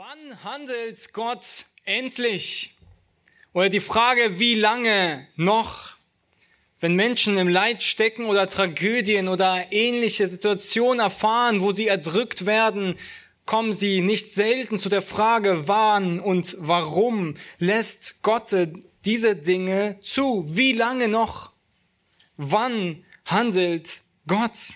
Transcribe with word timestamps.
Wann 0.00 0.44
handelt 0.44 1.12
Gott 1.12 1.64
endlich? 1.84 2.76
Oder 3.52 3.68
die 3.68 3.80
Frage, 3.80 4.38
wie 4.38 4.54
lange 4.54 5.26
noch? 5.34 5.96
Wenn 6.78 6.94
Menschen 6.94 7.36
im 7.36 7.48
Leid 7.48 7.82
stecken 7.82 8.26
oder 8.26 8.48
Tragödien 8.48 9.26
oder 9.26 9.72
ähnliche 9.72 10.28
Situationen 10.28 11.00
erfahren, 11.00 11.62
wo 11.62 11.72
sie 11.72 11.88
erdrückt 11.88 12.46
werden, 12.46 12.96
kommen 13.44 13.72
sie 13.72 14.00
nicht 14.00 14.32
selten 14.32 14.78
zu 14.78 14.88
der 14.88 15.02
Frage, 15.02 15.66
wann 15.66 16.20
und 16.20 16.54
warum 16.60 17.36
lässt 17.58 18.22
Gott 18.22 18.54
diese 19.04 19.34
Dinge 19.34 19.98
zu? 20.00 20.44
Wie 20.46 20.74
lange 20.74 21.08
noch? 21.08 21.50
Wann 22.36 23.04
handelt 23.24 24.02
Gott? 24.28 24.68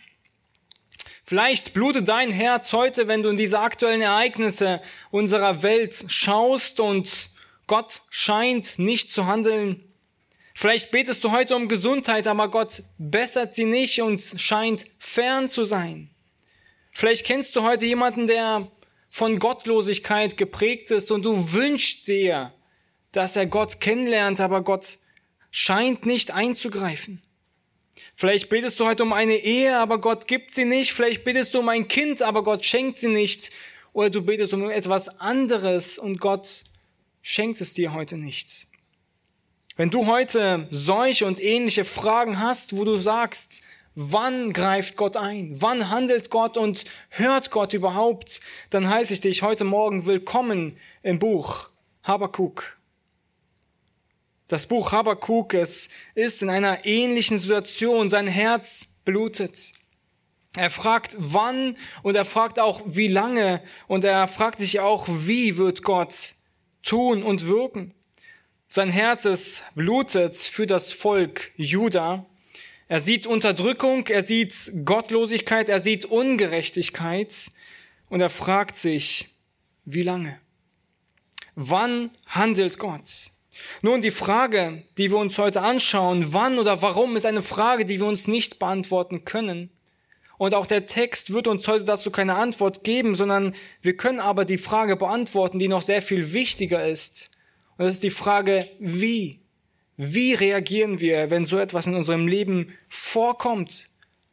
Vielleicht 1.33 1.73
blutet 1.73 2.09
dein 2.09 2.31
Herz 2.31 2.75
heute, 2.75 3.09
wenn 3.09 3.23
du 3.23 3.31
in 3.31 3.39
diese 3.39 3.59
aktuellen 3.59 4.03
Ereignisse 4.03 4.83
unserer 5.11 5.63
Welt 5.63 6.05
schaust 6.09 6.79
und 6.79 7.31
Gott 7.67 8.03
scheint 8.11 8.79
nicht 8.79 9.11
zu 9.11 9.25
handeln. 9.27 9.83
Vielleicht 10.55 10.91
betest 10.91 11.25
du 11.25 11.31
heute 11.31 11.57
um 11.57 11.69
Gesundheit, 11.69 12.27
aber 12.27 12.51
Gott 12.51 12.83
bessert 12.99 13.55
sie 13.55 13.65
nicht 13.65 14.03
und 14.03 14.21
scheint 14.21 14.85
fern 14.99 15.49
zu 15.49 15.65
sein. 15.65 16.11
Vielleicht 16.91 17.25
kennst 17.25 17.57
du 17.57 17.63
heute 17.63 17.87
jemanden, 17.87 18.27
der 18.27 18.71
von 19.09 19.39
Gottlosigkeit 19.39 20.37
geprägt 20.37 20.91
ist 20.91 21.11
und 21.11 21.25
du 21.25 21.55
wünschst 21.55 22.09
dir, 22.09 22.53
dass 23.13 23.37
er 23.37 23.47
Gott 23.47 23.81
kennenlernt, 23.81 24.39
aber 24.39 24.61
Gott 24.61 24.99
scheint 25.51 26.05
nicht 26.05 26.31
einzugreifen. 26.31 27.23
Vielleicht 28.15 28.49
betest 28.49 28.79
du 28.79 28.87
heute 28.87 29.03
um 29.03 29.13
eine 29.13 29.35
Ehe, 29.35 29.77
aber 29.77 30.01
Gott 30.01 30.29
gibt 30.29 30.55
sie 30.55 30.65
nicht. 30.65 30.93
Vielleicht 30.93 31.25
betest 31.25 31.55
du 31.55 31.61
um 31.61 31.69
ein 31.69 31.89
Kind, 31.89 32.23
aber 32.23 32.45
Gott 32.45 32.65
schenkt 32.65 32.99
sie 32.99 33.09
nicht. 33.09 33.51
Oder 33.93 34.11
du 34.11 34.23
betest 34.23 34.55
um 34.55 34.71
etwas 34.71 35.21
anderes 35.21 35.99
und 35.99 36.21
Gott 36.21 36.65
schenkt 37.21 37.61
es 37.61 37.75
dir 37.75 37.93
heute 37.93 38.17
nicht. 38.17 38.67
Wenn 39.77 39.91
du 39.91 40.07
heute 40.07 40.69
solche 40.71 41.27
und 41.27 41.43
ähnliche 41.43 41.85
Fragen 41.85 42.39
hast, 42.39 42.77
wo 42.77 42.85
du 42.85 42.99
sagst, 42.99 43.63
wann 43.95 44.53
greift 44.53 44.97
Gott 44.97 45.17
ein? 45.17 45.53
Wann 45.61 45.89
handelt 45.89 46.31
Gott 46.31 46.57
und 46.57 46.85
hört 47.09 47.51
Gott 47.51 47.73
überhaupt? 47.73 48.41
Dann 48.71 48.89
heiße 48.89 49.15
ich 49.15 49.21
dich 49.21 49.43
heute 49.43 49.65
Morgen 49.65 50.07
willkommen 50.07 50.77
im 51.03 51.19
Buch 51.19 51.71
Habakuk. 52.03 52.77
Das 54.53 54.67
Buch 54.67 54.93
Habakkuk 54.93 55.55
ist 55.55 55.89
in 56.15 56.51
einer 56.51 56.85
ähnlichen 56.85 57.39
Situation. 57.39 58.11
Sein 58.11 58.27
Herz 58.27 58.99
blutet. 59.03 59.73
Er 60.59 60.69
fragt 60.69 61.17
wann 61.19 61.79
und 62.03 62.17
er 62.17 62.27
fragt 62.27 62.59
auch 62.59 62.83
wie 62.85 63.09
lange 63.09 63.63
und 63.87 64.05
er 64.05 64.29
fragt 64.29 64.61
sich 64.61 64.81
auch, 64.81 65.07
wie 65.09 65.57
wird 65.57 65.83
Gott 65.83 66.35
tun 66.83 67.23
und 67.23 67.47
wirken. 67.47 67.95
Sein 68.69 68.91
Herz 68.91 69.25
ist 69.25 69.63
blutet 69.75 70.37
für 70.37 70.67
das 70.67 70.93
Volk 70.93 71.53
Juda. 71.57 72.27
Er 72.89 73.01
sieht 73.01 73.27
Unterdrückung, 73.27 74.07
er 74.09 74.23
sieht 74.23 74.71
Gottlosigkeit, 74.85 75.71
er 75.71 75.81
sieht 75.81 76.05
Ungerechtigkeit 76.05 77.51
und 78.11 78.21
er 78.21 78.29
fragt 78.29 78.77
sich, 78.77 79.31
wie 79.87 80.03
lange? 80.03 80.39
Wann 81.55 82.11
handelt 82.27 82.79
Gott? 82.79 83.32
Nun, 83.83 84.01
die 84.01 84.11
Frage, 84.11 84.83
die 84.97 85.11
wir 85.11 85.19
uns 85.19 85.39
heute 85.39 85.63
anschauen, 85.63 86.33
wann 86.33 86.59
oder 86.59 86.81
warum, 86.83 87.17
ist 87.17 87.27
eine 87.27 87.43
Frage, 87.43 87.85
die 87.85 88.01
wir 88.01 88.07
uns 88.07 88.27
nicht 88.27 88.59
beantworten 88.59 89.25
können. 89.25 89.71
Und 90.39 90.55
auch 90.55 90.67
der 90.67 90.87
Text 90.87 91.33
wird 91.33 91.47
uns 91.47 91.69
heute 91.69 91.85
dazu 91.85 92.11
keine 92.11 92.35
Antwort 92.35 92.83
geben, 92.83 93.15
sondern 93.15 93.55
wir 93.81 93.97
können 93.97 94.21
aber 94.21 94.45
die 94.45 94.59
Frage 94.59 94.97
beantworten, 94.97 95.59
die 95.59 95.69
noch 95.69 95.83
sehr 95.83 96.03
viel 96.03 96.33
wichtiger 96.33 96.87
ist. 96.87 97.31
Und 97.77 97.85
das 97.85 97.95
ist 97.95 98.03
die 98.03 98.11
Frage, 98.11 98.69
wie? 98.79 99.41
Wie 99.97 100.35
reagieren 100.35 100.99
wir, 100.99 101.31
wenn 101.31 101.45
so 101.45 101.59
etwas 101.59 101.87
in 101.87 101.95
unserem 101.95 102.27
Leben 102.27 102.73
vorkommt, 102.89 103.91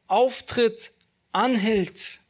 auftritt, 0.08 0.92
anhält? 1.32 2.22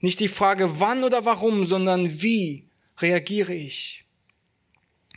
Nicht 0.00 0.20
die 0.20 0.28
Frage, 0.28 0.80
wann 0.80 1.04
oder 1.04 1.24
warum, 1.24 1.66
sondern 1.66 2.22
wie 2.22 2.68
reagiere 2.98 3.54
ich? 3.54 4.03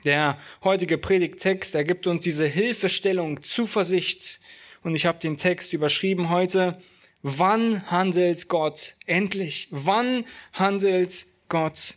Der 0.07 0.37
heutige 0.63 0.97
Predigttext 0.97 1.75
ergibt 1.75 2.07
uns 2.07 2.23
diese 2.23 2.47
Hilfestellung, 2.47 3.41
Zuversicht. 3.43 4.39
Und 4.81 4.95
ich 4.95 5.05
habe 5.05 5.19
den 5.19 5.35
Text 5.35 5.73
überschrieben 5.73 6.29
heute, 6.29 6.79
wann 7.23 7.85
handelt 7.91 8.47
Gott 8.47 8.95
endlich? 9.05 9.67
Wann 9.69 10.23
handelt 10.53 11.25
Gott 11.49 11.95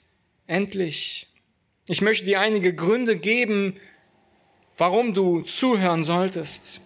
endlich? 0.49 1.29
Ich 1.87 2.01
möchte 2.01 2.25
dir 2.25 2.41
einige 2.41 2.75
Gründe 2.75 3.17
geben, 3.17 3.77
warum 4.77 5.15
du 5.15 5.43
zuhören 5.43 6.03
solltest. 6.03 6.81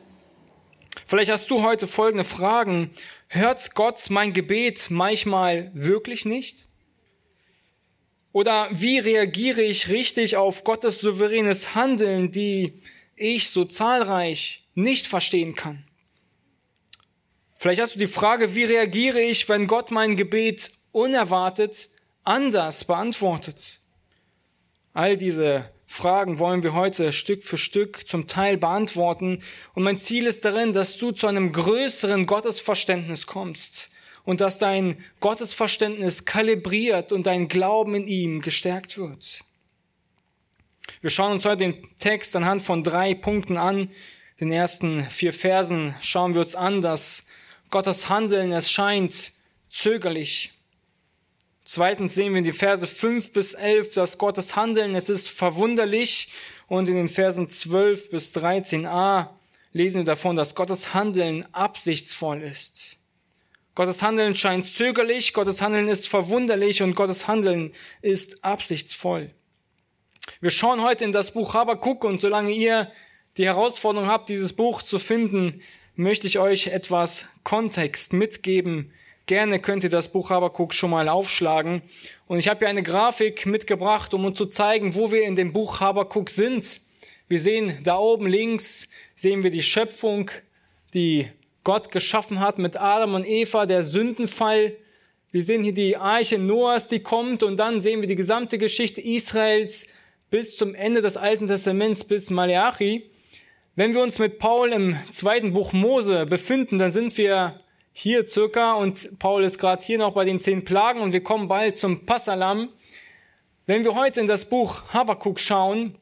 Vielleicht 1.06 1.30
hast 1.30 1.50
du 1.50 1.62
heute 1.62 1.86
folgende 1.86 2.24
Fragen. 2.24 2.90
Hört 3.28 3.74
Gott 3.74 4.10
mein 4.10 4.34
Gebet 4.34 4.90
manchmal 4.90 5.70
wirklich 5.72 6.26
nicht? 6.26 6.68
Oder 8.34 8.68
wie 8.72 8.98
reagiere 8.98 9.62
ich 9.62 9.90
richtig 9.90 10.36
auf 10.36 10.64
Gottes 10.64 11.00
souveränes 11.00 11.76
Handeln, 11.76 12.32
die 12.32 12.72
ich 13.14 13.48
so 13.48 13.64
zahlreich 13.64 14.64
nicht 14.74 15.06
verstehen 15.06 15.54
kann? 15.54 15.84
Vielleicht 17.56 17.80
hast 17.80 17.94
du 17.94 18.00
die 18.00 18.08
Frage, 18.08 18.56
wie 18.56 18.64
reagiere 18.64 19.20
ich, 19.20 19.48
wenn 19.48 19.68
Gott 19.68 19.92
mein 19.92 20.16
Gebet 20.16 20.72
unerwartet 20.90 21.90
anders 22.24 22.84
beantwortet? 22.84 23.78
All 24.94 25.16
diese 25.16 25.70
Fragen 25.86 26.40
wollen 26.40 26.64
wir 26.64 26.74
heute 26.74 27.12
Stück 27.12 27.44
für 27.44 27.56
Stück 27.56 28.08
zum 28.08 28.26
Teil 28.26 28.56
beantworten. 28.56 29.44
Und 29.74 29.84
mein 29.84 30.00
Ziel 30.00 30.26
ist 30.26 30.44
darin, 30.44 30.72
dass 30.72 30.96
du 30.96 31.12
zu 31.12 31.28
einem 31.28 31.52
größeren 31.52 32.26
Gottesverständnis 32.26 33.28
kommst 33.28 33.93
und 34.24 34.40
dass 34.40 34.58
dein 34.58 34.96
Gottesverständnis 35.20 36.24
kalibriert 36.24 37.12
und 37.12 37.26
dein 37.26 37.48
Glauben 37.48 37.94
in 37.94 38.06
ihm 38.06 38.40
gestärkt 38.40 38.96
wird. 38.98 39.44
Wir 41.00 41.10
schauen 41.10 41.32
uns 41.32 41.44
heute 41.44 41.58
den 41.58 41.98
Text 41.98 42.34
anhand 42.36 42.62
von 42.62 42.82
drei 42.82 43.14
Punkten 43.14 43.56
an. 43.56 43.90
Den 44.40 44.50
ersten 44.50 45.02
vier 45.02 45.32
Versen 45.32 45.94
schauen 46.00 46.34
wir 46.34 46.42
uns 46.42 46.54
an, 46.54 46.80
dass 46.80 47.26
Gottes 47.70 48.08
Handeln, 48.08 48.52
es 48.52 48.70
scheint 48.70 49.32
zögerlich. 49.68 50.52
Zweitens 51.64 52.14
sehen 52.14 52.32
wir 52.32 52.38
in 52.38 52.44
die 52.44 52.52
Verse 52.52 52.86
fünf 52.86 53.32
bis 53.32 53.54
elf, 53.54 53.94
dass 53.94 54.18
Gottes 54.18 54.54
Handeln, 54.54 54.94
es 54.94 55.08
ist 55.08 55.28
verwunderlich. 55.28 56.32
Und 56.66 56.88
in 56.88 56.94
den 56.94 57.08
Versen 57.08 57.48
zwölf 57.48 58.10
bis 58.10 58.32
13a 58.32 59.28
lesen 59.72 59.98
wir 59.98 60.04
davon, 60.04 60.36
dass 60.36 60.54
Gottes 60.54 60.94
Handeln 60.94 61.46
absichtsvoll 61.52 62.42
ist. 62.42 63.03
Gottes 63.74 64.02
Handeln 64.02 64.36
scheint 64.36 64.68
zögerlich, 64.68 65.32
Gottes 65.32 65.60
Handeln 65.60 65.88
ist 65.88 66.08
verwunderlich 66.08 66.82
und 66.82 66.94
Gottes 66.94 67.26
Handeln 67.26 67.72
ist 68.02 68.44
absichtsvoll. 68.44 69.30
Wir 70.40 70.50
schauen 70.50 70.80
heute 70.82 71.04
in 71.04 71.10
das 71.10 71.32
Buch 71.32 71.54
Habakkuk 71.54 72.04
und 72.04 72.20
solange 72.20 72.52
ihr 72.52 72.90
die 73.36 73.46
Herausforderung 73.46 74.08
habt, 74.08 74.28
dieses 74.28 74.52
Buch 74.52 74.82
zu 74.82 75.00
finden, 75.00 75.60
möchte 75.96 76.28
ich 76.28 76.38
euch 76.38 76.68
etwas 76.68 77.26
Kontext 77.42 78.12
mitgeben. 78.12 78.92
Gerne 79.26 79.58
könnt 79.58 79.82
ihr 79.82 79.90
das 79.90 80.12
Buch 80.12 80.30
Habakkuk 80.30 80.72
schon 80.72 80.90
mal 80.90 81.08
aufschlagen. 81.08 81.82
Und 82.26 82.38
ich 82.38 82.46
habe 82.46 82.60
hier 82.60 82.68
eine 82.68 82.82
Grafik 82.82 83.44
mitgebracht, 83.44 84.14
um 84.14 84.24
uns 84.24 84.38
zu 84.38 84.46
zeigen, 84.46 84.94
wo 84.94 85.10
wir 85.10 85.24
in 85.24 85.34
dem 85.34 85.52
Buch 85.52 85.80
Habakkuk 85.80 86.30
sind. 86.30 86.80
Wir 87.26 87.40
sehen 87.40 87.80
da 87.82 87.96
oben 87.96 88.26
links, 88.26 88.88
sehen 89.14 89.42
wir 89.42 89.50
die 89.50 89.62
Schöpfung, 89.62 90.30
die 90.92 91.26
Gott 91.64 91.90
geschaffen 91.90 92.40
hat 92.40 92.58
mit 92.58 92.78
Adam 92.78 93.14
und 93.14 93.26
Eva, 93.26 93.64
der 93.66 93.82
Sündenfall. 93.82 94.76
Wir 95.32 95.42
sehen 95.42 95.62
hier 95.62 95.74
die 95.74 95.96
Arche 95.96 96.38
Noahs, 96.38 96.88
die 96.88 97.00
kommt 97.00 97.42
und 97.42 97.56
dann 97.56 97.80
sehen 97.80 98.00
wir 98.02 98.06
die 98.06 98.16
gesamte 98.16 98.58
Geschichte 98.58 99.00
Israels 99.00 99.86
bis 100.30 100.56
zum 100.56 100.74
Ende 100.74 101.00
des 101.00 101.16
Alten 101.16 101.46
Testaments, 101.46 102.04
bis 102.04 102.28
Malachi. 102.28 103.10
Wenn 103.76 103.94
wir 103.94 104.02
uns 104.02 104.18
mit 104.18 104.38
Paul 104.38 104.72
im 104.72 104.96
zweiten 105.10 105.52
Buch 105.54 105.72
Mose 105.72 106.26
befinden, 106.26 106.78
dann 106.78 106.90
sind 106.90 107.16
wir 107.16 107.60
hier 107.92 108.26
circa 108.26 108.74
und 108.74 109.18
Paul 109.18 109.42
ist 109.42 109.58
gerade 109.58 109.84
hier 109.84 109.98
noch 109.98 110.12
bei 110.12 110.24
den 110.24 110.38
zehn 110.38 110.64
Plagen 110.64 111.00
und 111.00 111.12
wir 111.12 111.22
kommen 111.22 111.48
bald 111.48 111.76
zum 111.76 112.04
Passalam. 112.04 112.68
Wenn 113.66 113.84
wir 113.84 113.94
heute 113.94 114.20
in 114.20 114.26
das 114.26 114.48
Buch 114.48 114.82
Habakkuk 114.92 115.40
schauen, 115.40 115.96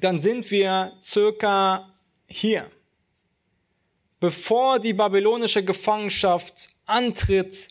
dann 0.00 0.20
sind 0.20 0.50
wir 0.50 0.92
circa 1.02 1.92
hier 2.28 2.70
bevor 4.22 4.78
die 4.78 4.92
babylonische 4.92 5.64
Gefangenschaft 5.64 6.68
antritt, 6.86 7.66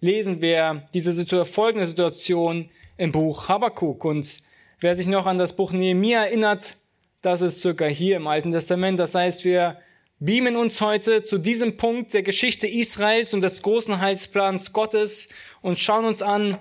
lesen 0.00 0.40
wir 0.40 0.88
diese 0.94 1.44
folgende 1.44 1.86
Situation 1.86 2.70
im 2.96 3.12
Buch 3.12 3.46
Habakkuk. 3.48 4.02
Und 4.06 4.38
wer 4.80 4.96
sich 4.96 5.06
noch 5.06 5.26
an 5.26 5.36
das 5.36 5.54
Buch 5.54 5.70
Nehemiah 5.70 6.24
erinnert, 6.24 6.76
das 7.20 7.42
ist 7.42 7.60
circa 7.60 7.84
hier 7.84 8.16
im 8.16 8.26
Alten 8.26 8.52
Testament. 8.52 8.98
Das 8.98 9.14
heißt, 9.14 9.44
wir 9.44 9.82
beamen 10.18 10.56
uns 10.56 10.80
heute 10.80 11.24
zu 11.24 11.36
diesem 11.36 11.76
Punkt 11.76 12.14
der 12.14 12.22
Geschichte 12.22 12.66
Israels 12.66 13.34
und 13.34 13.42
des 13.42 13.60
großen 13.60 14.00
Heilsplans 14.00 14.72
Gottes 14.72 15.28
und 15.60 15.78
schauen 15.78 16.06
uns 16.06 16.22
an, 16.22 16.56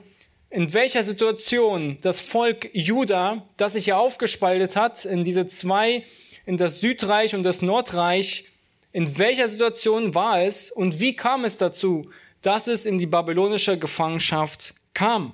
in 0.50 0.74
welcher 0.74 1.04
Situation 1.04 2.00
das 2.01 2.19
Volk 2.19 2.69
Juda, 2.74 3.48
das 3.56 3.74
sich 3.74 3.86
ja 3.86 3.98
aufgespaltet 3.98 4.75
hat 4.75 5.06
in 5.06 5.24
diese 5.24 5.45
zwei, 5.45 6.04
in 6.45 6.57
das 6.57 6.81
Südreich 6.81 7.34
und 7.34 7.44
das 7.44 7.62
Nordreich, 7.62 8.50
in 8.92 9.18
welcher 9.18 9.48
Situation 9.48 10.16
war 10.16 10.42
es 10.42 10.72
und 10.72 11.00
wie 11.00 11.16
kam 11.16 11.46
es 11.46 11.58
dazu, 11.58 12.10
dass 12.42 12.68
es 12.68 12.86
in 12.86 12.98
die 12.98 13.06
babylonische 13.06 13.78
Gefangenschaft 13.78 14.74
kam? 14.94 15.34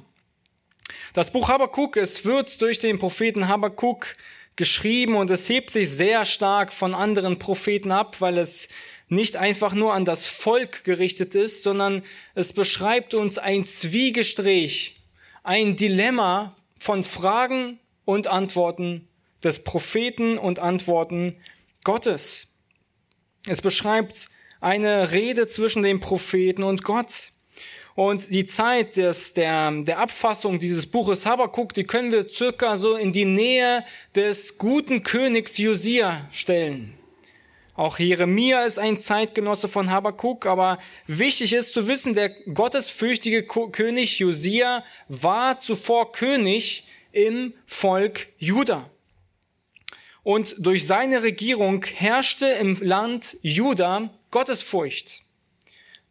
Das 1.14 1.32
Buch 1.32 1.50
Habakkuk, 1.50 1.98
es 1.98 2.26
wird 2.26 2.62
durch 2.62 2.80
den 2.80 3.00
Propheten 3.00 3.48
Habakkuk 3.48 4.16
geschrieben 4.56 5.16
und 5.16 5.30
es 5.32 5.50
hebt 5.50 5.72
sich 5.72 5.90
sehr 5.90 6.26
stark 6.26 6.74
von 6.74 6.94
anderen 6.94 7.40
Propheten 7.40 7.92
ab, 7.92 8.22
weil 8.22 8.38
es 8.38 8.70
nicht 9.10 9.38
einfach 9.38 9.74
nur 9.74 9.94
an 9.94 10.06
das 10.06 10.28
Volk 10.28 10.84
gerichtet 10.84 11.34
ist, 11.34 11.64
sondern 11.64 12.04
es 12.36 12.54
beschreibt 12.54 13.14
uns 13.14 13.38
ein 13.38 13.66
Zwiegespräch 13.66 14.98
ein 15.48 15.78
Dilemma 15.78 16.54
von 16.78 17.04
Fragen 17.04 17.80
und 18.04 18.28
Antworten 18.28 19.08
des 19.44 19.64
Propheten 19.64 20.38
und 20.38 20.60
Antworten 20.60 21.38
Gottes. 21.86 22.57
Es 23.50 23.62
beschreibt 23.62 24.30
eine 24.60 25.12
Rede 25.12 25.48
zwischen 25.48 25.84
dem 25.84 26.00
Propheten 26.00 26.64
und 26.64 26.84
Gott. 26.84 27.30
Und 27.96 28.32
die 28.32 28.46
Zeit 28.46 28.98
des, 28.98 29.34
der, 29.34 29.72
der 29.72 30.00
Abfassung 30.00 30.60
dieses 30.60 30.86
Buches 30.86 31.26
Habakkuk, 31.26 31.74
die 31.74 31.86
können 31.86 32.12
wir 32.12 32.28
circa 32.28 32.78
so 32.78 32.96
in 32.96 33.12
die 33.12 33.26
Nähe 33.26 33.84
des 34.14 34.58
guten 34.58 35.02
Königs 35.02 35.58
Josia 35.58 36.28
stellen. 36.32 36.94
Auch 37.74 38.00
Jeremia 38.00 38.66
ist 38.66 38.80
ein 38.80 39.00
Zeitgenosse 39.00 39.68
von 39.68 39.90
Habakkuk, 39.90 40.46
aber 40.46 40.78
wichtig 41.06 41.54
ist 41.54 41.74
zu 41.74 41.88
wissen, 41.88 42.14
der 42.14 42.30
gottesfürchtige 42.30 43.44
König 43.44 44.20
Josia 44.20 44.84
war 45.08 45.60
zuvor 45.60 46.12
König 46.12 46.88
im 47.12 47.54
Volk 47.66 48.28
Juda. 48.38 48.90
Und 50.28 50.56
durch 50.58 50.86
seine 50.86 51.24
Regierung 51.24 51.86
herrschte 51.86 52.48
im 52.48 52.78
Land 52.82 53.38
Juda 53.44 54.10
Gottesfurcht. 54.30 55.22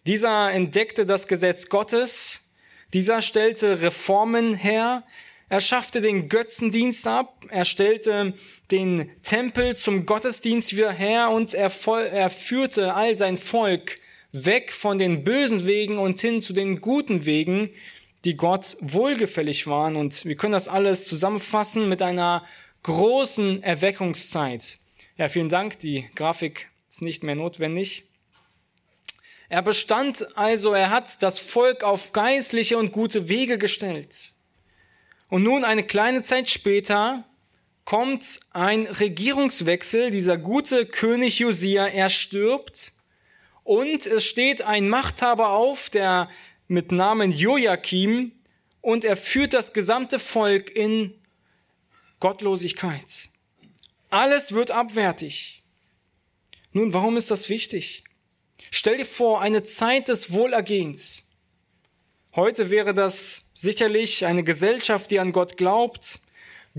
Dieser 0.07 0.51
entdeckte 0.53 1.05
das 1.05 1.29
Gesetz 1.29 1.69
Gottes, 1.69 2.49
dieser 2.95 3.21
stellte 3.21 3.83
Reformen 3.83 4.55
her, 4.55 5.03
er 5.51 5.61
schaffte 5.61 6.01
den 6.01 6.31
Götzendienst 6.31 7.07
ab, 7.07 7.45
er 7.51 7.67
stellte 7.67 8.33
den 8.71 9.11
Tempel 9.23 9.77
zum 9.77 10.07
Gottesdienst 10.07 10.75
wieder 10.75 10.93
her 10.93 11.29
und 11.29 11.53
er, 11.53 11.71
er, 12.11 12.31
führte 12.31 12.95
all 12.95 13.19
sein 13.19 13.37
Volk 13.37 13.99
weg 14.33 14.73
von 14.73 14.99
den 14.99 15.25
bösen 15.25 15.67
Wegen 15.67 15.99
und 15.99 16.19
hin 16.19 16.41
zu 16.41 16.55
den 16.55 16.81
guten 16.81 17.27
Wegen, 17.27 17.69
die 18.25 18.39
Gott 18.39 18.79
wohlgefällig 18.81 19.67
waren. 19.67 19.95
Und 19.95 20.25
wir 20.25 20.37
können 20.37 20.55
das 20.55 20.69
alles 20.69 21.07
zusammenfassen 21.07 21.91
mit 21.91 22.01
einer 22.01 22.47
großen 22.87 23.65
Erweckungszeit. 23.65 24.79
Ja, 25.17 25.29
vielen 25.29 25.49
Dank, 25.49 25.81
die 25.81 26.09
Grafik 26.15 26.71
ist 26.89 27.03
nicht 27.03 27.25
mehr 27.25 27.35
notwendig. 27.35 28.05
Er 29.49 29.63
bestand 29.63 30.25
also, 30.39 30.73
er 30.73 30.91
hat 30.91 31.21
das 31.21 31.41
Volk 31.41 31.83
auf 31.83 32.13
geistliche 32.13 32.79
und 32.79 32.93
gute 32.93 33.29
Wege 33.29 33.59
gestellt. 33.59 34.35
Und 35.29 35.43
nun 35.43 35.65
eine 35.65 35.83
kleine 35.83 36.23
Zeit 36.23 36.49
später 36.49 37.25
kommt 37.85 38.39
ein 38.53 38.87
Regierungswechsel. 38.87 40.13
Dieser 40.13 40.39
gute 40.39 40.87
König 40.87 41.41
Josia, 41.41 41.89
er 41.89 42.09
stirbt. 42.09 42.93
Und 43.65 44.07
es 44.07 44.25
steht 44.25 44.63
ein 44.63 44.89
Machthaber 44.89 45.51
auf, 45.51 45.91
der 45.91 46.31
mit 46.69 46.93
Namen 46.93 47.33
Joachim, 47.33 48.31
und 48.81 49.05
er 49.05 49.17
führt 49.17 49.55
das 49.55 49.73
gesamte 49.73 50.21
Volk 50.21 50.71
in 50.71 51.13
Gottlosigkeit. 52.27 53.29
Alles 54.11 54.51
wird 54.51 54.73
abwertig. 54.73 55.63
Nun, 56.73 56.93
warum 56.93 57.17
ist 57.17 57.31
das 57.31 57.49
wichtig? 57.49 58.03
Stell 58.73 58.97
dir 58.97 59.05
vor, 59.05 59.41
eine 59.43 59.63
Zeit 59.63 60.09
des 60.09 60.33
Wohlergehens. 60.33 61.29
Heute 62.35 62.69
wäre 62.69 62.95
das 62.95 63.43
sicherlich 63.55 64.27
eine 64.27 64.43
Gesellschaft, 64.43 65.13
die 65.13 65.21
an 65.21 65.31
Gott 65.31 65.57
glaubt, 65.57 66.19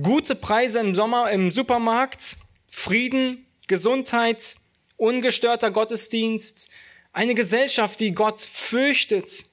gute 0.01 0.35
Preise 0.35 0.81
im 0.81 0.93
Sommer 0.93 1.31
im 1.31 1.49
Supermarkt, 1.49 2.35
Frieden, 2.69 3.45
Gesundheit, 3.67 4.57
ungestörter 4.97 5.71
Gottesdienst, 5.71 6.69
eine 7.13 7.35
Gesellschaft, 7.35 8.01
die 8.01 8.11
Gott 8.11 8.41
fürchtet. 8.41 9.45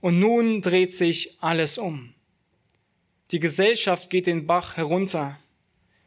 Und 0.00 0.20
nun 0.20 0.62
dreht 0.62 0.94
sich 0.94 1.42
alles 1.42 1.78
um. 1.78 2.14
Die 3.32 3.40
Gesellschaft 3.40 4.08
geht 4.08 4.26
den 4.26 4.46
Bach 4.46 4.76
herunter. 4.76 5.38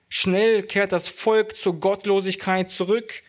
Schnell 0.07 0.63
kehrt 0.63 0.94
das 0.94 1.10
Volk 1.10 1.57
zur 1.57 1.80
Gottlosigkeit 1.80 2.71
zurück. 2.71 3.24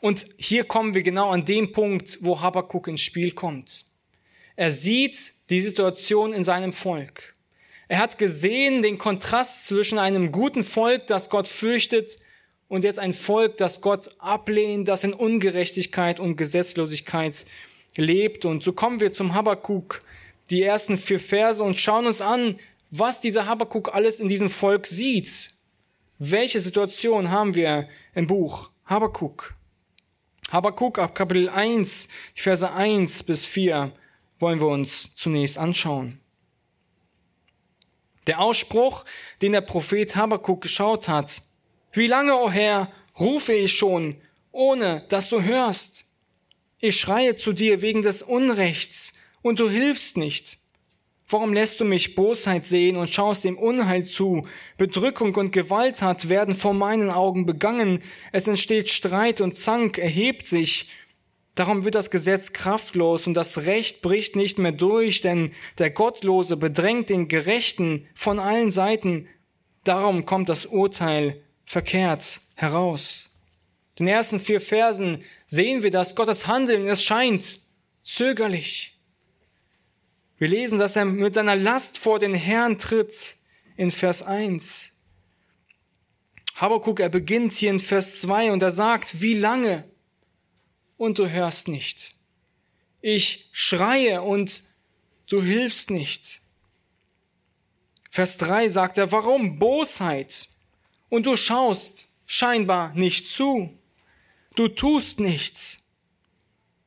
Und 0.00 0.26
hier 0.36 0.64
kommen 0.64 0.94
wir 0.94 1.02
genau 1.02 1.30
an 1.30 1.44
dem 1.44 1.72
Punkt, 1.72 2.18
wo 2.20 2.40
Habakkuk 2.40 2.86
ins 2.88 3.00
Spiel 3.00 3.32
kommt. 3.32 3.86
Er 4.54 4.70
sieht 4.70 5.32
die 5.50 5.60
Situation 5.60 6.32
in 6.32 6.44
seinem 6.44 6.72
Volk. 6.72 7.34
Er 7.88 7.98
hat 7.98 8.18
gesehen 8.18 8.82
den 8.82 8.98
Kontrast 8.98 9.66
zwischen 9.66 9.98
einem 9.98 10.30
guten 10.30 10.62
Volk, 10.62 11.06
das 11.08 11.28
Gott 11.30 11.48
fürchtet, 11.48 12.18
und 12.68 12.84
jetzt 12.84 12.98
ein 12.98 13.12
Volk, 13.12 13.56
das 13.58 13.80
Gott 13.80 14.08
ablehnt, 14.18 14.88
das 14.88 15.04
in 15.04 15.12
Ungerechtigkeit 15.12 16.18
und 16.18 16.36
Gesetzlosigkeit 16.36 17.44
lebt. 17.96 18.44
Und 18.44 18.64
so 18.64 18.72
kommen 18.72 19.00
wir 19.00 19.12
zum 19.12 19.34
Habakkuk, 19.34 20.00
die 20.50 20.62
ersten 20.62 20.96
vier 20.96 21.20
Verse, 21.20 21.62
und 21.62 21.78
schauen 21.78 22.06
uns 22.06 22.20
an, 22.20 22.58
was 22.96 23.20
dieser 23.20 23.46
Habakkuk 23.46 23.92
alles 23.92 24.20
in 24.20 24.28
diesem 24.28 24.48
Volk 24.48 24.86
sieht. 24.86 25.50
Welche 26.18 26.60
Situation 26.60 27.30
haben 27.30 27.56
wir 27.56 27.88
im 28.14 28.28
Buch 28.28 28.70
Habakkuk? 28.84 29.54
Habakkuk 30.52 31.00
ab 31.00 31.14
Kapitel 31.14 31.48
1, 31.48 32.08
Verse 32.36 32.70
1 32.72 33.24
bis 33.24 33.44
4 33.44 33.92
wollen 34.38 34.60
wir 34.60 34.68
uns 34.68 35.16
zunächst 35.16 35.58
anschauen. 35.58 36.20
Der 38.28 38.38
Ausspruch, 38.40 39.04
den 39.42 39.52
der 39.52 39.60
Prophet 39.62 40.14
Habakkuk 40.14 40.60
geschaut 40.60 41.08
hat. 41.08 41.42
Wie 41.92 42.06
lange, 42.06 42.34
o 42.34 42.44
oh 42.44 42.50
Herr, 42.50 42.92
rufe 43.18 43.52
ich 43.54 43.72
schon, 43.72 44.16
ohne 44.52 45.04
dass 45.08 45.28
du 45.30 45.42
hörst? 45.42 46.04
Ich 46.80 47.00
schreie 47.00 47.34
zu 47.34 47.52
dir 47.52 47.82
wegen 47.82 48.02
des 48.02 48.22
Unrechts, 48.22 49.14
und 49.42 49.58
du 49.58 49.68
hilfst 49.68 50.16
nicht. 50.16 50.58
Warum 51.28 51.54
lässt 51.54 51.80
du 51.80 51.84
mich 51.84 52.14
Bosheit 52.14 52.66
sehen 52.66 52.96
und 52.96 53.08
schaust 53.08 53.44
dem 53.44 53.56
Unheil 53.56 54.04
zu? 54.04 54.46
Bedrückung 54.76 55.34
und 55.36 55.52
Gewalttat 55.52 56.28
werden 56.28 56.54
vor 56.54 56.74
meinen 56.74 57.10
Augen 57.10 57.46
begangen. 57.46 58.02
Es 58.30 58.46
entsteht 58.46 58.90
Streit 58.90 59.40
und 59.40 59.56
Zank 59.56 59.96
erhebt 59.98 60.46
sich. 60.46 60.90
Darum 61.54 61.84
wird 61.84 61.94
das 61.94 62.10
Gesetz 62.10 62.52
kraftlos 62.52 63.26
und 63.26 63.34
das 63.34 63.64
Recht 63.64 64.02
bricht 64.02 64.36
nicht 64.36 64.58
mehr 64.58 64.72
durch, 64.72 65.20
denn 65.22 65.52
der 65.78 65.90
Gottlose 65.90 66.56
bedrängt 66.56 67.10
den 67.10 67.28
Gerechten 67.28 68.06
von 68.14 68.38
allen 68.38 68.70
Seiten. 68.70 69.28
Darum 69.84 70.26
kommt 70.26 70.48
das 70.48 70.66
Urteil 70.66 71.40
verkehrt 71.64 72.40
heraus. 72.56 73.30
In 73.96 74.06
den 74.06 74.14
ersten 74.14 74.40
vier 74.40 74.60
Versen 74.60 75.24
sehen 75.46 75.82
wir, 75.82 75.90
dass 75.92 76.16
Gottes 76.16 76.48
Handeln, 76.48 76.86
es 76.86 77.02
scheint 77.02 77.60
zögerlich. 78.02 78.93
Wir 80.38 80.48
lesen, 80.48 80.78
dass 80.78 80.96
er 80.96 81.04
mit 81.04 81.34
seiner 81.34 81.56
Last 81.56 81.98
vor 81.98 82.18
den 82.18 82.34
Herrn 82.34 82.78
tritt 82.78 83.36
in 83.76 83.90
Vers 83.90 84.22
1. 84.22 84.92
Habakuk, 86.56 87.00
er 87.00 87.08
beginnt 87.08 87.52
hier 87.52 87.70
in 87.70 87.80
Vers 87.80 88.20
2 88.20 88.52
und 88.52 88.62
er 88.62 88.72
sagt, 88.72 89.20
wie 89.20 89.34
lange? 89.34 89.84
und 90.96 91.18
du 91.18 91.28
hörst 91.28 91.68
nicht. 91.68 92.14
Ich 93.00 93.48
schreie 93.52 94.22
und 94.22 94.64
du 95.28 95.42
hilfst 95.42 95.90
nicht. 95.90 96.40
Vers 98.10 98.38
3 98.38 98.68
sagt 98.68 98.98
er, 98.98 99.10
warum 99.12 99.58
Bosheit? 99.58 100.48
Und 101.08 101.26
du 101.26 101.36
schaust 101.36 102.08
scheinbar 102.26 102.94
nicht 102.94 103.26
zu. 103.26 103.76
Du 104.54 104.68
tust 104.68 105.20
nichts. 105.20 105.83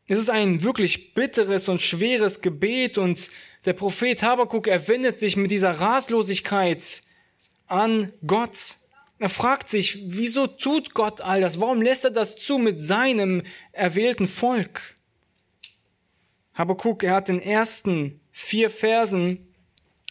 Es 0.08 0.18
ist 0.18 0.30
ein 0.30 0.64
wirklich 0.64 1.14
bitteres 1.14 1.68
und 1.68 1.82
schweres 1.82 2.42
Gebet 2.42 2.98
und 2.98 3.30
der 3.66 3.74
Prophet 3.74 4.24
Habakuk, 4.24 4.68
er 4.68 4.88
wendet 4.88 5.20
sich 5.20 5.36
mit 5.36 5.52
dieser 5.52 5.72
Ratlosigkeit 5.72 7.04
an 7.68 8.14
Gott. 8.26 8.78
Er 9.20 9.28
fragt 9.28 9.68
sich, 9.68 10.00
wieso 10.06 10.48
tut 10.48 10.94
Gott 10.94 11.20
all 11.20 11.42
das? 11.42 11.60
Warum 11.60 11.82
lässt 11.82 12.06
er 12.06 12.12
das 12.12 12.38
zu 12.38 12.58
mit 12.58 12.82
seinem 12.82 13.44
erwählten 13.74 14.28
Volk? 14.28 14.96
Habakuk, 16.54 17.04
er 17.04 17.14
hat 17.14 17.28
in 17.28 17.40
den 17.40 17.48
ersten 17.48 18.22
vier 18.32 18.70
Versen, 18.70 19.54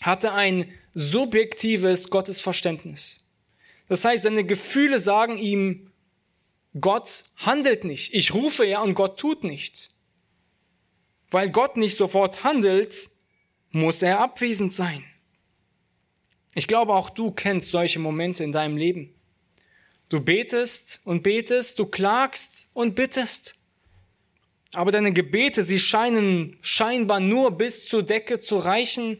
hatte 0.03 0.33
ein 0.33 0.71
subjektives 0.93 2.11
Gottesverständnis. 2.11 3.25
Das 3.89 4.05
heißt, 4.05 4.25
seine 4.25 4.45
Gefühle 4.45 5.01
sagen 5.01 5.39
ihm, 5.39 5.86
Gott 6.81 7.25
handelt 7.37 7.85
nicht. 7.85 8.15
Ich 8.15 8.35
rufe 8.35 8.65
ja 8.65 8.83
und 8.83 8.95
Gott 8.95 9.19
tut 9.19 9.45
nicht. 9.45 9.91
Weil 11.31 11.51
Gott 11.51 11.77
nicht 11.77 11.97
sofort 11.97 12.45
handelt, 12.45 13.09
muss 13.71 14.03
er 14.03 14.21
abwesend 14.21 14.73
sein. 14.73 15.05
Ich 16.55 16.67
glaube, 16.67 16.95
auch 16.95 17.11
du 17.11 17.31
kennst 17.31 17.71
solche 17.71 17.99
Momente 17.99 18.45
in 18.45 18.53
deinem 18.53 18.77
Leben. 18.77 19.15
Du 20.09 20.21
betest 20.21 21.01
und 21.05 21.23
betest, 21.23 21.79
du 21.79 21.87
klagst 21.87 22.71
und 22.73 22.95
bittest. 22.95 23.57
Aber 24.73 24.93
deine 24.93 25.13
Gebete, 25.13 25.65
sie 25.65 25.79
scheinen 25.79 26.57
scheinbar 26.61 27.21
nur 27.21 27.51
bis 27.51 27.87
zur 27.87 28.03
Decke 28.03 28.39
zu 28.39 28.57
reichen 28.57 29.19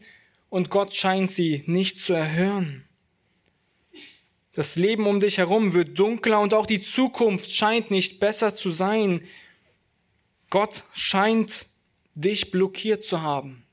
und 0.49 0.69
Gott 0.69 0.93
scheint 0.93 1.31
sie 1.31 1.63
nicht 1.65 1.99
zu 1.99 2.13
erhören. 2.13 2.86
Das 4.57 4.75
Leben 4.75 5.05
um 5.05 5.19
dich 5.19 5.37
herum 5.37 5.75
wird 5.75 5.99
dunkler 5.99 6.39
und 6.39 6.55
auch 6.55 6.65
die 6.65 6.81
Zukunft 6.81 7.53
scheint 7.53 7.91
nicht 7.91 8.19
besser 8.19 8.55
zu 8.55 8.71
sein. 8.71 9.21
Gott 10.49 10.83
scheint 10.95 11.67
dich 12.15 12.49
blockiert 12.49 13.03
zu 13.03 13.21
haben. 13.21 13.67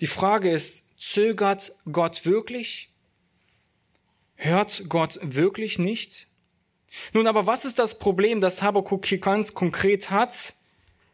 Die 0.00 0.06
Frage 0.06 0.50
ist, 0.50 0.98
zögert 0.98 1.72
Gott 1.92 2.24
wirklich? 2.24 2.88
Hört 4.34 4.84
Gott 4.88 5.18
wirklich 5.20 5.78
nicht? 5.78 6.28
Nun, 7.12 7.26
aber 7.26 7.46
was 7.46 7.66
ist 7.66 7.78
das 7.78 7.98
Problem, 7.98 8.40
das 8.40 8.62
Habakkuk 8.62 9.04
hier 9.04 9.18
ganz 9.18 9.52
konkret 9.52 10.08
hat? 10.10 10.54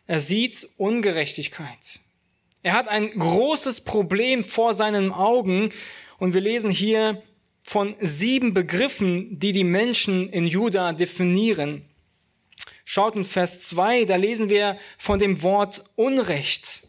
Er 0.06 0.20
sieht 0.20 0.68
Ungerechtigkeit. 0.76 1.98
Er 2.62 2.74
hat 2.74 2.86
ein 2.86 3.10
großes 3.10 3.80
Problem 3.80 4.44
vor 4.44 4.72
seinen 4.72 5.10
Augen 5.10 5.72
und 6.18 6.32
wir 6.32 6.40
lesen 6.40 6.70
hier 6.70 7.24
von 7.66 7.96
sieben 8.00 8.54
Begriffen, 8.54 9.40
die 9.40 9.50
die 9.50 9.64
Menschen 9.64 10.30
in 10.30 10.46
Juda 10.46 10.92
definieren. 10.92 11.84
Schaut 12.84 13.16
in 13.16 13.24
Vers 13.24 13.60
2, 13.66 14.04
da 14.04 14.14
lesen 14.14 14.48
wir 14.48 14.78
von 14.98 15.18
dem 15.18 15.42
Wort 15.42 15.84
Unrecht. 15.96 16.86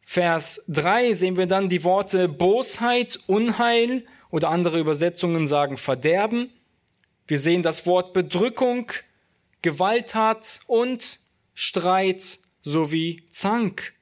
Vers 0.00 0.64
3 0.68 1.12
sehen 1.12 1.36
wir 1.36 1.46
dann 1.46 1.68
die 1.68 1.84
Worte 1.84 2.28
Bosheit, 2.28 3.20
Unheil 3.28 4.04
oder 4.30 4.50
andere 4.50 4.80
Übersetzungen 4.80 5.46
sagen 5.46 5.76
Verderben. 5.76 6.50
Wir 7.28 7.38
sehen 7.38 7.62
das 7.62 7.86
Wort 7.86 8.12
Bedrückung, 8.12 8.90
Gewalttat 9.62 10.62
und 10.66 11.20
Streit 11.54 12.40
sowie 12.62 13.22
Zank. 13.28 13.94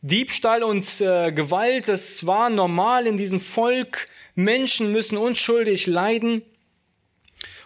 Diebstahl 0.00 0.62
und 0.62 1.00
äh, 1.00 1.32
Gewalt, 1.32 1.88
das 1.88 2.26
war 2.26 2.50
normal 2.50 3.06
in 3.06 3.16
diesem 3.16 3.40
Volk. 3.40 4.08
Menschen 4.34 4.92
müssen 4.92 5.18
unschuldig 5.18 5.86
leiden. 5.86 6.42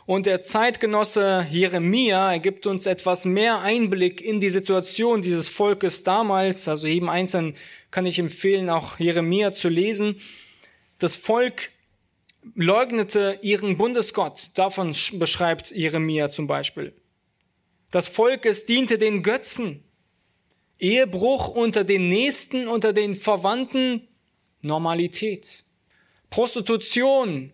Und 0.06 0.26
der 0.26 0.42
Zeitgenosse 0.42 1.46
Jeremia 1.50 2.38
gibt 2.38 2.66
uns 2.66 2.86
etwas 2.86 3.24
mehr 3.24 3.60
Einblick 3.60 4.20
in 4.20 4.40
die 4.40 4.50
Situation 4.50 5.22
dieses 5.22 5.48
Volkes 5.48 6.02
damals. 6.02 6.66
Also 6.66 6.86
jedem 6.86 7.08
Einzelnen 7.08 7.54
kann 7.90 8.06
ich 8.06 8.18
empfehlen, 8.18 8.68
auch 8.68 8.98
Jeremia 8.98 9.52
zu 9.52 9.68
lesen. 9.68 10.16
Das 10.98 11.16
Volk 11.16 11.70
leugnete 12.54 13.38
ihren 13.42 13.76
Bundesgott. 13.76 14.50
Davon 14.54 14.94
beschreibt 15.14 15.70
Jeremia 15.70 16.30
zum 16.30 16.46
Beispiel. 16.46 16.94
Das 17.90 18.08
Volk, 18.08 18.46
es 18.46 18.64
diente 18.64 18.98
den 18.98 19.22
Götzen. 19.22 19.84
Ehebruch 20.82 21.46
unter 21.46 21.84
den 21.84 22.08
Nächsten, 22.08 22.66
unter 22.66 22.92
den 22.92 23.14
Verwandten, 23.14 24.08
Normalität. 24.62 25.62
Prostitution, 26.28 27.52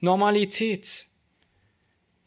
Normalität. 0.00 1.06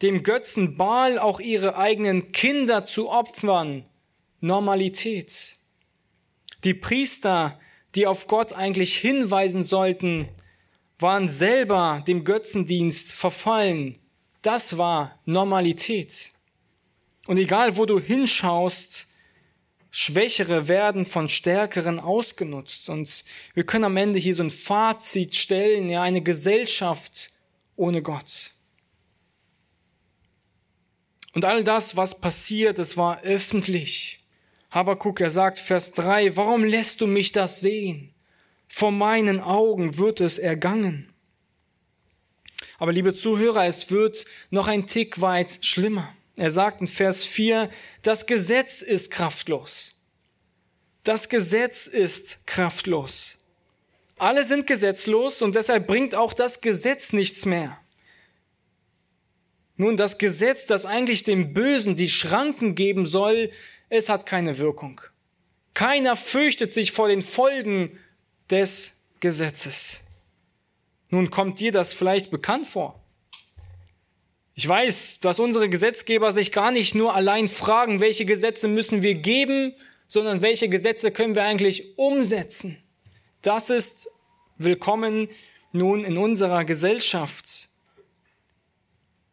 Dem 0.01 0.23
Götzen 0.23 0.75
Baal 0.75 1.19
auch 1.19 1.39
ihre 1.39 1.77
eigenen 1.77 2.31
Kinder 2.31 2.83
zu 2.83 3.09
opfern, 3.09 3.85
Normalität. 4.39 5.57
Die 6.63 6.73
Priester, 6.73 7.59
die 7.93 8.07
auf 8.07 8.25
Gott 8.25 8.53
eigentlich 8.53 8.97
hinweisen 8.97 9.61
sollten, 9.61 10.29
waren 10.97 11.29
selber 11.29 12.03
dem 12.07 12.23
Götzendienst 12.23 13.11
verfallen. 13.11 13.99
Das 14.41 14.79
war 14.79 15.19
Normalität. 15.25 16.31
Und 17.27 17.37
egal, 17.37 17.77
wo 17.77 17.85
du 17.85 17.99
hinschaust, 17.99 19.08
Schwächere 19.91 20.67
werden 20.67 21.05
von 21.05 21.29
Stärkeren 21.29 21.99
ausgenutzt. 21.99 22.89
Und 22.89 23.23
wir 23.53 23.65
können 23.65 23.85
am 23.85 23.97
Ende 23.97 24.19
hier 24.19 24.35
so 24.35 24.43
ein 24.43 24.49
Fazit 24.49 25.35
stellen, 25.35 25.89
ja, 25.89 26.01
eine 26.01 26.21
Gesellschaft 26.21 27.31
ohne 27.75 28.01
Gott. 28.01 28.51
Und 31.33 31.45
all 31.45 31.63
das, 31.63 31.95
was 31.95 32.19
passiert, 32.19 32.79
es 32.79 32.97
war 32.97 33.21
öffentlich. 33.21 34.19
Habakuk, 34.71 35.21
er 35.21 35.31
sagt, 35.31 35.57
Vers 35.57 35.93
3, 35.93 36.35
warum 36.35 36.63
lässt 36.63 37.01
du 37.01 37.07
mich 37.07 37.31
das 37.31 37.59
sehen? 37.61 38.13
Vor 38.67 38.91
meinen 38.91 39.39
Augen 39.39 39.97
wird 39.97 40.21
es 40.21 40.37
ergangen. 40.37 41.11
Aber 42.77 42.93
liebe 42.93 43.15
Zuhörer, 43.15 43.65
es 43.65 43.89
wird 43.89 44.25
noch 44.51 44.67
ein 44.67 44.85
Tick 44.85 45.21
weit 45.21 45.59
schlimmer. 45.61 46.13
Er 46.39 46.51
sagt 46.51 46.79
in 46.79 46.87
Vers 46.87 47.25
4, 47.25 47.69
das 48.01 48.25
Gesetz 48.25 48.81
ist 48.81 49.11
kraftlos. 49.11 49.95
Das 51.03 51.27
Gesetz 51.27 51.85
ist 51.85 52.47
kraftlos. 52.47 53.39
Alle 54.17 54.45
sind 54.45 54.65
gesetzlos 54.65 55.41
und 55.41 55.55
deshalb 55.55 55.85
bringt 55.85 56.15
auch 56.15 56.33
das 56.33 56.61
Gesetz 56.61 57.11
nichts 57.11 57.45
mehr. 57.45 57.77
Nun, 59.75 59.97
das 59.97 60.17
Gesetz, 60.17 60.65
das 60.65 60.85
eigentlich 60.85 61.25
dem 61.25 61.53
Bösen 61.53 61.97
die 61.97 62.07
Schranken 62.07 62.73
geben 62.73 63.05
soll, 63.05 63.51
es 63.89 64.07
hat 64.07 64.25
keine 64.25 64.59
Wirkung. 64.59 65.01
Keiner 65.73 66.15
fürchtet 66.15 66.73
sich 66.73 66.93
vor 66.93 67.09
den 67.09 67.21
Folgen 67.21 67.99
des 68.49 69.03
Gesetzes. 69.19 70.01
Nun 71.09 71.31
kommt 71.31 71.59
dir 71.59 71.73
das 71.73 71.91
vielleicht 71.91 72.31
bekannt 72.31 72.65
vor. 72.65 73.03
Ich 74.59 74.67
weiß, 74.67 75.21
dass 75.21 75.39
unsere 75.39 75.69
Gesetzgeber 75.69 76.33
sich 76.33 76.51
gar 76.51 76.69
nicht 76.69 76.93
nur 76.93 77.15
allein 77.15 77.47
fragen, 77.47 78.01
welche 78.01 78.25
Gesetze 78.25 78.67
müssen 78.67 79.01
wir 79.01 79.15
geben, 79.15 79.73
sondern 80.05 80.41
welche 80.41 80.67
Gesetze 80.67 81.11
können 81.11 81.33
wir 81.33 81.45
eigentlich 81.45 81.97
umsetzen. 81.97 82.75
Das 83.41 83.69
ist 83.69 84.09
willkommen 84.57 85.29
nun 85.71 86.03
in 86.03 86.17
unserer 86.17 86.65
Gesellschaft. 86.65 87.69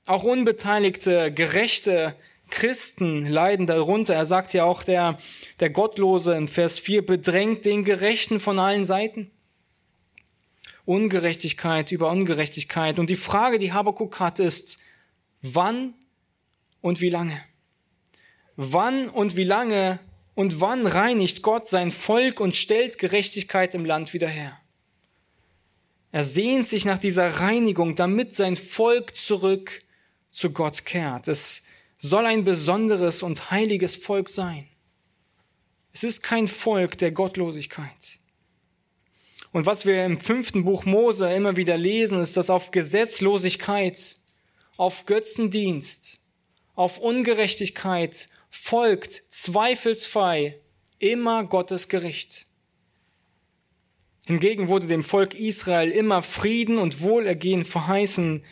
Auch 0.06 0.22
unbeteiligte, 0.22 1.32
gerechte 1.32 2.14
Christen 2.48 3.26
leiden 3.26 3.66
darunter. 3.66 4.14
Er 4.14 4.26
sagt 4.26 4.52
ja 4.52 4.62
auch, 4.62 4.84
der, 4.84 5.18
der 5.58 5.70
Gottlose 5.70 6.36
in 6.36 6.46
Vers 6.46 6.78
4 6.78 7.04
bedrängt 7.04 7.64
den 7.64 7.82
Gerechten 7.82 8.38
von 8.38 8.60
allen 8.60 8.84
Seiten. 8.84 9.32
Ungerechtigkeit 10.84 11.90
über 11.90 12.12
Ungerechtigkeit. 12.12 13.00
Und 13.00 13.10
die 13.10 13.16
Frage, 13.16 13.58
die 13.58 13.72
Habakuk 13.72 14.20
hat, 14.20 14.38
ist, 14.38 14.78
Wann 15.54 15.94
und 16.80 17.00
wie 17.00 17.10
lange? 17.10 17.40
Wann 18.56 19.08
und 19.08 19.36
wie 19.36 19.44
lange 19.44 19.98
und 20.34 20.60
wann 20.60 20.86
reinigt 20.86 21.42
Gott 21.42 21.68
sein 21.68 21.90
Volk 21.90 22.40
und 22.40 22.56
stellt 22.56 22.98
Gerechtigkeit 22.98 23.74
im 23.74 23.84
Land 23.84 24.12
wieder 24.12 24.28
her? 24.28 24.58
Er 26.12 26.24
sehnt 26.24 26.66
sich 26.66 26.84
nach 26.84 26.98
dieser 26.98 27.28
Reinigung, 27.40 27.94
damit 27.94 28.34
sein 28.34 28.56
Volk 28.56 29.14
zurück 29.14 29.82
zu 30.30 30.50
Gott 30.50 30.84
kehrt. 30.84 31.28
Es 31.28 31.64
soll 31.98 32.26
ein 32.26 32.44
besonderes 32.44 33.22
und 33.22 33.50
heiliges 33.50 33.96
Volk 33.96 34.28
sein. 34.28 34.66
Es 35.92 36.04
ist 36.04 36.22
kein 36.22 36.48
Volk 36.48 36.98
der 36.98 37.10
Gottlosigkeit. 37.10 38.18
Und 39.52 39.64
was 39.64 39.86
wir 39.86 40.04
im 40.04 40.18
fünften 40.18 40.64
Buch 40.64 40.84
Mose 40.84 41.32
immer 41.32 41.56
wieder 41.56 41.78
lesen, 41.78 42.20
ist, 42.20 42.36
dass 42.36 42.50
auf 42.50 42.70
Gesetzlosigkeit 42.70 44.16
auf 44.76 45.06
Götzendienst, 45.06 46.20
auf 46.74 46.98
Ungerechtigkeit 46.98 48.28
folgt 48.50 49.22
zweifelsfrei 49.28 50.60
immer 50.98 51.44
Gottes 51.44 51.88
Gericht. 51.88 52.46
Hingegen 54.26 54.68
wurde 54.68 54.86
dem 54.86 55.04
Volk 55.04 55.34
Israel 55.34 55.90
immer 55.90 56.20
Frieden 56.20 56.78
und 56.78 57.00
Wohlergehen 57.00 57.64
verheißen, 57.64 58.44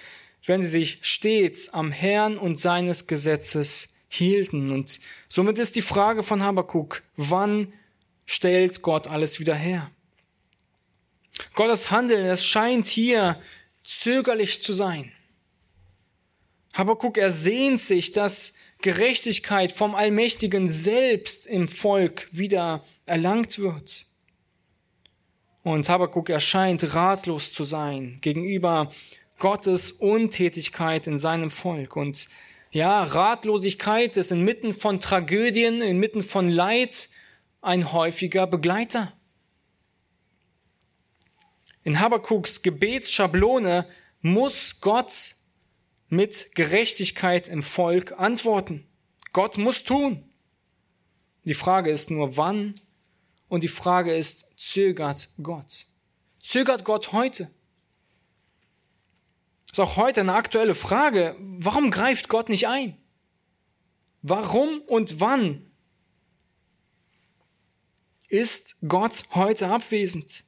wenn 0.47 0.63
sie 0.63 0.69
sich 0.69 0.99
stets 1.03 1.69
am 1.71 1.91
Herrn 1.91 2.39
und 2.39 2.61
seines 2.61 3.07
Gesetzes 3.07 3.95
hielten. 4.09 4.71
Und 4.71 5.01
somit 5.29 5.59
ist 5.59 5.75
die 5.75 5.83
Frage 5.83 6.23
von 6.23 6.43
Habakkuk, 6.43 7.03
wann 7.17 7.73
stellt 8.25 8.83
Gott 8.83 9.09
alles 9.09 9.41
wieder 9.41 9.55
her? 9.55 9.91
Gottes 11.55 11.91
Handeln, 11.91 12.25
es 12.25 12.45
scheint 12.45 12.87
hier 12.87 13.41
zögerlich 13.83 14.63
zu 14.63 14.73
sein. 14.73 15.13
Habakuk 16.75 17.17
ersehnt 17.17 17.81
sich, 17.81 18.13
dass 18.13 18.55
Gerechtigkeit 18.83 19.73
vom 19.73 19.95
Allmächtigen 19.95 20.69
selbst 20.69 21.47
im 21.47 21.69
Volk 21.69 22.29
wieder 22.33 22.85
erlangt 23.07 23.59
wird. 23.59 24.07
Und 25.63 25.89
Habakuk 25.89 26.29
erscheint 26.29 26.95
ratlos 26.95 27.53
zu 27.53 27.65
sein 27.65 28.19
gegenüber 28.21 28.93
Gottes 29.39 29.93
Untätigkeit 29.93 31.07
in 31.07 31.19
seinem 31.19 31.51
Volk. 31.51 31.97
Und 31.97 32.29
ja, 32.73 33.05
Ratlosigkeit 33.05 34.17
ist 34.17 34.33
inmitten 34.33 34.73
von 34.73 35.01
Tragödien, 35.01 35.81
inmitten 35.81 36.23
von 36.23 36.49
Leid 36.49 37.09
ein 37.63 37.93
häufiger 37.93 38.47
Begleiter. 38.49 39.13
In 41.85 42.01
Habakuks 42.01 42.63
Gebetsschablone 42.63 43.87
muss 44.23 44.81
Gott 44.81 45.34
mit 46.15 46.55
Gerechtigkeit 46.55 47.49
im 47.49 47.63
Volk 47.63 48.19
antworten. 48.19 48.87
Gott 49.33 49.59
muss 49.59 49.85
tun. 49.85 50.25
Die 51.45 51.55
Frage 51.55 51.91
ist 51.91 52.11
nur, 52.11 52.37
wann? 52.37 52.75
Und 53.49 53.63
die 53.63 53.69
Frage 53.69 54.15
ist, 54.15 54.59
zögert 54.59 55.29
Gott? 55.43 55.87
Zögert 56.41 56.85
Gott 56.85 57.13
heute? 57.13 57.51
ist 59.75 59.81
auch 59.81 59.97
heute 59.97 60.21
eine 60.21 60.35
aktuelle 60.35 60.77
Frage. 60.77 61.35
Warum 61.41 61.91
greift 61.91 62.29
Gott 62.29 62.49
nicht 62.49 62.69
ein? 62.69 62.97
Warum 64.23 64.81
und 64.87 65.19
wann 65.19 65.69
ist 68.29 68.77
Gott 68.87 69.25
heute 69.33 69.67
abwesend? 69.67 70.45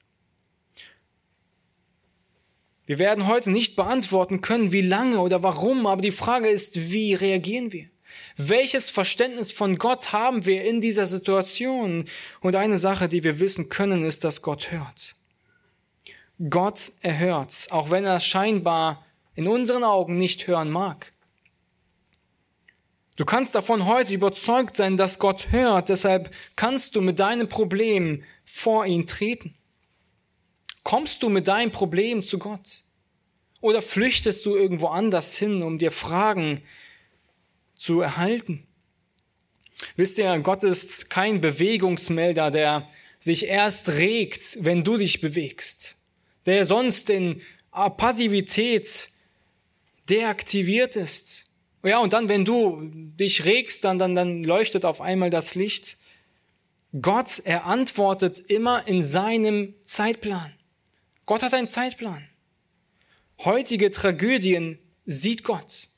Wir 2.87 2.99
werden 2.99 3.27
heute 3.27 3.51
nicht 3.51 3.75
beantworten 3.75 4.41
können, 4.41 4.73
wie 4.73 4.83
lange 4.83 5.21
oder 5.21 5.43
warum, 5.43 5.87
aber 5.87 6.03
die 6.03 6.13
Frage 6.13 6.49
ist, 6.49 6.93
wie 6.93 7.15
reagieren 7.15 7.73
wir? 7.73 7.89
Welches 8.37 8.91
Verständnis 8.91 9.53
von 9.53 9.77
Gott 9.77 10.13
haben 10.13 10.47
wir 10.47 10.65
in 10.65 10.81
dieser 10.81 11.07
Situation? 11.07 12.05
Und 12.41 12.55
eine 12.55 12.79
Sache, 12.79 13.09
die 13.09 13.25
wir 13.25 13.41
wissen 13.41 13.69
können, 13.69 14.05
ist, 14.05 14.25
dass 14.25 14.41
Gott 14.41 14.71
hört. 14.71 15.17
Gott 16.51 16.93
erhört, 17.01 17.69
auch 17.71 17.91
wenn 17.91 18.05
er 18.05 18.21
scheinbar 18.21 19.03
in 19.35 19.49
unseren 19.49 19.85
Augen 19.85 20.17
nicht 20.17 20.47
hören 20.47 20.71
mag. 20.71 21.13
Du 23.17 23.25
kannst 23.25 23.55
davon 23.55 23.87
heute 23.87 24.13
überzeugt 24.13 24.77
sein, 24.77 24.99
dass 24.99 25.19
Gott 25.19 25.51
hört, 25.51 25.89
deshalb 25.89 26.31
kannst 26.55 26.95
du 26.95 27.01
mit 27.01 27.19
deinem 27.19 27.49
Problem 27.49 28.23
vor 28.45 28.85
ihn 28.85 29.07
treten. 29.07 29.55
Kommst 30.87 31.25
du 31.25 31.29
mit 31.29 31.49
deinem 31.49 31.73
Problem 31.73 32.23
zu 32.23 32.39
Gott? 32.39 32.83
Oder 33.61 33.83
flüchtest 33.83 34.47
du 34.47 34.55
irgendwo 34.55 34.87
anders 34.87 35.37
hin, 35.37 35.65
um 35.65 35.79
dir 35.79 35.91
Fragen 35.91 36.63
zu 37.75 38.03
erhalten? 38.03 38.65
Wisst 39.97 40.17
ihr, 40.19 40.39
Gott 40.39 40.63
ist 40.63 41.11
kein 41.11 41.41
Bewegungsmelder, 41.41 42.53
der 42.53 42.89
sich 43.19 43.47
erst 43.47 43.95
regt, 43.95 44.59
wenn 44.61 44.85
du 44.85 44.97
dich 44.97 45.21
bewegst, 45.21 45.97
der 46.47 46.65
sonst 46.65 47.11
in 47.11 47.43
Passivität 47.73 49.09
deaktiviert 50.09 50.95
ist. 50.95 51.51
Ja, 51.83 51.99
und 51.99 52.13
dann, 52.13 52.29
wenn 52.29 52.45
du 52.45 52.89
dich 52.93 53.45
regst, 53.45 53.83
dann, 53.83 53.99
dann, 53.99 54.15
dann 54.15 54.45
leuchtet 54.45 54.85
auf 54.85 55.01
einmal 55.01 55.31
das 55.31 55.57
Licht. 55.57 55.99
Gott, 57.03 57.43
er 57.45 57.65
antwortet 57.65 58.39
immer 58.39 58.87
in 58.87 59.03
seinem 59.03 59.75
Zeitplan. 59.83 60.56
Gott 61.27 61.43
hat 61.43 61.55
einen 61.55 61.69
Zeitplan. 61.69 62.27
Heutige 63.45 63.91
Tragödien 63.91 64.79
sieht 65.05 65.45
Gott. 65.45 65.89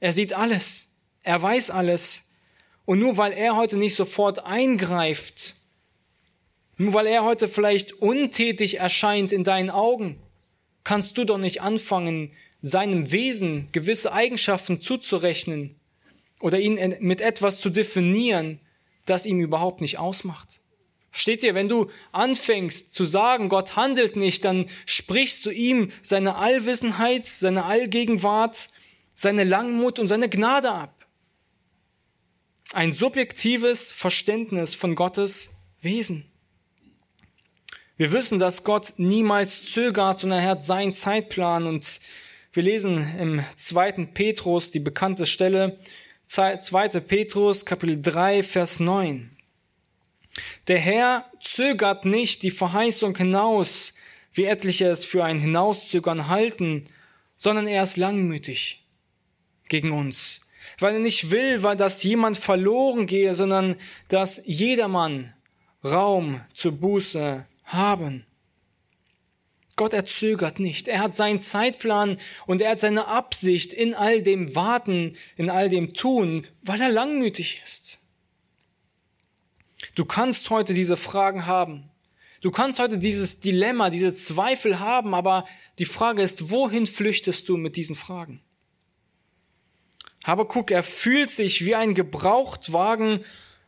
Er 0.00 0.12
sieht 0.12 0.32
alles. 0.32 0.96
Er 1.22 1.42
weiß 1.42 1.70
alles. 1.70 2.32
Und 2.84 3.00
nur 3.00 3.16
weil 3.16 3.32
er 3.32 3.56
heute 3.56 3.76
nicht 3.76 3.94
sofort 3.94 4.44
eingreift, 4.44 5.56
nur 6.76 6.92
weil 6.92 7.06
er 7.06 7.24
heute 7.24 7.48
vielleicht 7.48 7.92
untätig 7.94 8.78
erscheint 8.78 9.32
in 9.32 9.44
deinen 9.44 9.70
Augen, 9.70 10.20
kannst 10.82 11.16
du 11.16 11.24
doch 11.24 11.38
nicht 11.38 11.62
anfangen, 11.62 12.32
seinem 12.60 13.10
Wesen 13.12 13.68
gewisse 13.72 14.12
Eigenschaften 14.12 14.80
zuzurechnen 14.80 15.76
oder 16.40 16.58
ihn 16.58 16.96
mit 17.00 17.20
etwas 17.20 17.60
zu 17.60 17.70
definieren, 17.70 18.60
das 19.04 19.26
ihm 19.26 19.40
überhaupt 19.40 19.80
nicht 19.80 19.98
ausmacht. 19.98 20.60
Steht 21.16 21.44
ihr, 21.44 21.54
wenn 21.54 21.68
du 21.68 21.92
anfängst 22.10 22.92
zu 22.92 23.04
sagen, 23.04 23.48
Gott 23.48 23.76
handelt 23.76 24.16
nicht, 24.16 24.44
dann 24.44 24.68
sprichst 24.84 25.46
du 25.46 25.50
ihm 25.50 25.92
seine 26.02 26.34
Allwissenheit, 26.34 27.28
seine 27.28 27.66
Allgegenwart, 27.66 28.68
seine 29.14 29.44
Langmut 29.44 30.00
und 30.00 30.08
seine 30.08 30.28
Gnade 30.28 30.72
ab. 30.72 31.06
Ein 32.72 32.94
subjektives 32.94 33.92
Verständnis 33.92 34.74
von 34.74 34.96
Gottes 34.96 35.50
Wesen. 35.80 36.24
Wir 37.96 38.10
wissen, 38.10 38.40
dass 38.40 38.64
Gott 38.64 38.94
niemals 38.96 39.70
zögert, 39.70 40.18
sondern 40.18 40.40
er 40.40 40.50
hat 40.50 40.64
seinen 40.64 40.92
Zeitplan 40.92 41.68
und 41.68 42.00
wir 42.52 42.64
lesen 42.64 43.06
im 43.20 43.44
zweiten 43.54 44.14
Petrus 44.14 44.72
die 44.72 44.80
bekannte 44.80 45.26
Stelle, 45.26 45.78
2. 46.26 46.88
Petrus 47.00 47.64
Kapitel 47.64 48.02
3, 48.02 48.42
Vers 48.42 48.80
9. 48.80 49.33
Der 50.68 50.78
Herr 50.78 51.30
zögert 51.42 52.04
nicht 52.04 52.42
die 52.42 52.50
Verheißung 52.50 53.16
hinaus, 53.16 53.94
wie 54.32 54.44
etliche 54.44 54.86
es 54.86 55.04
für 55.04 55.24
ein 55.24 55.38
Hinauszögern 55.38 56.28
halten, 56.28 56.86
sondern 57.36 57.66
er 57.66 57.82
ist 57.82 57.96
langmütig 57.96 58.84
gegen 59.68 59.92
uns, 59.92 60.48
weil 60.78 60.94
er 60.94 61.00
nicht 61.00 61.30
will, 61.30 61.62
weil 61.62 61.76
dass 61.76 62.02
jemand 62.02 62.36
verloren 62.36 63.06
gehe, 63.06 63.34
sondern 63.34 63.76
dass 64.08 64.42
jedermann 64.44 65.32
Raum 65.84 66.40
zur 66.52 66.72
Buße 66.72 67.46
haben. 67.64 68.26
Gott 69.76 69.92
erzögert 69.92 70.60
nicht. 70.60 70.86
Er 70.86 71.00
hat 71.00 71.16
seinen 71.16 71.40
Zeitplan 71.40 72.18
und 72.46 72.60
er 72.60 72.70
hat 72.70 72.80
seine 72.80 73.08
Absicht 73.08 73.72
in 73.72 73.94
all 73.94 74.22
dem 74.22 74.54
Warten, 74.54 75.16
in 75.36 75.50
all 75.50 75.68
dem 75.68 75.94
Tun, 75.94 76.46
weil 76.62 76.80
er 76.80 76.90
langmütig 76.90 77.60
ist. 77.64 77.98
Du 79.94 80.04
kannst 80.04 80.50
heute 80.50 80.74
diese 80.74 80.96
Fragen 80.96 81.46
haben. 81.46 81.90
Du 82.40 82.50
kannst 82.50 82.78
heute 82.78 82.98
dieses 82.98 83.40
Dilemma, 83.40 83.90
diese 83.90 84.12
Zweifel 84.12 84.78
haben, 84.78 85.14
aber 85.14 85.46
die 85.78 85.86
Frage 85.86 86.22
ist, 86.22 86.50
wohin 86.50 86.86
flüchtest 86.86 87.48
du 87.48 87.56
mit 87.56 87.76
diesen 87.76 87.96
Fragen? 87.96 88.42
Habakuk, 90.24 90.70
er 90.70 90.82
fühlt 90.82 91.30
sich 91.30 91.64
wie 91.64 91.74
ein 91.74 91.94
Gebrauchtwagen 91.94 93.24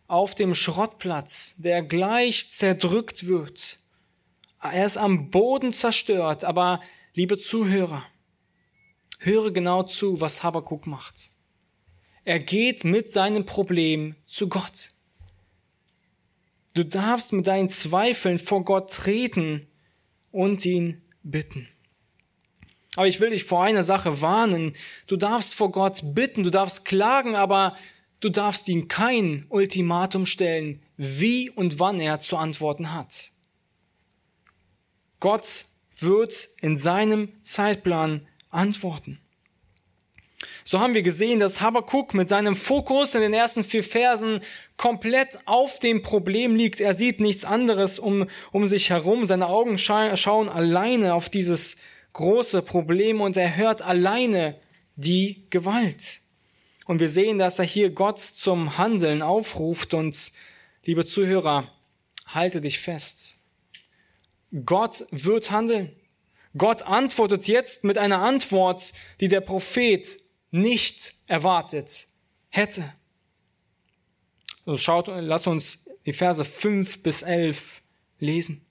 auf 0.06 0.34
dem 0.34 0.54
Schrottplatz, 0.54 1.56
der 1.58 1.82
gleich 1.82 2.50
zerdrückt 2.50 3.26
wird. 3.26 3.78
Er 4.60 4.86
ist 4.86 4.96
am 4.96 5.30
Boden 5.30 5.72
zerstört, 5.72 6.44
aber 6.44 6.80
liebe 7.14 7.38
Zuhörer, 7.38 8.04
höre 9.18 9.50
genau 9.50 9.82
zu, 9.82 10.20
was 10.20 10.42
Habakuk 10.42 10.86
macht. 10.86 11.30
Er 12.24 12.40
geht 12.40 12.84
mit 12.84 13.10
seinem 13.10 13.44
Problem 13.44 14.16
zu 14.26 14.48
Gott. 14.48 14.90
Du 16.76 16.84
darfst 16.84 17.32
mit 17.32 17.46
deinen 17.46 17.70
Zweifeln 17.70 18.38
vor 18.38 18.62
Gott 18.62 18.92
treten 18.92 19.66
und 20.30 20.66
ihn 20.66 21.00
bitten. 21.22 21.66
Aber 22.96 23.08
ich 23.08 23.18
will 23.18 23.30
dich 23.30 23.44
vor 23.44 23.62
einer 23.62 23.82
Sache 23.82 24.20
warnen. 24.20 24.74
Du 25.06 25.16
darfst 25.16 25.54
vor 25.54 25.72
Gott 25.72 26.02
bitten, 26.14 26.42
du 26.42 26.50
darfst 26.50 26.84
klagen, 26.84 27.34
aber 27.34 27.72
du 28.20 28.28
darfst 28.28 28.68
ihm 28.68 28.88
kein 28.88 29.46
Ultimatum 29.48 30.26
stellen, 30.26 30.82
wie 30.98 31.48
und 31.48 31.78
wann 31.78 31.98
er 31.98 32.20
zu 32.20 32.36
antworten 32.36 32.92
hat. 32.92 33.30
Gott 35.18 35.64
wird 35.98 36.46
in 36.60 36.76
seinem 36.76 37.42
Zeitplan 37.42 38.28
antworten. 38.50 39.18
So 40.68 40.80
haben 40.80 40.94
wir 40.94 41.02
gesehen, 41.02 41.38
dass 41.38 41.60
Habakkuk 41.60 42.12
mit 42.12 42.28
seinem 42.28 42.56
Fokus 42.56 43.14
in 43.14 43.20
den 43.20 43.32
ersten 43.32 43.62
vier 43.62 43.84
Versen 43.84 44.40
komplett 44.76 45.38
auf 45.44 45.78
dem 45.78 46.02
Problem 46.02 46.56
liegt. 46.56 46.80
Er 46.80 46.92
sieht 46.92 47.20
nichts 47.20 47.44
anderes 47.44 48.00
um, 48.00 48.28
um 48.50 48.66
sich 48.66 48.90
herum. 48.90 49.26
Seine 49.26 49.46
Augen 49.46 49.78
scha 49.78 50.16
schauen 50.16 50.48
alleine 50.48 51.14
auf 51.14 51.28
dieses 51.28 51.76
große 52.14 52.62
Problem 52.62 53.20
und 53.20 53.36
er 53.36 53.56
hört 53.56 53.80
alleine 53.80 54.58
die 54.96 55.46
Gewalt. 55.50 56.22
Und 56.86 56.98
wir 56.98 57.08
sehen, 57.08 57.38
dass 57.38 57.60
er 57.60 57.64
hier 57.64 57.90
Gott 57.90 58.18
zum 58.18 58.76
Handeln 58.76 59.22
aufruft 59.22 59.94
und, 59.94 60.32
liebe 60.82 61.06
Zuhörer, 61.06 61.70
halte 62.26 62.60
dich 62.60 62.80
fest. 62.80 63.36
Gott 64.64 65.06
wird 65.12 65.52
handeln. 65.52 65.94
Gott 66.58 66.82
antwortet 66.82 67.46
jetzt 67.46 67.84
mit 67.84 67.98
einer 67.98 68.18
Antwort, 68.18 68.92
die 69.20 69.28
der 69.28 69.42
Prophet 69.42 70.25
nicht 70.50 71.14
erwartet 71.26 72.08
hätte. 72.48 72.92
Also 74.64 74.78
schaut, 74.78 75.06
lass 75.08 75.46
uns 75.46 75.88
die 76.04 76.12
Verse 76.12 76.44
5 76.44 77.02
bis 77.02 77.22
11 77.22 77.82
lesen. 78.18 78.66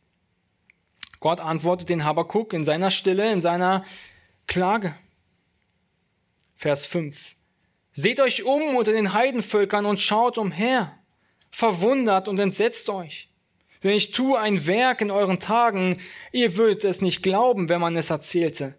Gott 1.19 1.39
antwortet 1.39 1.89
den 1.89 2.03
Habakuk 2.03 2.53
in 2.53 2.63
seiner 2.63 2.89
Stille, 2.89 3.31
in 3.31 3.41
seiner 3.41 3.85
Klage. 4.47 4.95
Vers 6.55 6.85
5. 6.85 7.35
Seht 7.93 8.19
euch 8.19 8.43
um 8.43 8.75
unter 8.75 8.91
den 8.91 9.13
Heidenvölkern 9.13 9.85
und 9.85 10.01
schaut 10.01 10.37
umher, 10.37 10.97
verwundert 11.49 12.27
und 12.27 12.39
entsetzt 12.39 12.89
euch. 12.89 13.29
Denn 13.83 13.91
ich 13.91 14.11
tue 14.11 14.37
ein 14.39 14.67
Werk 14.67 15.01
in 15.01 15.11
euren 15.11 15.39
Tagen, 15.39 15.99
ihr 16.31 16.57
würdet 16.57 16.83
es 16.83 17.01
nicht 17.01 17.23
glauben, 17.23 17.69
wenn 17.69 17.79
man 17.79 17.95
es 17.95 18.09
erzählte. 18.09 18.75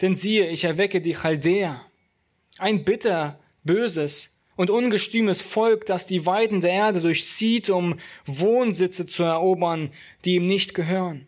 Denn 0.00 0.16
siehe, 0.16 0.48
ich 0.48 0.64
erwecke 0.64 1.00
die 1.00 1.14
Chaldäer, 1.14 1.84
ein 2.58 2.84
bitter, 2.84 3.38
böses 3.64 4.40
und 4.56 4.70
ungestümes 4.70 5.42
Volk, 5.42 5.86
das 5.86 6.06
die 6.06 6.24
Weiden 6.26 6.60
der 6.60 6.70
Erde 6.70 7.00
durchzieht, 7.00 7.70
um 7.70 7.96
Wohnsitze 8.24 9.06
zu 9.06 9.22
erobern, 9.22 9.90
die 10.24 10.36
ihm 10.36 10.46
nicht 10.46 10.74
gehören. 10.74 11.26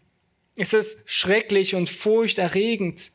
Es 0.56 0.72
ist 0.72 1.08
schrecklich 1.08 1.74
und 1.74 1.88
furchterregend. 1.88 3.12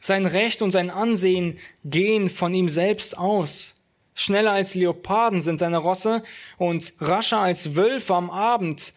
Sein 0.00 0.26
Recht 0.26 0.60
und 0.60 0.70
sein 0.70 0.90
Ansehen 0.90 1.58
gehen 1.84 2.28
von 2.28 2.52
ihm 2.52 2.68
selbst 2.68 3.16
aus. 3.16 3.74
Schneller 4.14 4.52
als 4.52 4.74
Leoparden 4.74 5.40
sind 5.40 5.58
seine 5.58 5.78
Rosse 5.78 6.22
und 6.56 6.92
rascher 7.00 7.38
als 7.38 7.76
Wölfe 7.76 8.14
am 8.14 8.30
Abend. 8.30 8.94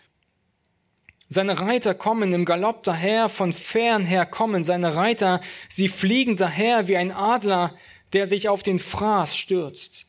Seine 1.30 1.60
Reiter 1.60 1.94
kommen 1.94 2.34
im 2.34 2.46
Galopp 2.46 2.84
daher, 2.84 3.28
von 3.28 3.52
fern 3.52 4.06
her 4.06 4.26
kommen 4.26 4.64
seine 4.64 4.96
Reiter, 4.96 5.42
sie 5.68 5.88
fliegen 5.88 6.38
daher 6.38 6.88
wie 6.88 6.98
ein 6.98 7.12
Adler, 7.12 7.76
der 8.14 8.26
sich 8.26 8.50
auf 8.50 8.64
den 8.64 8.80
Fraß 8.80 9.36
stürzt. 9.36 10.08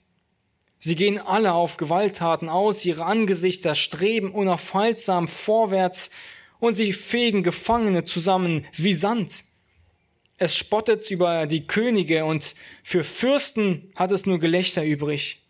Sie 0.78 0.94
gehen 0.94 1.18
alle 1.18 1.54
auf 1.54 1.76
Gewalttaten 1.76 2.48
aus, 2.48 2.84
ihre 2.84 3.04
Angesichter 3.04 3.74
streben 3.74 4.30
unaufhaltsam 4.30 5.26
vorwärts 5.26 6.10
und 6.60 6.74
sie 6.74 6.92
fegen 6.92 7.42
Gefangene 7.42 8.04
zusammen 8.04 8.64
wie 8.72 8.94
Sand. 8.94 9.44
Es 10.36 10.54
spottet 10.54 11.10
über 11.10 11.46
die 11.46 11.66
Könige 11.66 12.24
und 12.24 12.54
für 12.84 13.02
Fürsten 13.02 13.92
hat 13.96 14.12
es 14.12 14.24
nur 14.24 14.38
Gelächter 14.38 14.84
übrig. 14.84 15.42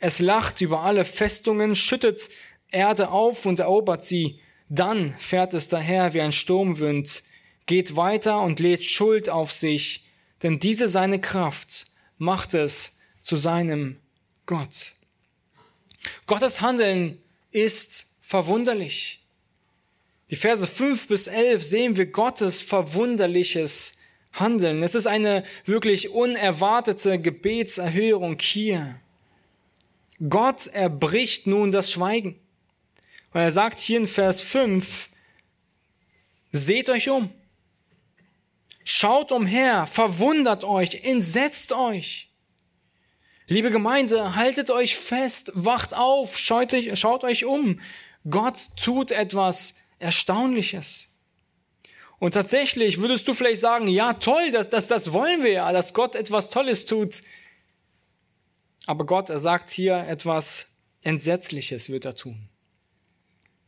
Es 0.00 0.18
lacht 0.18 0.60
über 0.60 0.80
alle 0.80 1.04
Festungen, 1.04 1.76
schüttet 1.76 2.28
Erde 2.70 3.10
auf 3.10 3.46
und 3.46 3.60
erobert 3.60 4.04
sie. 4.04 4.40
Dann 4.68 5.14
fährt 5.18 5.54
es 5.54 5.68
daher 5.68 6.14
wie 6.14 6.20
ein 6.20 6.32
Sturmwind, 6.32 7.22
geht 7.66 7.94
weiter 7.94 8.42
und 8.42 8.58
lädt 8.58 8.82
Schuld 8.82 9.30
auf 9.30 9.52
sich, 9.52 10.03
denn 10.44 10.60
diese 10.60 10.88
seine 10.88 11.20
Kraft 11.20 11.86
macht 12.18 12.54
es 12.54 13.00
zu 13.22 13.34
seinem 13.34 13.98
Gott. 14.46 14.92
Gottes 16.26 16.60
Handeln 16.60 17.18
ist 17.50 18.14
verwunderlich. 18.20 19.24
Die 20.30 20.36
Verse 20.36 20.66
5 20.66 21.08
bis 21.08 21.26
11 21.26 21.64
sehen 21.64 21.96
wir 21.96 22.06
Gottes 22.06 22.60
verwunderliches 22.60 23.96
Handeln. 24.32 24.82
Es 24.82 24.94
ist 24.94 25.06
eine 25.06 25.44
wirklich 25.64 26.10
unerwartete 26.10 27.18
Gebetserhörung 27.18 28.38
hier. 28.38 29.00
Gott 30.28 30.66
erbricht 30.66 31.46
nun 31.46 31.72
das 31.72 31.90
Schweigen. 31.90 32.38
Und 33.32 33.40
er 33.40 33.50
sagt 33.50 33.78
hier 33.78 33.98
in 33.98 34.06
Vers 34.06 34.42
5, 34.42 35.08
seht 36.52 36.90
euch 36.90 37.08
um. 37.08 37.30
Schaut 38.84 39.32
umher, 39.32 39.86
verwundert 39.86 40.62
euch, 40.62 41.04
entsetzt 41.04 41.72
euch. 41.72 42.30
Liebe 43.46 43.70
Gemeinde, 43.70 44.36
haltet 44.36 44.70
euch 44.70 44.96
fest, 44.96 45.52
wacht 45.54 45.94
auf, 45.94 46.38
schaut 46.38 46.72
euch, 46.72 46.98
schaut 46.98 47.24
euch 47.24 47.44
um. 47.44 47.80
Gott 48.28 48.68
tut 48.76 49.10
etwas 49.10 49.74
Erstaunliches. 49.98 51.10
Und 52.18 52.32
tatsächlich 52.32 53.00
würdest 53.00 53.26
du 53.28 53.34
vielleicht 53.34 53.60
sagen, 53.60 53.88
ja 53.88 54.14
toll, 54.14 54.50
das, 54.52 54.70
das, 54.70 54.88
das 54.88 55.12
wollen 55.12 55.42
wir 55.42 55.52
ja, 55.52 55.72
dass 55.72 55.92
Gott 55.92 56.14
etwas 56.14 56.48
Tolles 56.48 56.86
tut. 56.86 57.22
Aber 58.86 59.04
Gott, 59.04 59.30
er 59.30 59.40
sagt 59.40 59.70
hier 59.70 59.96
etwas 59.96 60.78
Entsetzliches 61.02 61.90
wird 61.90 62.04
er 62.06 62.14
tun. 62.14 62.48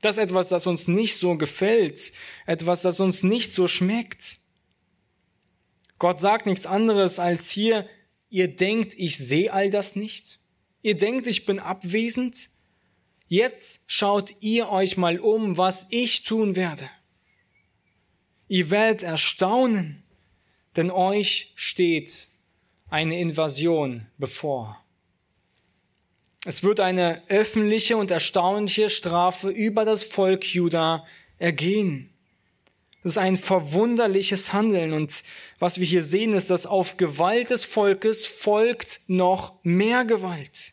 Das 0.00 0.16
ist 0.16 0.24
etwas, 0.24 0.48
das 0.48 0.66
uns 0.66 0.88
nicht 0.88 1.16
so 1.18 1.36
gefällt, 1.36 2.12
etwas, 2.46 2.82
das 2.82 3.00
uns 3.00 3.22
nicht 3.22 3.52
so 3.52 3.68
schmeckt. 3.68 4.38
Gott 5.98 6.20
sagt 6.20 6.46
nichts 6.46 6.66
anderes 6.66 7.18
als 7.18 7.50
hier, 7.50 7.88
Ihr 8.28 8.48
denkt, 8.48 8.94
ich 8.96 9.18
sehe 9.18 9.52
all 9.52 9.70
das 9.70 9.96
nicht? 9.96 10.40
Ihr 10.82 10.96
denkt, 10.96 11.26
ich 11.26 11.46
bin 11.46 11.58
abwesend? 11.58 12.50
Jetzt 13.28 13.84
schaut 13.86 14.34
ihr 14.40 14.68
euch 14.68 14.96
mal 14.96 15.18
um, 15.18 15.56
was 15.56 15.86
ich 15.90 16.24
tun 16.24 16.56
werde. 16.56 16.88
Ihr 18.48 18.70
werdet 18.70 19.02
erstaunen, 19.02 20.04
denn 20.76 20.90
euch 20.90 21.52
steht 21.56 22.28
eine 22.88 23.18
Invasion 23.18 24.06
bevor. 24.18 24.84
Es 26.44 26.62
wird 26.62 26.78
eine 26.78 27.22
öffentliche 27.28 27.96
und 27.96 28.12
erstaunliche 28.12 28.88
Strafe 28.88 29.48
über 29.48 29.84
das 29.84 30.04
Volk 30.04 30.44
Juda 30.44 31.04
ergehen. 31.38 32.12
Das 33.06 33.12
ist 33.12 33.18
ein 33.18 33.36
verwunderliches 33.36 34.52
Handeln. 34.52 34.92
Und 34.92 35.22
was 35.60 35.78
wir 35.78 35.86
hier 35.86 36.02
sehen, 36.02 36.34
ist, 36.34 36.50
dass 36.50 36.66
auf 36.66 36.96
Gewalt 36.96 37.50
des 37.50 37.64
Volkes 37.64 38.26
folgt 38.26 39.02
noch 39.06 39.60
mehr 39.62 40.04
Gewalt. 40.04 40.72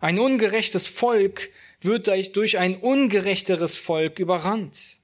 Ein 0.00 0.18
ungerechtes 0.18 0.88
Volk 0.88 1.50
wird 1.80 2.08
durch 2.34 2.58
ein 2.58 2.76
ungerechteres 2.76 3.78
Volk 3.78 4.18
überrannt. 4.18 4.98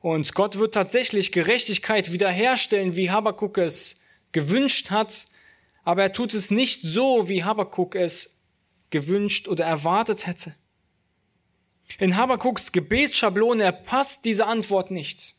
Und 0.00 0.32
Gott 0.32 0.56
wird 0.60 0.74
tatsächlich 0.74 1.32
Gerechtigkeit 1.32 2.12
wiederherstellen, 2.12 2.94
wie 2.94 3.10
Habakkuk 3.10 3.58
es 3.58 4.04
gewünscht 4.30 4.92
hat, 4.92 5.26
aber 5.82 6.04
er 6.04 6.12
tut 6.12 6.34
es 6.34 6.52
nicht 6.52 6.82
so, 6.82 7.28
wie 7.28 7.42
Habakkuk 7.42 7.96
es 7.96 8.44
gewünscht 8.90 9.48
oder 9.48 9.64
erwartet 9.64 10.28
hätte. 10.28 10.54
In 11.98 12.16
Habakuks 12.16 12.72
Gebetsschablone 12.72 13.72
passt 13.72 14.24
diese 14.24 14.46
Antwort 14.46 14.90
nicht. 14.90 15.34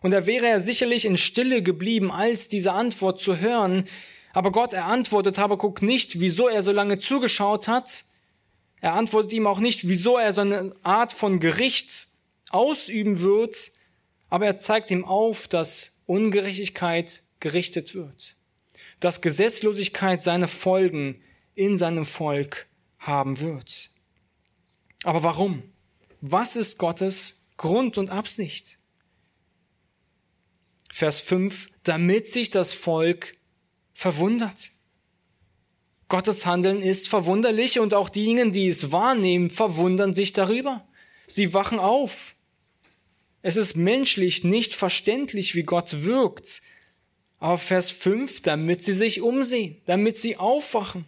Und 0.00 0.12
da 0.12 0.26
wäre 0.26 0.46
er 0.46 0.60
sicherlich 0.60 1.04
in 1.04 1.16
Stille 1.16 1.62
geblieben, 1.62 2.10
als 2.10 2.48
diese 2.48 2.72
Antwort 2.72 3.20
zu 3.20 3.38
hören. 3.38 3.86
Aber 4.32 4.52
Gott, 4.52 4.72
er 4.72 4.86
antwortet 4.86 5.38
Habakuk 5.38 5.82
nicht, 5.82 6.20
wieso 6.20 6.48
er 6.48 6.62
so 6.62 6.72
lange 6.72 6.98
zugeschaut 6.98 7.68
hat. 7.68 8.04
Er 8.80 8.94
antwortet 8.94 9.32
ihm 9.32 9.46
auch 9.46 9.58
nicht, 9.58 9.88
wieso 9.88 10.16
er 10.16 10.32
so 10.32 10.40
eine 10.40 10.72
Art 10.82 11.12
von 11.12 11.38
Gericht 11.40 12.08
ausüben 12.50 13.20
wird. 13.20 13.72
Aber 14.30 14.46
er 14.46 14.58
zeigt 14.58 14.90
ihm 14.90 15.04
auf, 15.04 15.48
dass 15.48 16.02
Ungerechtigkeit 16.06 17.22
gerichtet 17.40 17.94
wird. 17.94 18.36
Dass 19.00 19.20
Gesetzlosigkeit 19.20 20.22
seine 20.22 20.48
Folgen 20.48 21.22
in 21.54 21.76
seinem 21.76 22.06
Volk 22.06 22.66
haben 22.98 23.40
wird. 23.40 23.89
Aber 25.04 25.22
warum? 25.22 25.62
Was 26.20 26.56
ist 26.56 26.78
Gottes 26.78 27.48
Grund 27.56 27.98
und 27.98 28.10
Absicht? 28.10 28.78
Vers 30.92 31.20
5, 31.20 31.70
damit 31.84 32.26
sich 32.26 32.50
das 32.50 32.72
Volk 32.72 33.36
verwundert. 33.94 34.70
Gottes 36.08 36.44
Handeln 36.44 36.82
ist 36.82 37.08
verwunderlich 37.08 37.78
und 37.78 37.94
auch 37.94 38.08
diejenigen, 38.08 38.52
die 38.52 38.68
es 38.68 38.90
wahrnehmen, 38.90 39.48
verwundern 39.48 40.12
sich 40.12 40.32
darüber. 40.32 40.86
Sie 41.26 41.54
wachen 41.54 41.78
auf. 41.78 42.34
Es 43.42 43.56
ist 43.56 43.76
menschlich 43.76 44.42
nicht 44.42 44.74
verständlich, 44.74 45.54
wie 45.54 45.62
Gott 45.62 46.02
wirkt. 46.02 46.62
Aber 47.38 47.56
Vers 47.56 47.90
5, 47.90 48.42
damit 48.42 48.82
sie 48.82 48.92
sich 48.92 49.22
umsehen, 49.22 49.80
damit 49.86 50.18
sie 50.18 50.36
aufwachen. 50.36 51.06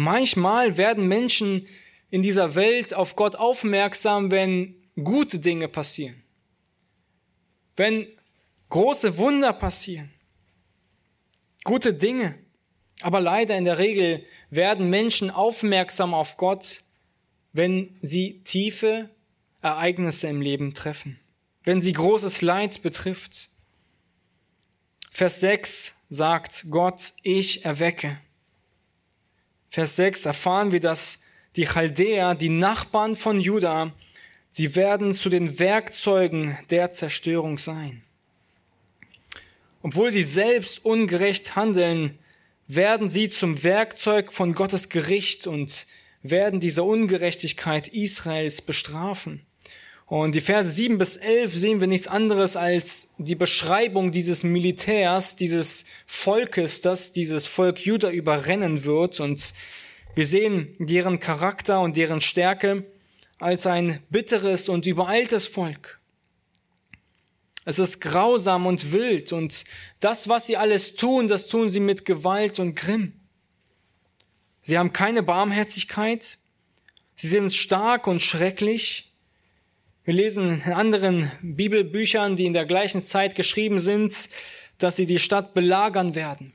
Manchmal 0.00 0.78
werden 0.78 1.08
Menschen 1.08 1.66
in 2.08 2.22
dieser 2.22 2.54
Welt 2.54 2.94
auf 2.94 3.16
Gott 3.16 3.36
aufmerksam, 3.36 4.30
wenn 4.30 4.74
gute 5.04 5.38
Dinge 5.38 5.68
passieren. 5.68 6.22
Wenn 7.76 8.06
große 8.70 9.18
Wunder 9.18 9.52
passieren. 9.52 10.10
Gute 11.64 11.92
Dinge. 11.92 12.38
Aber 13.02 13.20
leider 13.20 13.58
in 13.58 13.64
der 13.64 13.76
Regel 13.76 14.24
werden 14.48 14.88
Menschen 14.88 15.30
aufmerksam 15.30 16.14
auf 16.14 16.38
Gott, 16.38 16.80
wenn 17.52 17.98
sie 18.00 18.40
tiefe 18.44 19.10
Ereignisse 19.60 20.28
im 20.28 20.40
Leben 20.40 20.72
treffen. 20.72 21.20
Wenn 21.62 21.82
sie 21.82 21.92
großes 21.92 22.40
Leid 22.40 22.80
betrifft. 22.80 23.50
Vers 25.10 25.40
6 25.40 25.94
sagt 26.08 26.70
Gott, 26.70 27.12
ich 27.22 27.66
erwecke. 27.66 28.18
Vers 29.70 29.94
6 29.94 30.26
erfahren 30.26 30.72
wir, 30.72 30.80
dass 30.80 31.22
die 31.54 31.64
Chaldäer, 31.64 32.34
die 32.34 32.48
Nachbarn 32.48 33.14
von 33.14 33.40
Juda, 33.40 33.92
sie 34.50 34.74
werden 34.74 35.14
zu 35.14 35.28
den 35.28 35.60
Werkzeugen 35.60 36.58
der 36.70 36.90
Zerstörung 36.90 37.58
sein. 37.58 38.02
Obwohl 39.82 40.10
sie 40.10 40.24
selbst 40.24 40.84
ungerecht 40.84 41.54
handeln, 41.54 42.18
werden 42.66 43.08
sie 43.08 43.28
zum 43.28 43.62
Werkzeug 43.62 44.32
von 44.32 44.54
Gottes 44.54 44.88
Gericht 44.88 45.46
und 45.46 45.86
werden 46.22 46.58
diese 46.58 46.82
Ungerechtigkeit 46.82 47.86
Israels 47.88 48.62
bestrafen. 48.62 49.46
Und 50.10 50.34
die 50.34 50.40
Verse 50.40 50.68
7 50.68 50.98
bis 50.98 51.16
11 51.16 51.54
sehen 51.54 51.80
wir 51.80 51.86
nichts 51.86 52.08
anderes 52.08 52.56
als 52.56 53.14
die 53.18 53.36
Beschreibung 53.36 54.10
dieses 54.10 54.42
Militärs, 54.42 55.36
dieses 55.36 55.84
Volkes, 56.04 56.80
das 56.80 57.12
dieses 57.12 57.46
Volk 57.46 57.86
Juda 57.86 58.10
überrennen 58.10 58.82
wird. 58.82 59.20
Und 59.20 59.54
wir 60.16 60.26
sehen 60.26 60.74
deren 60.80 61.20
Charakter 61.20 61.80
und 61.80 61.96
deren 61.96 62.20
Stärke 62.20 62.86
als 63.38 63.66
ein 63.66 64.02
bitteres 64.10 64.68
und 64.68 64.84
übereiltes 64.84 65.46
Volk. 65.46 66.00
Es 67.64 67.78
ist 67.78 68.00
grausam 68.00 68.66
und 68.66 68.92
wild 68.92 69.32
und 69.32 69.64
das, 70.00 70.28
was 70.28 70.48
sie 70.48 70.56
alles 70.56 70.96
tun, 70.96 71.28
das 71.28 71.46
tun 71.46 71.68
sie 71.68 71.78
mit 71.78 72.04
Gewalt 72.04 72.58
und 72.58 72.74
Grimm. 72.74 73.12
Sie 74.60 74.76
haben 74.76 74.92
keine 74.92 75.22
Barmherzigkeit. 75.22 76.38
Sie 77.14 77.28
sind 77.28 77.52
stark 77.52 78.08
und 78.08 78.20
schrecklich. 78.20 79.09
Wir 80.10 80.16
lesen 80.16 80.60
in 80.66 80.72
anderen 80.72 81.30
Bibelbüchern, 81.40 82.34
die 82.34 82.46
in 82.46 82.52
der 82.52 82.66
gleichen 82.66 83.00
Zeit 83.00 83.36
geschrieben 83.36 83.78
sind, 83.78 84.28
dass 84.78 84.96
sie 84.96 85.06
die 85.06 85.20
Stadt 85.20 85.54
belagern 85.54 86.16
werden. 86.16 86.52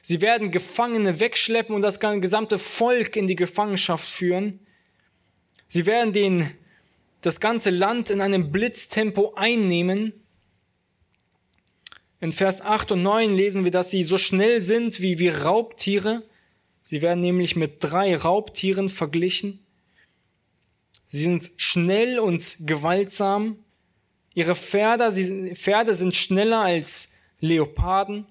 Sie 0.00 0.20
werden 0.20 0.50
Gefangene 0.50 1.20
wegschleppen 1.20 1.76
und 1.76 1.82
das 1.82 2.00
gesamte 2.00 2.58
Volk 2.58 3.14
in 3.14 3.28
die 3.28 3.36
Gefangenschaft 3.36 4.04
führen. 4.04 4.58
Sie 5.68 5.86
werden 5.86 6.12
den, 6.12 6.50
das 7.20 7.38
ganze 7.38 7.70
Land 7.70 8.10
in 8.10 8.20
einem 8.20 8.50
Blitztempo 8.50 9.34
einnehmen. 9.36 10.12
In 12.20 12.32
Vers 12.32 12.62
8 12.62 12.90
und 12.90 13.04
9 13.04 13.32
lesen 13.32 13.62
wir, 13.62 13.70
dass 13.70 13.92
sie 13.92 14.02
so 14.02 14.18
schnell 14.18 14.60
sind 14.60 15.00
wie, 15.00 15.20
wie 15.20 15.28
Raubtiere. 15.28 16.24
Sie 16.82 17.00
werden 17.00 17.20
nämlich 17.20 17.54
mit 17.54 17.76
drei 17.78 18.16
Raubtieren 18.16 18.88
verglichen. 18.88 19.61
Sie 21.06 21.20
sind 21.20 21.50
schnell 21.56 22.18
und 22.18 22.56
gewaltsam. 22.60 23.58
Ihre 24.34 24.54
Pferde, 24.54 25.10
sie, 25.10 25.54
Pferde 25.54 25.94
sind 25.94 26.14
schneller 26.14 26.60
als 26.60 27.14
Leoparden 27.40 28.26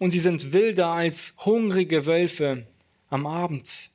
und 0.00 0.10
sie 0.10 0.18
sind 0.18 0.52
wilder 0.52 0.88
als 0.88 1.34
hungrige 1.44 2.06
Wölfe 2.06 2.66
am 3.08 3.26
Abend. 3.26 3.90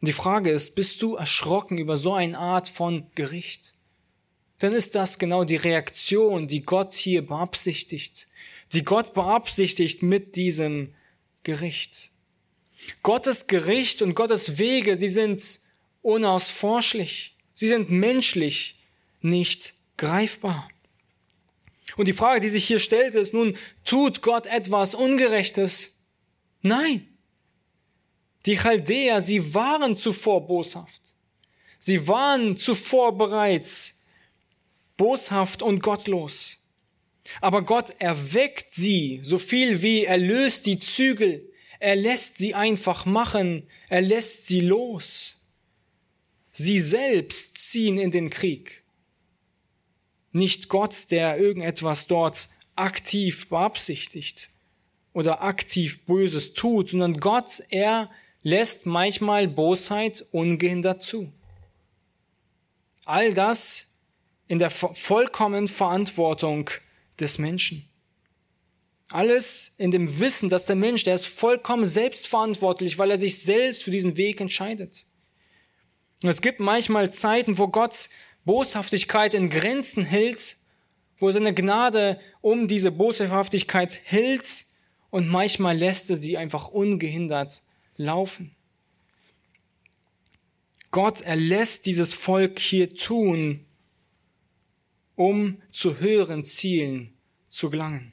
Und 0.00 0.08
die 0.08 0.12
Frage 0.12 0.50
ist, 0.50 0.74
bist 0.74 1.02
du 1.02 1.16
erschrocken 1.16 1.78
über 1.78 1.96
so 1.96 2.14
eine 2.14 2.38
Art 2.38 2.68
von 2.68 3.06
Gericht? 3.14 3.74
Dann 4.58 4.72
ist 4.72 4.94
das 4.94 5.18
genau 5.18 5.44
die 5.44 5.56
Reaktion, 5.56 6.48
die 6.48 6.62
Gott 6.62 6.94
hier 6.94 7.24
beabsichtigt, 7.24 8.26
die 8.72 8.84
Gott 8.84 9.14
beabsichtigt 9.14 10.02
mit 10.02 10.34
diesem 10.34 10.94
Gericht. 11.44 12.10
Gottes 13.02 13.46
Gericht 13.46 14.02
und 14.02 14.14
Gottes 14.14 14.58
Wege, 14.58 14.96
sie 14.96 15.08
sind 15.08 15.40
unausforschlich. 16.08 17.36
Sie 17.54 17.68
sind 17.68 17.90
menschlich 17.90 18.78
nicht 19.20 19.74
greifbar. 19.96 20.68
Und 21.96 22.06
die 22.06 22.12
Frage, 22.12 22.40
die 22.40 22.48
sich 22.48 22.66
hier 22.66 22.78
stellt, 22.78 23.14
ist 23.14 23.34
nun, 23.34 23.56
tut 23.84 24.22
Gott 24.22 24.46
etwas 24.46 24.94
Ungerechtes? 24.94 26.02
Nein. 26.62 27.06
Die 28.46 28.56
Chaldäer, 28.56 29.20
sie 29.20 29.54
waren 29.54 29.94
zuvor 29.94 30.46
boshaft. 30.46 31.02
Sie 31.78 32.08
waren 32.08 32.56
zuvor 32.56 33.16
bereits 33.16 34.02
boshaft 34.96 35.62
und 35.62 35.82
gottlos. 35.82 36.56
Aber 37.40 37.62
Gott 37.62 37.90
erweckt 37.98 38.72
sie 38.72 39.20
so 39.22 39.36
viel 39.36 39.82
wie 39.82 40.04
er 40.04 40.16
löst 40.16 40.66
die 40.66 40.78
Zügel, 40.78 41.52
er 41.80 41.96
lässt 41.96 42.38
sie 42.38 42.54
einfach 42.54 43.04
machen, 43.04 43.68
er 43.88 44.00
lässt 44.00 44.46
sie 44.46 44.60
los. 44.60 45.37
Sie 46.52 46.78
selbst 46.78 47.58
ziehen 47.58 47.98
in 47.98 48.10
den 48.10 48.30
Krieg. 48.30 48.82
Nicht 50.32 50.68
Gott, 50.68 51.10
der 51.10 51.38
irgendetwas 51.38 52.06
dort 52.06 52.48
aktiv 52.76 53.48
beabsichtigt 53.48 54.50
oder 55.12 55.42
aktiv 55.42 56.04
Böses 56.06 56.54
tut, 56.54 56.90
sondern 56.90 57.20
Gott, 57.20 57.62
er 57.70 58.10
lässt 58.42 58.86
manchmal 58.86 59.48
Bosheit 59.48 60.24
ungehindert 60.30 61.02
zu. 61.02 61.32
All 63.04 63.34
das 63.34 63.98
in 64.46 64.58
der 64.58 64.70
vollkommenen 64.70 65.68
Verantwortung 65.68 66.70
des 67.18 67.38
Menschen. 67.38 67.88
Alles 69.08 69.74
in 69.78 69.90
dem 69.90 70.20
Wissen, 70.20 70.50
dass 70.50 70.66
der 70.66 70.76
Mensch, 70.76 71.04
der 71.04 71.14
ist 71.14 71.26
vollkommen 71.26 71.86
selbstverantwortlich, 71.86 72.98
weil 72.98 73.10
er 73.10 73.18
sich 73.18 73.42
selbst 73.42 73.82
für 73.82 73.90
diesen 73.90 74.16
Weg 74.16 74.40
entscheidet. 74.40 75.06
Und 76.22 76.28
es 76.28 76.40
gibt 76.40 76.60
manchmal 76.60 77.12
Zeiten, 77.12 77.58
wo 77.58 77.68
Gott 77.68 78.08
Boshaftigkeit 78.44 79.34
in 79.34 79.50
Grenzen 79.50 80.04
hält, 80.04 80.56
wo 81.18 81.30
seine 81.30 81.54
Gnade 81.54 82.20
um 82.40 82.66
diese 82.66 82.90
Boshaftigkeit 82.90 84.00
hält 84.04 84.64
und 85.10 85.28
manchmal 85.28 85.76
lässt 85.76 86.10
er 86.10 86.16
sie 86.16 86.36
einfach 86.36 86.68
ungehindert 86.68 87.62
laufen. 87.96 88.54
Gott 90.90 91.20
erlässt 91.20 91.86
dieses 91.86 92.14
Volk 92.14 92.58
hier 92.58 92.94
tun, 92.94 93.66
um 95.14 95.60
zu 95.70 95.98
höheren 95.98 96.44
Zielen 96.44 97.12
zu 97.48 97.70
gelangen. 97.70 98.12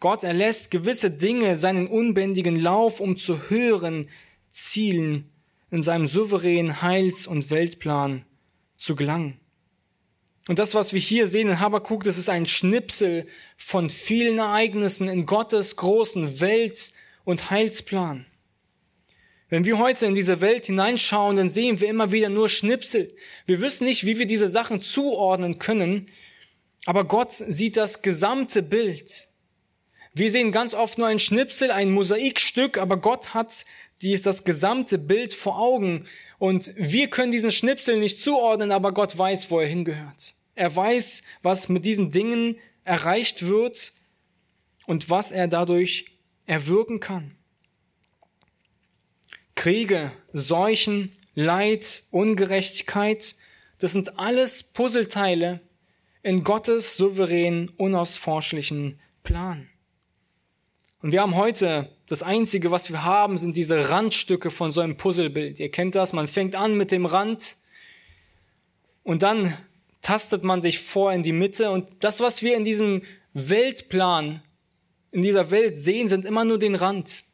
Gott 0.00 0.24
erlässt 0.24 0.70
gewisse 0.70 1.10
Dinge 1.10 1.56
seinen 1.56 1.86
unbändigen 1.86 2.56
Lauf, 2.56 3.00
um 3.00 3.16
zu 3.16 3.48
höheren 3.48 4.08
Zielen 4.50 5.30
in 5.70 5.82
seinem 5.82 6.06
souveränen 6.06 6.82
Heils- 6.82 7.26
und 7.26 7.50
Weltplan 7.50 8.24
zu 8.76 8.96
gelangen. 8.96 9.40
Und 10.48 10.58
das, 10.60 10.74
was 10.74 10.92
wir 10.92 11.00
hier 11.00 11.26
sehen 11.26 11.48
in 11.48 11.60
Habakkuk, 11.60 12.04
das 12.04 12.18
ist 12.18 12.28
ein 12.28 12.46
Schnipsel 12.46 13.26
von 13.56 13.90
vielen 13.90 14.38
Ereignissen 14.38 15.08
in 15.08 15.26
Gottes 15.26 15.76
großen 15.76 16.40
Welt- 16.40 16.92
und 17.24 17.50
Heilsplan. 17.50 18.26
Wenn 19.48 19.64
wir 19.64 19.78
heute 19.78 20.06
in 20.06 20.14
diese 20.14 20.40
Welt 20.40 20.66
hineinschauen, 20.66 21.36
dann 21.36 21.48
sehen 21.48 21.80
wir 21.80 21.88
immer 21.88 22.12
wieder 22.12 22.28
nur 22.28 22.48
Schnipsel. 22.48 23.14
Wir 23.46 23.60
wissen 23.60 23.84
nicht, 23.84 24.04
wie 24.06 24.18
wir 24.18 24.26
diese 24.26 24.48
Sachen 24.48 24.80
zuordnen 24.80 25.58
können, 25.58 26.06
aber 26.84 27.04
Gott 27.04 27.32
sieht 27.32 27.76
das 27.76 28.02
gesamte 28.02 28.62
Bild. 28.62 29.28
Wir 30.14 30.30
sehen 30.30 30.50
ganz 30.50 30.74
oft 30.74 30.98
nur 30.98 31.08
ein 31.08 31.18
Schnipsel, 31.18 31.70
ein 31.70 31.90
Mosaikstück, 31.90 32.78
aber 32.78 32.96
Gott 32.96 33.34
hat 33.34 33.64
dies 34.02 34.22
das 34.22 34.44
gesamte 34.44 34.98
Bild 34.98 35.32
vor 35.32 35.58
Augen. 35.58 36.06
Und 36.38 36.72
wir 36.76 37.08
können 37.08 37.32
diesen 37.32 37.52
Schnipsel 37.52 37.98
nicht 37.98 38.22
zuordnen, 38.22 38.72
aber 38.72 38.92
Gott 38.92 39.16
weiß, 39.16 39.50
wo 39.50 39.60
er 39.60 39.66
hingehört. 39.66 40.34
Er 40.54 40.74
weiß, 40.74 41.22
was 41.42 41.68
mit 41.68 41.84
diesen 41.84 42.10
Dingen 42.10 42.56
erreicht 42.84 43.46
wird 43.46 43.92
und 44.86 45.10
was 45.10 45.32
er 45.32 45.48
dadurch 45.48 46.06
erwirken 46.46 47.00
kann. 47.00 47.36
Kriege, 49.54 50.12
Seuchen, 50.32 51.12
Leid, 51.34 52.04
Ungerechtigkeit, 52.10 53.36
das 53.78 53.92
sind 53.92 54.18
alles 54.18 54.62
Puzzleteile 54.62 55.60
in 56.22 56.44
Gottes 56.44 56.96
souveränen, 56.96 57.68
unausforschlichen 57.76 59.00
Plan. 59.22 59.68
Und 61.02 61.12
wir 61.12 61.20
haben 61.20 61.36
heute, 61.36 61.90
das 62.08 62.22
Einzige, 62.22 62.70
was 62.70 62.90
wir 62.90 63.04
haben, 63.04 63.36
sind 63.36 63.56
diese 63.56 63.90
Randstücke 63.90 64.50
von 64.50 64.72
so 64.72 64.80
einem 64.80 64.96
Puzzlebild. 64.96 65.60
Ihr 65.60 65.70
kennt 65.70 65.94
das, 65.94 66.12
man 66.12 66.28
fängt 66.28 66.54
an 66.54 66.76
mit 66.76 66.90
dem 66.90 67.04
Rand 67.04 67.56
und 69.02 69.22
dann 69.22 69.56
tastet 70.02 70.42
man 70.42 70.62
sich 70.62 70.78
vor 70.78 71.12
in 71.12 71.22
die 71.22 71.32
Mitte. 71.32 71.70
Und 71.70 71.88
das, 72.00 72.20
was 72.20 72.42
wir 72.42 72.56
in 72.56 72.64
diesem 72.64 73.02
Weltplan, 73.34 74.42
in 75.12 75.22
dieser 75.22 75.50
Welt 75.50 75.78
sehen, 75.78 76.08
sind 76.08 76.24
immer 76.24 76.44
nur 76.44 76.58
den 76.58 76.74
Rand. 76.74 77.24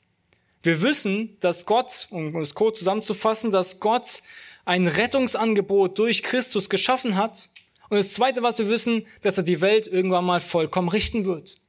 Wir 0.63 0.83
wissen, 0.83 1.37
dass 1.41 1.67
Gott, 1.67 2.09
um 2.11 2.37
es 2.41 2.55
kurz 2.55 2.79
zusammenzufassen, 2.79 3.53
dass 3.53 3.81
Gott 3.81 4.23
ein 4.65 4.87
Rettungsangebot 4.87 5.99
durch 5.99 6.23
Christus 6.23 6.69
geschaffen 6.69 7.17
hat. 7.17 7.49
Und 7.89 7.97
das 7.97 8.15
Zweite, 8.15 8.43
was 8.43 8.59
wir 8.59 8.69
wissen, 8.69 9.07
dass 9.23 9.39
er 9.39 9.45
die 9.45 9.61
Welt 9.61 9.87
irgendwann 9.87 10.25
mal 10.25 10.41
vollkommen 10.41 10.89
richten 10.89 11.25
wird. 11.25 11.62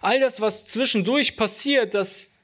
All 0.00 0.20
das, 0.20 0.40
was 0.40 0.66
zwischendurch 0.66 1.36
passiert, 1.36 1.94
das 1.94 2.34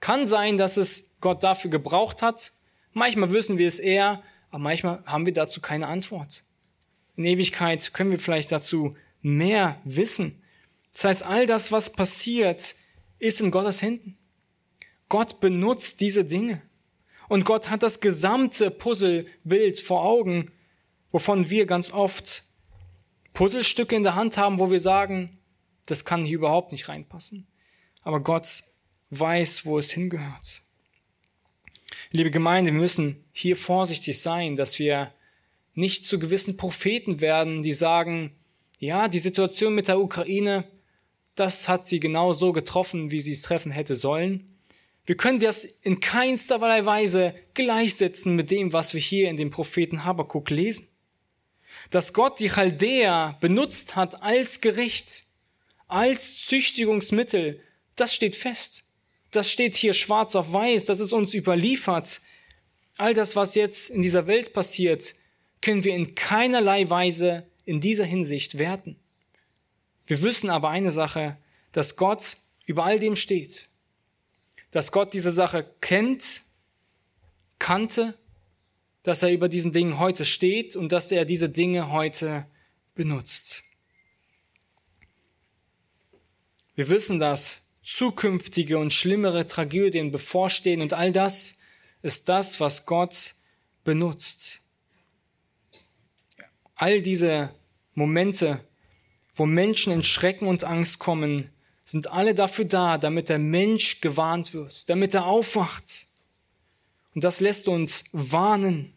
kann 0.00 0.26
sein, 0.26 0.58
dass 0.58 0.76
es 0.76 1.18
Gott 1.20 1.42
dafür 1.42 1.70
gebraucht 1.70 2.22
hat. 2.22 2.52
Manchmal 2.92 3.32
wissen 3.32 3.58
wir 3.58 3.68
es 3.68 3.78
eher, 3.78 4.22
aber 4.50 4.60
manchmal 4.60 5.02
haben 5.06 5.26
wir 5.26 5.32
dazu 5.32 5.60
keine 5.60 5.86
Antwort. 5.86 6.44
In 7.16 7.24
Ewigkeit 7.24 7.92
können 7.92 8.12
wir 8.12 8.18
vielleicht 8.18 8.52
dazu 8.52 8.96
mehr 9.20 9.80
wissen. 9.84 10.42
Das 10.92 11.04
heißt, 11.04 11.22
all 11.24 11.46
das, 11.46 11.72
was 11.72 11.92
passiert, 11.92 12.74
ist 13.18 13.40
in 13.40 13.50
Gottes 13.50 13.82
Händen. 13.82 14.16
Gott 15.08 15.40
benutzt 15.40 16.00
diese 16.00 16.24
Dinge. 16.24 16.62
Und 17.28 17.44
Gott 17.44 17.68
hat 17.68 17.82
das 17.82 18.00
gesamte 18.00 18.70
Puzzlebild 18.70 19.80
vor 19.80 20.04
Augen, 20.04 20.50
wovon 21.10 21.50
wir 21.50 21.66
ganz 21.66 21.92
oft 21.92 22.44
Puzzlestücke 23.34 23.96
in 23.96 24.02
der 24.02 24.14
Hand 24.14 24.38
haben, 24.38 24.58
wo 24.58 24.70
wir 24.70 24.80
sagen, 24.80 25.37
das 25.90 26.04
kann 26.04 26.24
hier 26.24 26.36
überhaupt 26.36 26.72
nicht 26.72 26.88
reinpassen. 26.88 27.46
Aber 28.02 28.20
Gott 28.20 28.46
weiß, 29.10 29.64
wo 29.66 29.78
es 29.78 29.90
hingehört. 29.90 30.62
Liebe 32.10 32.30
Gemeinde, 32.30 32.72
wir 32.72 32.78
müssen 32.78 33.24
hier 33.32 33.56
vorsichtig 33.56 34.20
sein, 34.20 34.56
dass 34.56 34.78
wir 34.78 35.12
nicht 35.74 36.06
zu 36.06 36.18
gewissen 36.18 36.56
Propheten 36.56 37.20
werden, 37.20 37.62
die 37.62 37.72
sagen, 37.72 38.32
ja, 38.78 39.08
die 39.08 39.18
Situation 39.18 39.74
mit 39.74 39.88
der 39.88 40.00
Ukraine, 40.00 40.68
das 41.34 41.68
hat 41.68 41.86
sie 41.86 42.00
genau 42.00 42.32
so 42.32 42.52
getroffen, 42.52 43.10
wie 43.10 43.20
sie 43.20 43.32
es 43.32 43.42
treffen 43.42 43.72
hätte 43.72 43.94
sollen. 43.94 44.58
Wir 45.06 45.16
können 45.16 45.40
das 45.40 45.64
in 45.64 46.00
keinster 46.00 46.60
Weise 46.60 47.34
gleichsetzen 47.54 48.36
mit 48.36 48.50
dem, 48.50 48.72
was 48.72 48.92
wir 48.92 49.00
hier 49.00 49.30
in 49.30 49.36
dem 49.36 49.50
Propheten 49.50 50.04
Habakkuk 50.04 50.50
lesen. 50.50 50.88
dass 51.90 52.12
Gott 52.12 52.40
die 52.40 52.48
Chaldäer 52.48 53.38
benutzt 53.40 53.96
hat 53.96 54.22
als 54.22 54.60
Gericht, 54.60 55.27
als 55.88 56.46
Züchtigungsmittel, 56.46 57.60
das 57.96 58.14
steht 58.14 58.36
fest. 58.36 58.84
Das 59.30 59.50
steht 59.50 59.76
hier 59.76 59.92
schwarz 59.92 60.34
auf 60.34 60.52
weiß, 60.52 60.86
das 60.86 61.00
ist 61.00 61.12
uns 61.12 61.34
überliefert. 61.34 62.20
All 62.96 63.14
das, 63.14 63.36
was 63.36 63.54
jetzt 63.54 63.90
in 63.90 64.02
dieser 64.02 64.26
Welt 64.26 64.52
passiert, 64.52 65.14
können 65.60 65.84
wir 65.84 65.94
in 65.94 66.14
keinerlei 66.14 66.88
Weise 66.88 67.46
in 67.64 67.80
dieser 67.80 68.04
Hinsicht 68.04 68.58
werten. 68.58 68.96
Wir 70.06 70.22
wissen 70.22 70.48
aber 70.48 70.70
eine 70.70 70.92
Sache, 70.92 71.36
dass 71.72 71.96
Gott 71.96 72.38
über 72.64 72.84
all 72.84 72.98
dem 72.98 73.16
steht. 73.16 73.68
Dass 74.70 74.92
Gott 74.92 75.12
diese 75.12 75.30
Sache 75.30 75.70
kennt, 75.80 76.42
kannte, 77.58 78.14
dass 79.02 79.22
er 79.22 79.32
über 79.32 79.48
diesen 79.48 79.72
Dingen 79.72 79.98
heute 79.98 80.24
steht 80.24 80.76
und 80.76 80.92
dass 80.92 81.12
er 81.12 81.24
diese 81.24 81.48
Dinge 81.48 81.92
heute 81.92 82.46
benutzt. 82.94 83.64
Wir 86.78 86.88
wissen, 86.90 87.18
dass 87.18 87.62
zukünftige 87.82 88.78
und 88.78 88.92
schlimmere 88.92 89.48
Tragödien 89.48 90.12
bevorstehen 90.12 90.80
und 90.80 90.92
all 90.92 91.10
das 91.10 91.58
ist 92.02 92.28
das, 92.28 92.60
was 92.60 92.86
Gott 92.86 93.34
benutzt. 93.82 94.60
All 96.76 97.02
diese 97.02 97.50
Momente, 97.94 98.60
wo 99.34 99.44
Menschen 99.44 99.92
in 99.92 100.04
Schrecken 100.04 100.46
und 100.46 100.62
Angst 100.62 101.00
kommen, 101.00 101.50
sind 101.82 102.12
alle 102.12 102.32
dafür 102.32 102.66
da, 102.66 102.96
damit 102.96 103.28
der 103.28 103.40
Mensch 103.40 104.00
gewarnt 104.00 104.54
wird, 104.54 104.88
damit 104.88 105.14
er 105.14 105.26
aufwacht. 105.26 106.06
Und 107.12 107.24
das 107.24 107.40
lässt 107.40 107.66
uns 107.66 108.04
warnen. 108.12 108.94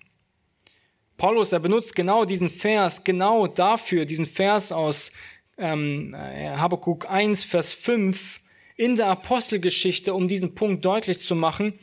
Paulus, 1.18 1.52
er 1.52 1.60
benutzt 1.60 1.96
genau 1.96 2.26
diesen 2.26 2.52
Vers, 2.52 3.04
genau 3.04 3.48
dafür, 3.48 4.06
diesen 4.06 4.28
Vers 4.28 4.72
aus 4.72 5.12
ähm, 5.58 6.16
Habakkuk 6.16 7.10
1, 7.10 7.44
Vers 7.44 7.74
5 7.74 8.42
in 8.76 8.96
der 8.96 9.08
Apostelgeschichte, 9.08 10.14
um 10.14 10.28
diesen 10.28 10.56
Punkt 10.56 10.84
deutlich 10.86 11.20
zu 11.20 11.36
machen. 11.36 11.78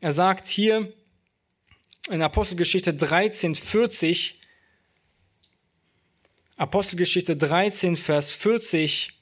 Er 0.00 0.12
sagt 0.12 0.46
hier 0.46 0.92
in 2.10 2.22
Apostelgeschichte 2.22 2.94
13, 2.94 3.54
40, 3.54 4.40
Apostelgeschichte 6.56 7.36
13, 7.36 7.96
Vers 7.96 8.32
40, 8.32 9.20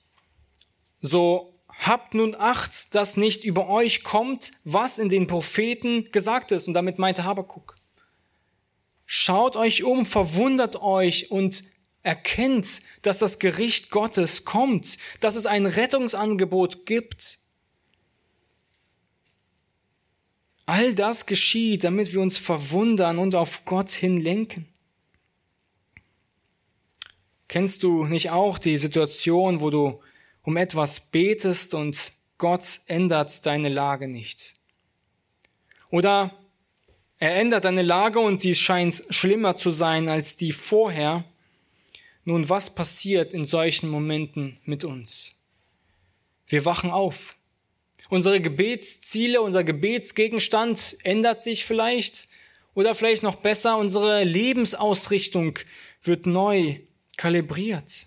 so 1.00 1.52
habt 1.80 2.14
nun 2.14 2.34
Acht, 2.38 2.94
dass 2.94 3.16
nicht 3.16 3.44
über 3.44 3.68
euch 3.68 4.02
kommt, 4.02 4.52
was 4.64 4.98
in 4.98 5.08
den 5.08 5.26
Propheten 5.26 6.04
gesagt 6.12 6.52
ist. 6.52 6.68
Und 6.68 6.74
damit 6.74 6.98
meinte 6.98 7.24
Habakuk. 7.24 7.76
Schaut 9.06 9.56
euch 9.56 9.82
um, 9.82 10.06
verwundert 10.06 10.76
euch 10.76 11.30
und 11.30 11.64
erkennt, 12.02 12.80
dass 13.02 13.18
das 13.18 13.38
Gericht 13.38 13.90
Gottes 13.90 14.44
kommt, 14.44 14.98
dass 15.20 15.36
es 15.36 15.46
ein 15.46 15.66
Rettungsangebot 15.66 16.86
gibt. 16.86 17.38
All 20.66 20.94
das 20.94 21.26
geschieht, 21.26 21.84
damit 21.84 22.12
wir 22.12 22.20
uns 22.20 22.38
verwundern 22.38 23.18
und 23.18 23.34
auf 23.34 23.64
Gott 23.64 23.90
hinlenken. 23.90 24.66
Kennst 27.48 27.82
du 27.82 28.04
nicht 28.04 28.30
auch 28.30 28.58
die 28.58 28.76
Situation, 28.76 29.60
wo 29.60 29.70
du 29.70 30.00
um 30.42 30.56
etwas 30.56 31.10
betest 31.10 31.74
und 31.74 32.12
Gott 32.38 32.80
ändert 32.86 33.44
deine 33.44 33.68
Lage 33.68 34.06
nicht? 34.06 34.54
Oder 35.90 36.32
er 37.18 37.36
ändert 37.36 37.64
deine 37.64 37.82
Lage 37.82 38.20
und 38.20 38.40
sie 38.40 38.54
scheint 38.54 39.02
schlimmer 39.10 39.56
zu 39.56 39.70
sein 39.70 40.08
als 40.08 40.36
die 40.36 40.52
vorher. 40.52 41.24
Nun, 42.30 42.48
was 42.48 42.72
passiert 42.72 43.34
in 43.34 43.44
solchen 43.44 43.88
Momenten 43.88 44.60
mit 44.64 44.84
uns? 44.84 45.42
Wir 46.46 46.64
wachen 46.64 46.92
auf. 46.92 47.34
Unsere 48.08 48.40
Gebetsziele, 48.40 49.42
unser 49.42 49.64
Gebetsgegenstand 49.64 50.96
ändert 51.02 51.42
sich 51.42 51.64
vielleicht 51.64 52.28
oder 52.74 52.94
vielleicht 52.94 53.24
noch 53.24 53.34
besser, 53.34 53.78
unsere 53.78 54.22
Lebensausrichtung 54.22 55.58
wird 56.04 56.26
neu 56.26 56.78
kalibriert. 57.16 58.06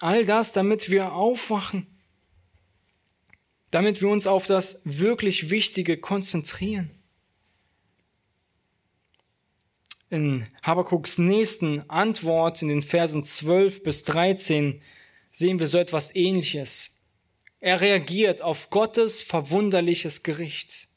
All 0.00 0.26
das, 0.26 0.52
damit 0.52 0.90
wir 0.90 1.14
aufwachen, 1.14 1.86
damit 3.70 4.02
wir 4.02 4.10
uns 4.10 4.26
auf 4.26 4.48
das 4.48 4.82
wirklich 4.84 5.48
Wichtige 5.48 5.96
konzentrieren. 5.96 6.90
In 10.10 10.46
Habakuks 10.62 11.18
nächsten 11.18 11.88
Antwort 11.88 12.62
in 12.62 12.68
den 12.68 12.82
Versen 12.82 13.24
12 13.24 13.82
bis 13.82 14.02
13 14.04 14.82
sehen 15.30 15.60
wir 15.60 15.68
so 15.68 15.78
etwas 15.78 16.14
ähnliches. 16.14 17.06
Er 17.60 17.80
reagiert 17.80 18.42
auf 18.42 18.70
Gottes 18.70 19.22
verwunderliches 19.22 20.22
Gericht. 20.22 20.88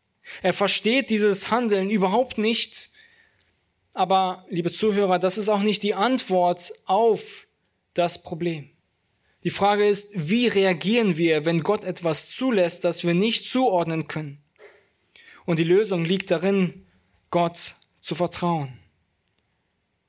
Er 0.41 0.53
versteht 0.53 1.09
dieses 1.09 1.51
Handeln 1.51 1.89
überhaupt 1.89 2.37
nicht 2.37 2.89
aber, 3.93 4.43
liebe 4.49 4.71
Zuhörer, 4.71 5.19
das 5.19 5.37
ist 5.37 5.49
auch 5.49 5.61
nicht 5.61 5.83
die 5.83 5.93
Antwort 5.93 6.73
auf 6.85 7.47
das 7.93 8.23
Problem. 8.23 8.69
Die 9.43 9.51
Frage 9.51 9.87
ist, 9.87 10.29
wie 10.29 10.47
reagieren 10.47 11.17
wir, 11.17 11.45
wenn 11.45 11.61
Gott 11.61 11.83
etwas 11.83 12.29
zulässt, 12.29 12.83
das 12.85 13.03
wir 13.03 13.13
nicht 13.13 13.45
zuordnen 13.45 14.07
können? 14.07 14.41
Und 15.45 15.59
die 15.59 15.65
Lösung 15.65 16.05
liegt 16.05 16.31
darin, 16.31 16.87
Gott 17.29 17.75
zu 18.01 18.15
vertrauen. 18.15 18.79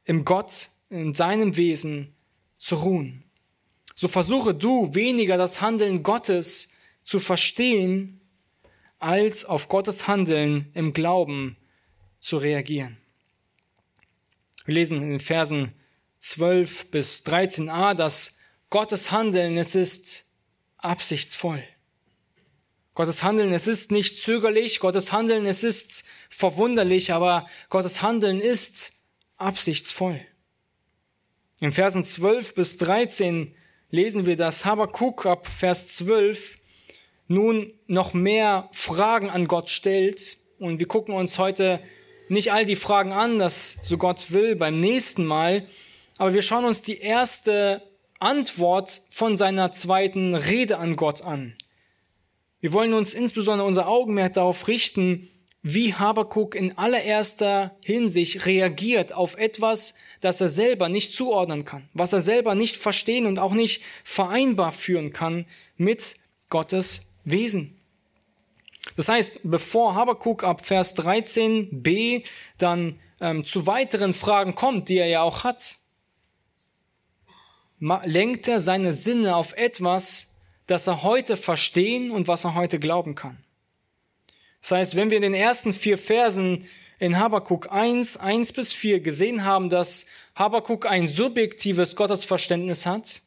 Im 0.05 0.25
Gott, 0.25 0.69
in 0.91 1.15
seinem 1.15 1.57
Wesen 1.57 2.15
zu 2.59 2.77
ruhen. 2.77 3.25
So 3.95 4.09
versuche 4.09 4.55
du 4.55 4.95
weniger 4.95 5.37
das 5.37 5.61
Handeln 5.61 6.03
Gottes 6.03 6.73
zu 7.05 7.19
verstehen, 7.21 8.21
als 8.99 9.45
auf 9.45 9.69
Gottes 9.69 10.07
Handeln 10.07 10.71
im 10.75 10.93
Glauben 10.93 11.57
zu 12.21 12.39
reagieren. 12.39 12.97
Wir 14.65 14.75
lesen 14.75 15.03
in 15.03 15.11
den 15.11 15.19
Versen 15.19 15.73
12 16.19 16.91
bis 16.91 17.23
13a, 17.27 17.95
dass 17.95 18.39
Gottes 18.71 19.11
Handeln, 19.11 19.59
es 19.59 19.75
ist 19.75 20.39
absichtsvoll. 20.79 21.63
Gottes 22.95 23.23
Handeln, 23.23 23.53
es 23.53 23.67
ist 23.67 23.91
nicht 23.91 24.23
zögerlich, 24.23 24.81
Gottes 24.81 25.13
Handeln, 25.13 25.47
es 25.47 25.65
ist 25.65 26.05
verwunderlich, 26.31 27.13
aber 27.13 27.47
Gottes 27.69 28.03
Handeln 28.03 28.41
ist 28.41 29.04
absichtsvoll. 29.45 30.21
In 31.61 31.73
Versen 31.73 32.03
12 32.03 32.55
bis 32.55 32.79
13 32.79 33.55
lesen 33.91 34.27
wir, 34.27 34.37
dass 34.37 34.65
Habakkuk 34.65 35.27
ab 35.27 35.47
Vers 35.47 35.89
12 35.97 36.59
nun 37.29 37.73
noch 37.87 38.13
mehr 38.13 38.69
Fragen 38.73 39.31
an 39.31 39.47
Gott 39.47 39.69
stellt. 39.69 40.37
Und 40.59 40.79
wir 40.79 40.89
gucken 40.89 41.15
uns 41.15 41.39
heute 41.39 41.81
nicht 42.29 42.53
all 42.53 42.65
die 42.65 42.77
Fragen 42.77 43.13
an, 43.13 43.39
das 43.39 43.79
so 43.83 43.99
Gott 43.99 44.33
will 44.33 44.57
beim 44.57 44.79
nächsten 44.79 45.25
Mal, 45.25 45.67
aber 46.17 46.35
wir 46.35 46.43
schauen 46.43 46.65
uns 46.65 46.83
die 46.83 46.99
erste 46.99 47.83
Antwort 48.19 49.03
von 49.11 49.37
seiner 49.37 49.73
zweiten 49.73 50.35
Rede 50.35 50.79
an 50.79 50.97
Gott 50.97 51.23
an. 51.23 51.57
Wir 52.61 52.73
wollen 52.73 52.95
uns 52.95 53.13
insbesondere 53.13 53.67
unser 53.67 53.89
Augenmerk 53.89 54.35
darauf 54.35 54.69
richten, 54.69 55.29
wie 55.67 55.95
Habakuk 55.95 56.55
in 56.55 56.77
allererster 56.77 57.75
Hinsicht 57.83 58.45
reagiert 58.45 59.15
auf 59.15 59.35
etwas, 59.39 59.95
das 60.21 60.43
er 60.43 60.49
selber 60.49 60.91
nicht 60.91 61.15
zuordnen 61.15 61.65
kann, 61.65 61.89
was 61.95 62.13
er 62.13 62.21
selber 62.21 62.55
nicht 62.55 62.77
verstehen 62.77 63.25
und 63.25 63.39
auch 63.39 63.55
nicht 63.55 63.83
vereinbar 64.05 64.73
führen 64.73 65.15
kann 65.15 65.47
mit 65.79 66.17
Gottes 66.51 67.15
Wesen. 67.25 67.81
Das 68.97 69.09
heißt, 69.09 69.41
bevor 69.45 69.95
Habakuk 69.95 70.45
ab 70.45 70.65
Vers 70.65 70.95
13b 70.99 72.29
dann 72.59 73.01
ähm, 73.23 73.47
zu 73.47 73.67
weiteren 73.67 74.13
Fragen 74.13 74.55
kommt, 74.55 74.91
die 74.91 74.99
er 74.99 75.07
ja 75.07 75.23
auch 75.23 75.45
hat, 75.45 75.77
lenkt 77.81 78.49
er 78.49 78.61
seine 78.61 78.93
Sinne 78.93 79.35
auf 79.35 79.57
etwas, 79.57 80.37
das 80.67 80.87
er 80.87 81.03
heute 81.03 81.39
verstehen 81.39 82.11
und 82.11 82.29
was 82.29 82.45
er 82.45 82.55
heute 82.55 82.79
glauben 82.79 83.15
kann. 83.15 83.39
Das 84.65 84.71
heißt, 84.71 84.97
wenn 84.97 85.11
wir 85.11 85.19
in 85.19 85.23
den 85.23 85.35
ersten 85.35 85.75
vier 85.75 85.99
Versen 85.99 86.67
in 86.99 87.19
Habakuk 87.19 87.71
1, 87.71 88.17
1 88.17 88.55
bis 88.55 88.73
4 88.73 89.01
gesehen 89.01 89.45
haben, 89.45 89.69
dass 89.69 90.07
Habakuk 90.35 90.87
ein 90.87 91.07
subjektives 91.07 91.97
Gottesverständnis 91.97 92.87
hat, 92.87 93.21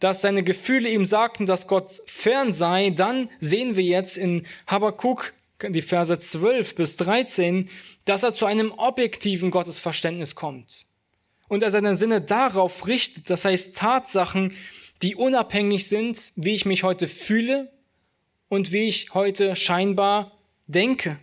dass 0.00 0.20
seine 0.20 0.42
Gefühle 0.42 0.90
ihm 0.90 1.06
sagten, 1.06 1.46
dass 1.46 1.66
Gott 1.66 2.02
fern 2.04 2.52
sei, 2.52 2.90
dann 2.90 3.30
sehen 3.40 3.74
wir 3.74 3.84
jetzt 3.84 4.18
in 4.18 4.44
Habakkuk 4.66 5.32
die 5.66 5.80
Verse 5.80 6.18
12 6.18 6.74
bis 6.74 6.98
13, 6.98 7.70
dass 8.04 8.22
er 8.22 8.34
zu 8.34 8.44
einem 8.44 8.70
objektiven 8.72 9.50
Gottesverständnis 9.50 10.34
kommt. 10.34 10.84
Und 11.48 11.62
er 11.62 11.70
seine 11.70 11.94
Sinne 11.94 12.20
darauf 12.20 12.86
richtet, 12.86 13.30
das 13.30 13.46
heißt 13.46 13.78
Tatsachen, 13.78 14.54
die 15.00 15.16
unabhängig 15.16 15.88
sind, 15.88 16.32
wie 16.36 16.52
ich 16.52 16.66
mich 16.66 16.82
heute 16.82 17.06
fühle 17.06 17.72
und 18.52 18.70
wie 18.70 18.88
ich 18.88 19.14
heute 19.14 19.56
scheinbar 19.56 20.38
denke. 20.66 21.18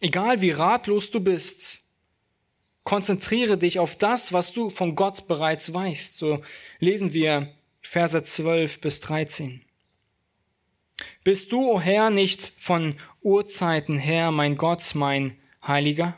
Egal 0.00 0.40
wie 0.40 0.52
ratlos 0.52 1.10
du 1.10 1.18
bist, 1.18 1.88
Konzentriere 2.88 3.58
dich 3.58 3.78
auf 3.78 3.96
das, 3.96 4.32
was 4.32 4.54
du 4.54 4.70
von 4.70 4.94
Gott 4.94 5.28
bereits 5.28 5.74
weißt. 5.74 6.16
So 6.16 6.40
lesen 6.78 7.12
wir 7.12 7.52
Verse 7.82 8.24
12 8.24 8.80
bis 8.80 9.00
13. 9.00 9.60
Bist 11.22 11.52
du, 11.52 11.60
o 11.60 11.74
oh 11.74 11.80
Herr, 11.82 12.08
nicht 12.08 12.50
von 12.56 12.94
Urzeiten 13.20 13.98
her, 13.98 14.30
mein 14.30 14.56
Gott, 14.56 14.94
mein 14.94 15.36
Heiliger? 15.66 16.16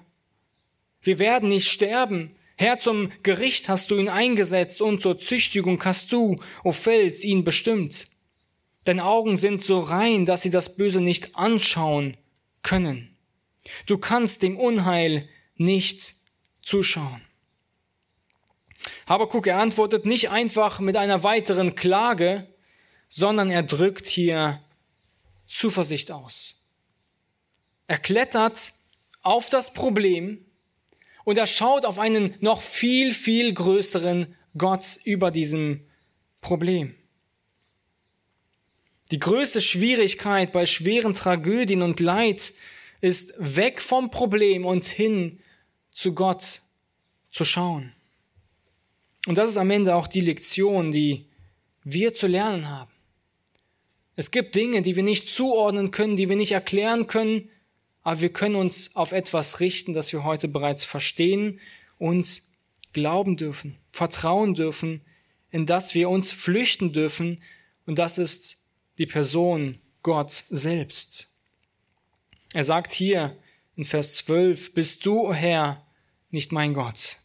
Wir 1.03 1.19
werden 1.19 1.49
nicht 1.49 1.69
sterben. 1.69 2.31
Herr, 2.57 2.79
zum 2.79 3.11
Gericht 3.25 3.69
hast 3.69 3.91
du 3.91 3.97
ihn 3.97 4.09
eingesetzt 4.09 4.81
und 4.81 5.03
zur 5.03 5.19
Züchtigung 5.19 5.85
hast 5.85 6.13
du, 6.13 6.35
o 6.35 6.41
oh 6.63 6.71
Fels, 6.71 7.25
ihn 7.25 7.43
bestimmt. 7.43 8.07
Deine 8.85 9.05
Augen 9.05 9.37
sind 9.37 9.63
so 9.63 9.81
rein, 9.81 10.25
dass 10.27 10.43
sie 10.43 10.51
das 10.51 10.77
Böse 10.77 11.01
nicht 11.01 11.37
anschauen 11.37 12.17
können. 12.63 13.17
Du 13.87 13.99
kannst 13.99 14.43
dem 14.43 14.59
Unheil 14.59 15.29
nicht 15.57 16.15
zuschauen. 16.63 17.21
Habakuk, 19.07 19.47
er 19.47 19.59
antwortet 19.59 20.07
nicht 20.07 20.31
einfach 20.31 20.81
mit 20.81 20.97
einer 20.97 21.23
weiteren 21.23 21.75
Klage, 21.75 22.47
sondern 23.09 23.51
er 23.51 23.63
drückt 23.63 24.07
hier 24.07 24.63
Zuversicht 25.47 26.13
aus. 26.13 26.63
Er 27.87 27.99
klettert 27.99 28.73
auf 29.23 29.49
das 29.51 29.73
Problem 29.73 30.47
und 31.25 31.37
er 31.37 31.47
schaut 31.47 31.85
auf 31.85 31.99
einen 31.99 32.37
noch 32.41 32.63
viel, 32.63 33.13
viel 33.13 33.53
größeren 33.53 34.35
Gott 34.57 34.99
über 35.05 35.31
diesem 35.31 35.87
Problem. 36.41 36.95
Die 39.11 39.19
größte 39.19 39.61
Schwierigkeit 39.61 40.53
bei 40.53 40.67
schweren 40.67 41.15
Tragödien 41.15 41.83
und 41.83 42.01
Leid 42.01 42.55
ist 43.01 43.35
weg 43.39 43.83
vom 43.83 44.11
Problem 44.11 44.65
und 44.65 44.85
hin 44.85 45.41
zu 45.91 46.15
Gott 46.15 46.61
zu 47.31 47.45
schauen. 47.45 47.93
Und 49.27 49.37
das 49.37 49.51
ist 49.51 49.57
am 49.57 49.71
Ende 49.71 49.95
auch 49.95 50.07
die 50.07 50.21
Lektion, 50.21 50.93
die 50.93 51.27
wir 51.83 52.15
zu 52.15 52.27
lernen 52.27 52.69
haben. 52.69 52.91
Es 54.17 54.31
gibt 54.31 54.55
Dinge, 54.55 54.83
die 54.83 54.97
wir 54.97 55.03
nicht 55.03 55.29
zuordnen 55.29 55.91
können, 55.91 56.17
die 56.17 56.29
wir 56.29 56.37
nicht 56.37 56.53
erklären 56.53 57.07
können, 57.07 57.49
aber 58.03 58.21
wir 58.21 58.33
können 58.33 58.57
uns 58.57 58.97
auf 58.97 59.13
etwas 59.13 59.61
richten, 59.61 59.93
das 59.93 60.13
wir 60.13 60.25
heute 60.25 60.49
bereits 60.49 60.85
verstehen 60.85 61.61
und 61.99 62.43
glauben 62.93 63.37
dürfen, 63.37 63.77
vertrauen 63.93 64.55
dürfen, 64.55 65.03
in 65.51 65.67
das 65.67 65.95
wir 65.95 66.09
uns 66.09 66.33
flüchten 66.33 66.93
dürfen, 66.93 67.43
und 67.87 67.99
das 67.99 68.19
ist 68.19 68.60
die 69.01 69.07
Person 69.07 69.79
Gott 70.03 70.45
selbst. 70.51 71.35
Er 72.53 72.65
sagt 72.65 72.93
hier 72.93 73.35
in 73.75 73.85
Vers 73.85 74.17
12, 74.17 74.75
bist 74.75 75.07
du, 75.07 75.21
o 75.21 75.33
Herr, 75.33 75.87
nicht 76.31 76.53
mein 76.53 76.75
Gott. 76.75 77.17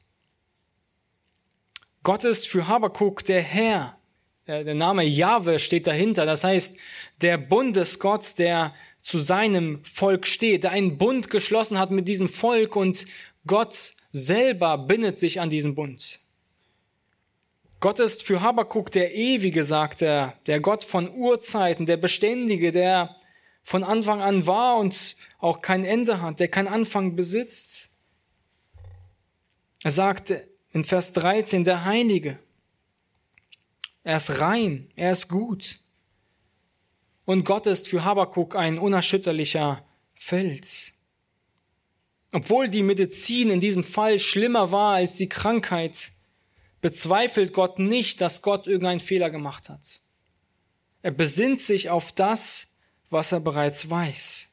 Gott 2.01 2.23
ist 2.23 2.47
für 2.47 2.69
Habakuk 2.69 3.25
der 3.25 3.41
Herr. 3.41 3.99
Der 4.47 4.73
Name 4.73 5.03
Jahwe 5.03 5.59
steht 5.59 5.85
dahinter. 5.85 6.25
Das 6.25 6.45
heißt, 6.45 6.79
der 7.19 7.37
Bundesgott, 7.37 8.39
der 8.39 8.73
zu 9.01 9.17
seinem 9.17 9.83
Volk 9.83 10.27
steht, 10.27 10.63
der 10.63 10.71
einen 10.71 10.97
Bund 10.97 11.29
geschlossen 11.29 11.77
hat 11.77 11.91
mit 11.91 12.07
diesem 12.07 12.29
Volk 12.29 12.77
und 12.77 13.05
Gott 13.45 13.95
selber 14.13 14.77
bindet 14.77 15.19
sich 15.19 15.41
an 15.41 15.49
diesen 15.49 15.75
Bund. 15.75 16.19
Gott 17.85 17.99
ist 17.99 18.23
für 18.23 18.41
Habakuk 18.41 18.89
der 18.89 19.13
Ewige, 19.13 19.63
sagt 19.63 20.01
er, 20.01 20.33
der 20.47 20.59
Gott 20.59 20.83
von 20.83 21.07
Urzeiten, 21.13 21.85
der 21.85 21.97
Beständige, 21.97 22.71
der 22.71 23.15
von 23.61 23.83
Anfang 23.83 24.23
an 24.23 24.47
war 24.47 24.77
und 24.77 25.15
auch 25.37 25.61
kein 25.61 25.85
Ende 25.85 26.19
hat, 26.19 26.39
der 26.39 26.47
keinen 26.47 26.67
Anfang 26.67 27.15
besitzt. 27.15 27.99
Er 29.83 29.91
sagt 29.91 30.33
in 30.71 30.83
Vers 30.83 31.13
13, 31.13 31.63
der 31.63 31.85
Heilige. 31.85 32.39
Er 34.03 34.17
ist 34.17 34.39
rein, 34.39 34.89
er 34.95 35.11
ist 35.11 35.29
gut. 35.29 35.77
Und 37.25 37.43
Gott 37.43 37.67
ist 37.67 37.87
für 37.87 38.03
Habakuk 38.03 38.55
ein 38.55 38.79
unerschütterlicher 38.79 39.85
Fels. 40.15 41.03
Obwohl 42.33 42.67
die 42.67 42.81
Medizin 42.81 43.51
in 43.51 43.59
diesem 43.59 43.83
Fall 43.83 44.17
schlimmer 44.17 44.71
war 44.71 44.95
als 44.95 45.17
die 45.17 45.29
Krankheit, 45.29 46.13
bezweifelt 46.85 47.51
Gott 47.51 47.79
nicht, 47.79 48.21
dass 48.21 48.43
Gott 48.43 48.67
irgendeinen 48.67 48.99
Fehler 48.99 49.31
gemacht 49.31 49.69
hat. 49.69 50.01
Er 51.01 51.09
besinnt 51.09 51.59
sich 51.59 51.89
auf 51.89 52.11
das, 52.11 52.75
was 53.09 53.31
er 53.31 53.39
bereits 53.39 53.89
weiß. 53.89 54.49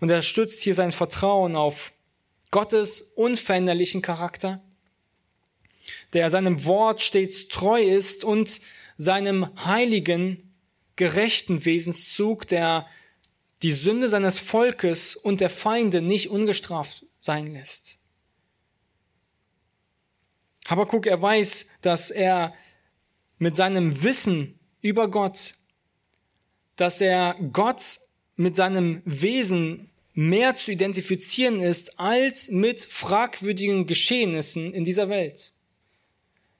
Und 0.00 0.08
er 0.08 0.22
stützt 0.22 0.62
hier 0.62 0.72
sein 0.72 0.92
Vertrauen 0.92 1.56
auf 1.56 1.92
Gottes 2.50 3.02
unveränderlichen 3.02 4.00
Charakter, 4.00 4.62
der 6.14 6.30
seinem 6.30 6.64
Wort 6.64 7.02
stets 7.02 7.48
treu 7.48 7.82
ist 7.82 8.24
und 8.24 8.62
seinem 8.96 9.54
heiligen, 9.62 10.54
gerechten 10.96 11.66
Wesenszug, 11.66 12.48
der 12.48 12.86
die 13.62 13.72
Sünde 13.72 14.08
seines 14.08 14.38
Volkes 14.38 15.16
und 15.16 15.42
der 15.42 15.50
Feinde 15.50 16.00
nicht 16.00 16.30
ungestraft 16.30 17.04
sein 17.20 17.52
lässt. 17.52 17.97
Habakuk, 20.68 21.06
er 21.06 21.20
weiß, 21.20 21.66
dass 21.80 22.10
er 22.10 22.54
mit 23.38 23.56
seinem 23.56 24.02
Wissen 24.02 24.58
über 24.82 25.08
Gott, 25.08 25.54
dass 26.76 27.00
er 27.00 27.36
Gott 27.52 27.82
mit 28.36 28.54
seinem 28.54 29.02
Wesen 29.04 29.90
mehr 30.12 30.54
zu 30.54 30.70
identifizieren 30.70 31.60
ist 31.60 31.98
als 31.98 32.50
mit 32.50 32.80
fragwürdigen 32.80 33.86
Geschehnissen 33.86 34.74
in 34.74 34.84
dieser 34.84 35.08
Welt. 35.08 35.52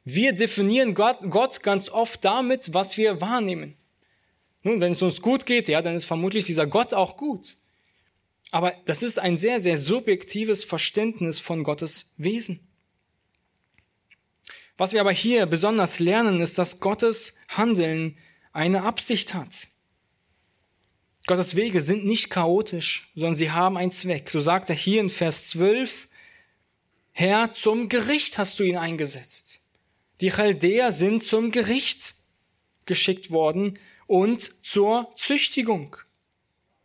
Wir 0.04 0.32
definieren 0.32 0.94
Gott, 0.94 1.18
Gott 1.28 1.62
ganz 1.62 1.90
oft 1.90 2.24
damit, 2.24 2.72
was 2.72 2.96
wir 2.96 3.20
wahrnehmen. 3.20 3.76
Nun, 4.62 4.80
wenn 4.80 4.92
es 4.92 5.02
uns 5.02 5.20
gut 5.20 5.44
geht, 5.44 5.68
ja, 5.68 5.82
dann 5.82 5.94
ist 5.94 6.06
vermutlich 6.06 6.46
dieser 6.46 6.66
Gott 6.66 6.94
auch 6.94 7.16
gut. 7.16 7.56
Aber 8.50 8.72
das 8.86 9.02
ist 9.02 9.18
ein 9.18 9.36
sehr, 9.36 9.60
sehr 9.60 9.76
subjektives 9.76 10.64
Verständnis 10.64 11.40
von 11.40 11.62
Gottes 11.62 12.14
Wesen. 12.16 12.67
Was 14.78 14.92
wir 14.92 15.00
aber 15.00 15.12
hier 15.12 15.44
besonders 15.46 15.98
lernen, 15.98 16.40
ist, 16.40 16.56
dass 16.56 16.78
Gottes 16.78 17.34
Handeln 17.48 18.16
eine 18.52 18.84
Absicht 18.84 19.34
hat. 19.34 19.68
Gottes 21.26 21.56
Wege 21.56 21.82
sind 21.82 22.06
nicht 22.06 22.30
chaotisch, 22.30 23.10
sondern 23.14 23.34
sie 23.34 23.50
haben 23.50 23.76
einen 23.76 23.90
Zweck. 23.90 24.30
So 24.30 24.40
sagt 24.40 24.70
er 24.70 24.76
hier 24.76 25.00
in 25.00 25.10
Vers 25.10 25.48
12, 25.50 26.08
Herr, 27.10 27.52
zum 27.52 27.88
Gericht 27.88 28.38
hast 28.38 28.58
du 28.60 28.62
ihn 28.62 28.76
eingesetzt. 28.76 29.60
Die 30.20 30.30
Chaldäer 30.30 30.92
sind 30.92 31.24
zum 31.24 31.50
Gericht 31.50 32.14
geschickt 32.86 33.32
worden 33.32 33.78
und 34.06 34.64
zur 34.64 35.12
Züchtigung. 35.16 35.96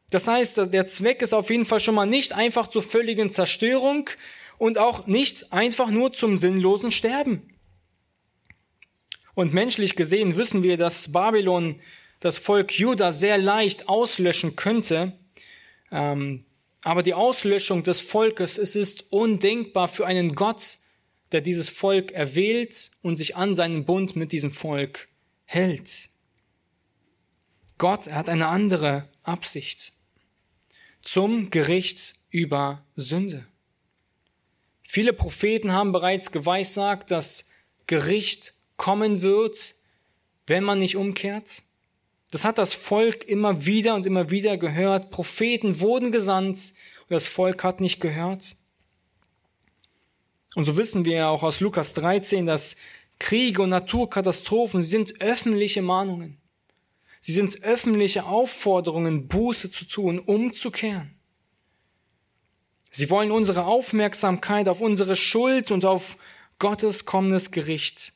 Das 0.09 0.27
heißt, 0.27 0.73
der 0.73 0.87
Zweck 0.87 1.21
ist 1.21 1.33
auf 1.33 1.51
jeden 1.51 1.65
Fall 1.65 1.79
schon 1.79 1.95
mal 1.95 2.07
nicht 2.07 2.33
einfach 2.33 2.67
zur 2.67 2.81
völligen 2.81 3.29
Zerstörung 3.29 4.09
und 4.57 4.79
auch 4.79 5.05
nicht 5.05 5.53
einfach 5.53 5.89
nur 5.89 6.11
zum 6.11 6.37
sinnlosen 6.39 6.91
Sterben. 6.91 7.52
Und 9.35 9.53
menschlich 9.53 9.95
gesehen 9.95 10.37
wissen 10.37 10.63
wir, 10.63 10.77
dass 10.77 11.11
Babylon 11.11 11.79
das 12.19 12.37
Volk 12.37 12.71
Juda 12.77 13.11
sehr 13.11 13.37
leicht 13.37 13.89
auslöschen 13.89 14.55
könnte. 14.55 15.13
Ähm, 15.91 16.45
aber 16.83 17.03
die 17.03 17.13
Auslöschung 17.13 17.83
des 17.83 18.01
Volkes, 18.01 18.57
es 18.57 18.75
ist 18.75 19.11
undenkbar 19.11 19.87
für 19.87 20.05
einen 20.05 20.35
Gott, 20.35 20.77
der 21.31 21.41
dieses 21.41 21.69
Volk 21.69 22.11
erwählt 22.11 22.91
und 23.01 23.15
sich 23.15 23.35
an 23.35 23.55
seinen 23.55 23.85
Bund 23.85 24.15
mit 24.15 24.31
diesem 24.31 24.51
Volk 24.51 25.07
hält. 25.45 26.09
Gott 27.77 28.11
hat 28.11 28.29
eine 28.29 28.47
andere 28.47 29.09
Absicht 29.23 29.93
zum 31.01 31.49
Gericht 31.49 32.15
über 32.29 32.85
Sünde. 32.95 33.45
Viele 34.83 35.11
Propheten 35.11 35.71
haben 35.71 35.91
bereits 35.91 36.31
geweissagt, 36.31 37.11
dass 37.11 37.49
Gericht 37.87 38.53
kommen 38.83 39.21
wird, 39.21 39.75
wenn 40.45 40.65
man 40.65 40.79
nicht 40.79 40.97
umkehrt. 40.97 41.63
Das 42.31 42.43
hat 42.43 42.57
das 42.57 42.73
Volk 42.73 43.23
immer 43.23 43.65
wieder 43.65 43.95
und 43.95 44.05
immer 44.05 44.29
wieder 44.29 44.57
gehört. 44.57 45.09
Propheten 45.09 45.79
wurden 45.79 46.11
gesandt 46.11 46.73
und 47.03 47.11
das 47.11 47.25
Volk 47.25 47.63
hat 47.63 47.79
nicht 47.79 48.01
gehört. 48.01 48.57
Und 50.55 50.65
so 50.65 50.75
wissen 50.75 51.05
wir 51.05 51.15
ja 51.15 51.29
auch 51.29 51.43
aus 51.43 51.61
Lukas 51.61 51.93
13, 51.93 52.45
dass 52.45 52.75
Kriege 53.19 53.61
und 53.61 53.69
Naturkatastrophen 53.69 54.83
sind 54.83 55.21
öffentliche 55.21 55.81
Mahnungen. 55.81 56.41
Sie 57.21 57.31
sind 57.31 57.63
öffentliche 57.63 58.25
Aufforderungen, 58.25 59.29
Buße 59.29 59.71
zu 59.71 59.85
tun, 59.85 60.19
umzukehren. 60.19 61.15
Sie 62.89 63.09
wollen 63.09 63.31
unsere 63.31 63.63
Aufmerksamkeit 63.63 64.67
auf 64.67 64.81
unsere 64.81 65.15
Schuld 65.15 65.71
und 65.71 65.85
auf 65.85 66.17
Gottes 66.59 67.05
kommendes 67.05 67.51
Gericht, 67.51 68.11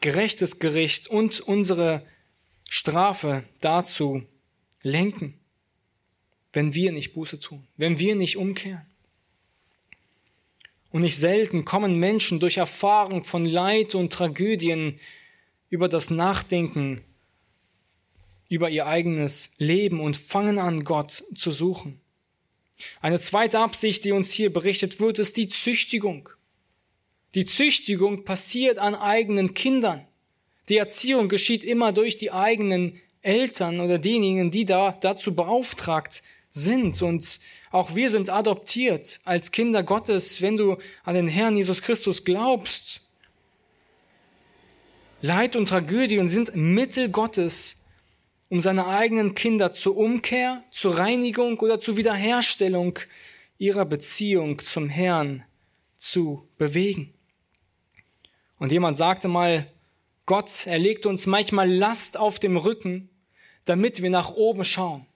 gerechtes 0.00 0.58
Gericht 0.58 1.08
und 1.08 1.40
unsere 1.40 2.06
Strafe 2.68 3.44
dazu 3.60 4.22
lenken, 4.82 5.38
wenn 6.52 6.74
wir 6.74 6.92
nicht 6.92 7.12
Buße 7.12 7.38
tun, 7.40 7.66
wenn 7.76 7.98
wir 7.98 8.14
nicht 8.16 8.36
umkehren. 8.36 8.86
Und 10.90 11.02
nicht 11.02 11.16
selten 11.16 11.64
kommen 11.64 11.98
Menschen 11.98 12.40
durch 12.40 12.56
Erfahrung 12.56 13.22
von 13.22 13.44
Leid 13.44 13.94
und 13.94 14.12
Tragödien 14.12 14.98
über 15.68 15.88
das 15.88 16.10
Nachdenken 16.10 17.02
über 18.48 18.68
ihr 18.68 18.86
eigenes 18.86 19.52
Leben 19.58 20.00
und 20.00 20.16
fangen 20.16 20.58
an, 20.58 20.82
Gott 20.82 21.22
zu 21.36 21.52
suchen. 21.52 22.00
Eine 23.00 23.20
zweite 23.20 23.60
Absicht, 23.60 24.04
die 24.04 24.12
uns 24.12 24.32
hier 24.32 24.52
berichtet 24.52 24.98
wird, 25.00 25.20
ist 25.20 25.36
die 25.36 25.48
Züchtigung. 25.48 26.28
Die 27.34 27.44
Züchtigung 27.44 28.24
passiert 28.24 28.78
an 28.78 28.94
eigenen 28.94 29.54
Kindern. 29.54 30.06
Die 30.68 30.76
Erziehung 30.76 31.28
geschieht 31.28 31.62
immer 31.62 31.92
durch 31.92 32.16
die 32.16 32.32
eigenen 32.32 33.00
Eltern 33.22 33.80
oder 33.80 33.98
diejenigen, 33.98 34.50
die 34.50 34.64
da 34.64 34.92
dazu 35.00 35.34
beauftragt 35.34 36.22
sind. 36.48 37.00
Und 37.02 37.40
auch 37.70 37.94
wir 37.94 38.10
sind 38.10 38.30
adoptiert 38.30 39.20
als 39.24 39.52
Kinder 39.52 39.82
Gottes, 39.82 40.42
wenn 40.42 40.56
du 40.56 40.76
an 41.04 41.14
den 41.14 41.28
Herrn 41.28 41.56
Jesus 41.56 41.82
Christus 41.82 42.24
glaubst. 42.24 43.02
Leid 45.22 45.54
und 45.54 45.68
Tragödien 45.68 46.28
sind 46.28 46.56
Mittel 46.56 47.10
Gottes, 47.10 47.84
um 48.48 48.60
seine 48.60 48.86
eigenen 48.86 49.34
Kinder 49.34 49.70
zur 49.70 49.96
Umkehr, 49.96 50.64
zur 50.72 50.98
Reinigung 50.98 51.60
oder 51.60 51.80
zur 51.80 51.96
Wiederherstellung 51.96 52.98
ihrer 53.58 53.84
Beziehung 53.84 54.58
zum 54.58 54.88
Herrn 54.88 55.44
zu 55.96 56.48
bewegen. 56.56 57.12
Und 58.60 58.70
jemand 58.70 58.96
sagte 58.96 59.26
mal, 59.26 59.66
Gott 60.26 60.66
erlegt 60.66 61.06
uns 61.06 61.26
manchmal 61.26 61.68
Last 61.68 62.16
auf 62.16 62.38
dem 62.38 62.56
Rücken, 62.56 63.08
damit 63.64 64.02
wir 64.02 64.10
nach 64.10 64.30
oben 64.30 64.64
schauen, 64.64 65.06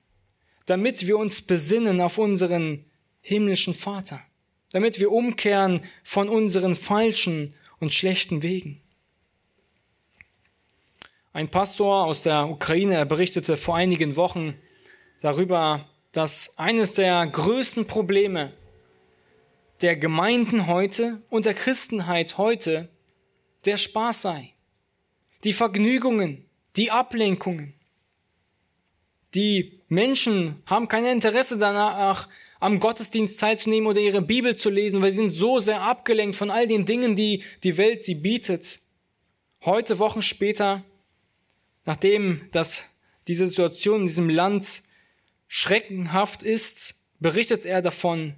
damit 0.67 1.07
wir 1.07 1.19
uns 1.19 1.43
besinnen 1.43 2.01
auf 2.01 2.19
unseren 2.19 2.85
himmlischen 3.21 3.75
Vater, 3.75 4.21
damit 4.73 4.99
wir 4.99 5.13
umkehren 5.13 5.83
von 6.03 6.29
unseren 6.29 6.75
falschen 6.75 7.55
und 7.81 7.93
schlechten 7.93 8.43
Wegen. 8.43 8.81
Ein 11.35 11.51
Pastor 11.51 12.07
aus 12.07 12.23
der 12.23 12.49
Ukraine 12.49 13.05
berichtete 13.05 13.57
vor 13.59 13.77
einigen 13.77 14.17
Wochen 14.17 14.55
darüber, 15.21 15.87
dass 16.13 16.59
eines 16.59 16.95
der 16.95 17.27
größten 17.27 17.87
Probleme 17.87 18.55
der 19.83 19.97
Gemeinden 19.97 20.67
heute 20.67 21.21
und 21.29 21.45
der 21.45 21.55
Christenheit 21.55 22.39
heute 22.39 22.89
der 23.65 23.77
Spaß 23.77 24.23
sei. 24.23 24.53
Die 25.45 25.53
Vergnügungen, 25.53 26.45
die 26.77 26.91
Ablenkungen. 26.91 27.75
Die 29.35 29.81
Menschen 29.89 30.63
haben 30.67 30.89
kein 30.89 31.05
Interesse 31.05 31.59
danach, 31.59 32.29
am 32.61 32.81
Gottesdienst 32.81 33.39
teilzunehmen 33.39 33.89
oder 33.89 34.01
ihre 34.01 34.23
Bibel 34.23 34.57
zu 34.57 34.71
lesen, 34.71 35.03
weil 35.03 35.11
sie 35.11 35.19
sind 35.19 35.31
so 35.31 35.59
sehr 35.61 35.83
abgelenkt 35.83 36.37
von 36.37 36.51
all 36.51 36.67
den 36.67 36.87
Dingen, 36.87 37.15
die 37.15 37.43
die 37.63 37.77
Welt 37.77 38.03
sie 38.03 38.15
bietet. 38.15 38.81
Heute, 39.65 39.99
Wochen 39.99 40.23
später, 40.23 40.85
Nachdem 41.85 42.49
dass 42.53 42.95
diese 43.29 43.47
Situation 43.47 44.03
in 44.03 44.07
diesem 44.07 44.29
Land 44.29 44.83
schreckenhaft 45.49 46.43
ist, 46.43 47.07
berichtet 47.21 47.65
er 47.65 47.83
davon, 47.83 48.35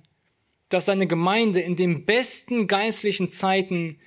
dass 0.68 0.86
seine 0.86 1.06
Gemeinde 1.06 1.60
in 1.60 1.76
den 1.76 2.04
besten 2.04 2.66
geistlichen 2.66 3.30
Zeiten 3.30 4.00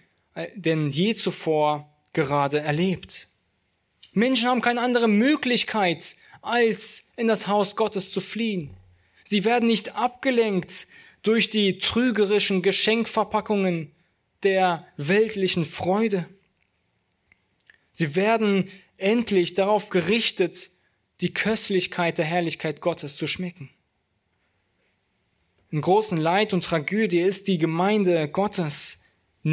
denn 0.56 0.90
je 0.90 1.14
zuvor 1.14 1.90
gerade 2.14 2.60
erlebt. 2.60 3.28
Menschen 4.14 4.48
haben 4.48 4.62
keine 4.62 4.82
andere 4.82 5.08
Möglichkeit, 5.08 6.16
als 6.42 7.12
in 7.16 7.28
das 7.28 7.48
Haus 7.48 7.76
Gottes 7.76 8.12
zu 8.12 8.22
fliehen. 8.22 8.72
Sie 9.24 9.46
werden 9.46 9.68
nicht 9.68 9.96
abgelenkt 9.96 10.88
durch 11.22 11.50
die 11.50 11.78
trügerischen 11.80 12.62
Geschenkverpackungen 12.62 13.92
der 14.44 14.88
weltlichen 14.98 15.66
Freude. 15.66 16.26
Sie 17.92 18.16
werden 18.16 18.70
endlich 18.98 19.54
darauf 19.54 19.90
gerichtet, 19.90 20.70
die 21.22 21.34
Köstlichkeit 21.34 22.18
der 22.18 22.26
Herrlichkeit 22.26 22.82
Gottes 22.82 23.18
zu 23.18 23.28
schmecken. 23.28 23.70
In 25.72 25.82
großen 25.82 26.18
Leid 26.18 26.54
und 26.54 26.64
Tragödie 26.64 27.20
ist 27.20 27.48
die 27.48 27.58
Gemeinde 27.58 28.28
Gottes 28.30 28.99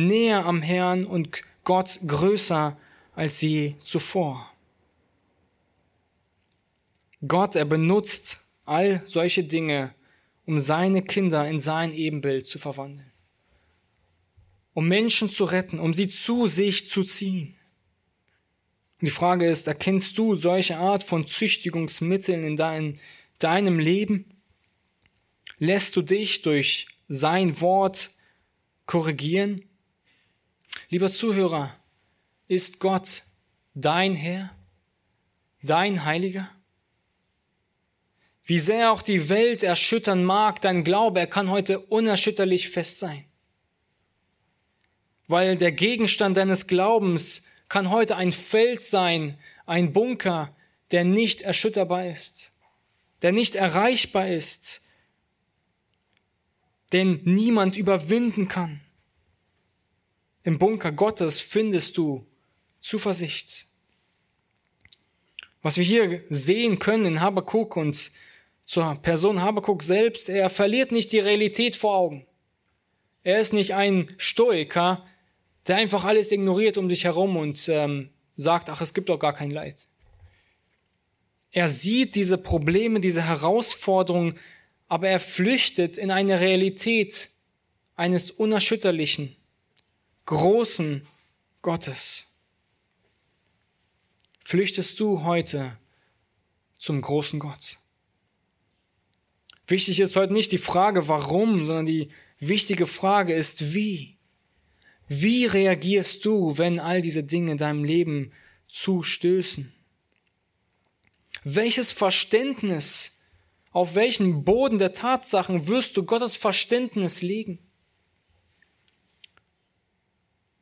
näher 0.05 0.44
am 0.44 0.62
Herrn 0.62 1.05
und 1.05 1.42
Gott 1.64 1.99
größer 2.07 2.78
als 3.14 3.40
je 3.40 3.74
zuvor. 3.80 4.51
Gott, 7.26 7.57
er 7.57 7.64
benutzt 7.64 8.47
all 8.64 9.03
solche 9.07 9.42
Dinge, 9.42 9.94
um 10.44 10.61
seine 10.61 11.03
Kinder 11.03 11.49
in 11.49 11.59
sein 11.59 11.92
Ebenbild 11.92 12.47
zu 12.47 12.59
verwandeln, 12.59 13.11
um 14.74 14.86
Menschen 14.86 15.28
zu 15.28 15.44
retten, 15.44 15.80
um 15.80 15.94
sie 15.94 16.09
zu 16.09 16.47
sich 16.47 16.88
zu 16.88 17.03
ziehen. 17.03 17.57
Und 19.01 19.07
die 19.07 19.12
Frage 19.12 19.47
ist, 19.47 19.66
erkennst 19.66 20.16
du 20.16 20.34
solche 20.36 20.76
Art 20.78 21.05
von 21.05 21.26
Züchtigungsmitteln 21.26 22.44
in 22.44 22.57
dein, 22.57 22.99
deinem 23.38 23.78
Leben? 23.78 24.24
Lässt 25.59 25.97
du 25.97 26.03
dich 26.03 26.42
durch 26.42 26.86
sein 27.09 27.61
Wort 27.61 28.11
korrigieren? 28.86 29.66
Lieber 30.89 31.12
Zuhörer, 31.12 31.74
ist 32.47 32.78
Gott 32.78 33.24
dein 33.74 34.14
Herr, 34.14 34.55
dein 35.62 36.05
Heiliger? 36.05 36.49
Wie 38.45 38.61
sehr 38.61 38.93
auch 38.93 39.03
die 39.03 39.28
Welt 39.28 39.64
erschüttern 39.64 40.24
mag, 40.24 40.61
dein 40.61 40.84
Glaube, 40.84 41.18
er 41.18 41.26
kann 41.26 41.51
heute 41.51 41.80
unerschütterlich 41.80 42.68
fest 42.68 43.01
sein. 43.01 43.24
Weil 45.26 45.57
der 45.57 45.72
Gegenstand 45.72 46.37
deines 46.37 46.68
Glaubens 46.68 47.43
kann 47.68 47.91
heute 47.91 48.14
ein 48.14 48.30
Feld 48.30 48.80
sein, 48.80 49.37
ein 49.66 49.93
Bunker, 49.93 50.55
der 50.93 51.03
nicht 51.03 51.43
erschütterbar 51.43 52.07
ist, 52.07 52.53
der 53.22 53.32
nicht 53.32 53.57
erreichbar 53.57 54.28
ist, 54.28 54.82
den 56.93 57.20
niemand 57.24 57.76
überwinden 57.76 58.47
kann. 58.47 58.86
Im 60.47 60.61
Bunker 60.61 60.92
Gottes 60.92 61.40
findest 61.40 61.97
du 61.97 62.24
Zuversicht. 62.80 63.66
Was 65.61 65.76
wir 65.76 65.82
hier 65.82 66.22
sehen 66.30 66.78
können 66.78 67.05
in 67.05 67.20
Habakkuk 67.20 67.76
und 67.76 68.12
zur 68.64 68.94
Person 69.03 69.42
Habakkuk 69.42 69.82
selbst, 69.82 70.28
er 70.28 70.49
verliert 70.49 70.92
nicht 70.92 71.11
die 71.11 71.18
Realität 71.18 71.74
vor 71.74 71.97
Augen. 71.97 72.26
Er 73.24 73.40
ist 73.40 73.55
nicht 73.55 73.74
ein 73.74 74.14
Stoiker, 74.18 75.05
der 75.66 75.78
einfach 75.78 76.05
alles 76.05 76.30
ignoriert 76.30 76.78
um 76.78 76.88
sich 76.88 77.03
herum 77.03 77.36
und 77.36 77.68
ähm, 77.68 78.11
sagt, 78.36 78.70
ach, 78.70 78.80
es 78.80 78.94
gibt 78.94 79.09
doch 79.09 79.18
gar 79.18 79.34
kein 79.34 79.51
Leid. 79.51 79.88
Er 81.51 81.68
sieht 81.68 82.14
diese 82.14 82.38
Probleme, 82.38 83.01
diese 83.01 83.22
Herausforderungen, 83.22 84.38
aber 84.86 85.09
er 85.09 85.18
flüchtet 85.18 85.99
in 85.99 86.12
eine 86.12 86.38
Realität 86.38 87.30
eines 87.97 88.30
unerschütterlichen, 88.30 89.34
großen 90.27 91.07
Gottes. 91.62 92.27
Flüchtest 94.41 95.01
du 95.01 95.22
heute 95.22 95.77
zum 96.77 97.01
großen 97.01 97.41
Gott? 97.41 97.79
Wichtig 99.66 99.99
ist 99.99 100.14
heute 100.14 100.33
nicht 100.33 100.53
die 100.53 100.59
Frage, 100.59 101.09
warum, 101.09 101.64
sondern 101.64 101.87
die 101.87 102.11
wichtige 102.39 102.87
Frage 102.87 103.35
ist, 103.35 103.74
wie. 103.74 104.16
Wie 105.09 105.47
reagierst 105.47 106.24
du, 106.24 106.59
wenn 106.59 106.79
all 106.79 107.03
diese 107.03 107.24
Dinge 107.24 107.53
in 107.53 107.59
deinem 107.59 107.85
Leben 107.85 108.33
zustößen? 108.68 109.72
Welches 111.43 111.93
Verständnis, 111.93 113.20
auf 113.70 113.95
welchen 113.95 114.45
Boden 114.45 114.79
der 114.79 114.93
Tatsachen 114.93 115.68
wirst 115.68 115.97
du 115.97 116.05
Gottes 116.05 116.37
Verständnis 116.37 117.22
legen? 117.22 117.66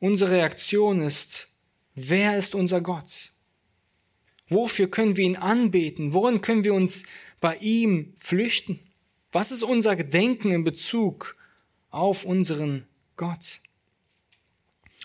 Unsere 0.05 0.35
Reaktion 0.35 1.01
ist, 1.01 1.57
wer 1.95 2.37
ist 2.37 2.53
unser 2.53 2.79
Gott? 2.79 3.31
Wofür 4.47 4.87
können 4.87 5.17
wir 5.17 5.25
ihn 5.25 5.35
anbeten? 5.35 6.13
Worin 6.13 6.41
können 6.41 6.63
wir 6.63 6.75
uns 6.75 7.05
bei 7.41 7.57
ihm 7.57 8.13
flüchten? 8.19 8.79
Was 9.31 9.51
ist 9.51 9.63
unser 9.63 9.95
Gedenken 9.95 10.51
in 10.51 10.63
Bezug 10.63 11.35
auf 11.89 12.23
unseren 12.23 12.85
Gott? 13.15 13.61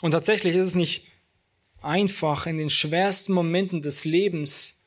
Und 0.03 0.11
tatsächlich 0.11 0.55
ist 0.55 0.66
es 0.66 0.74
nicht 0.74 1.07
einfach, 1.80 2.46
in 2.46 2.59
den 2.59 2.68
schwersten 2.68 3.32
Momenten 3.32 3.80
des 3.80 4.05
Lebens 4.05 4.84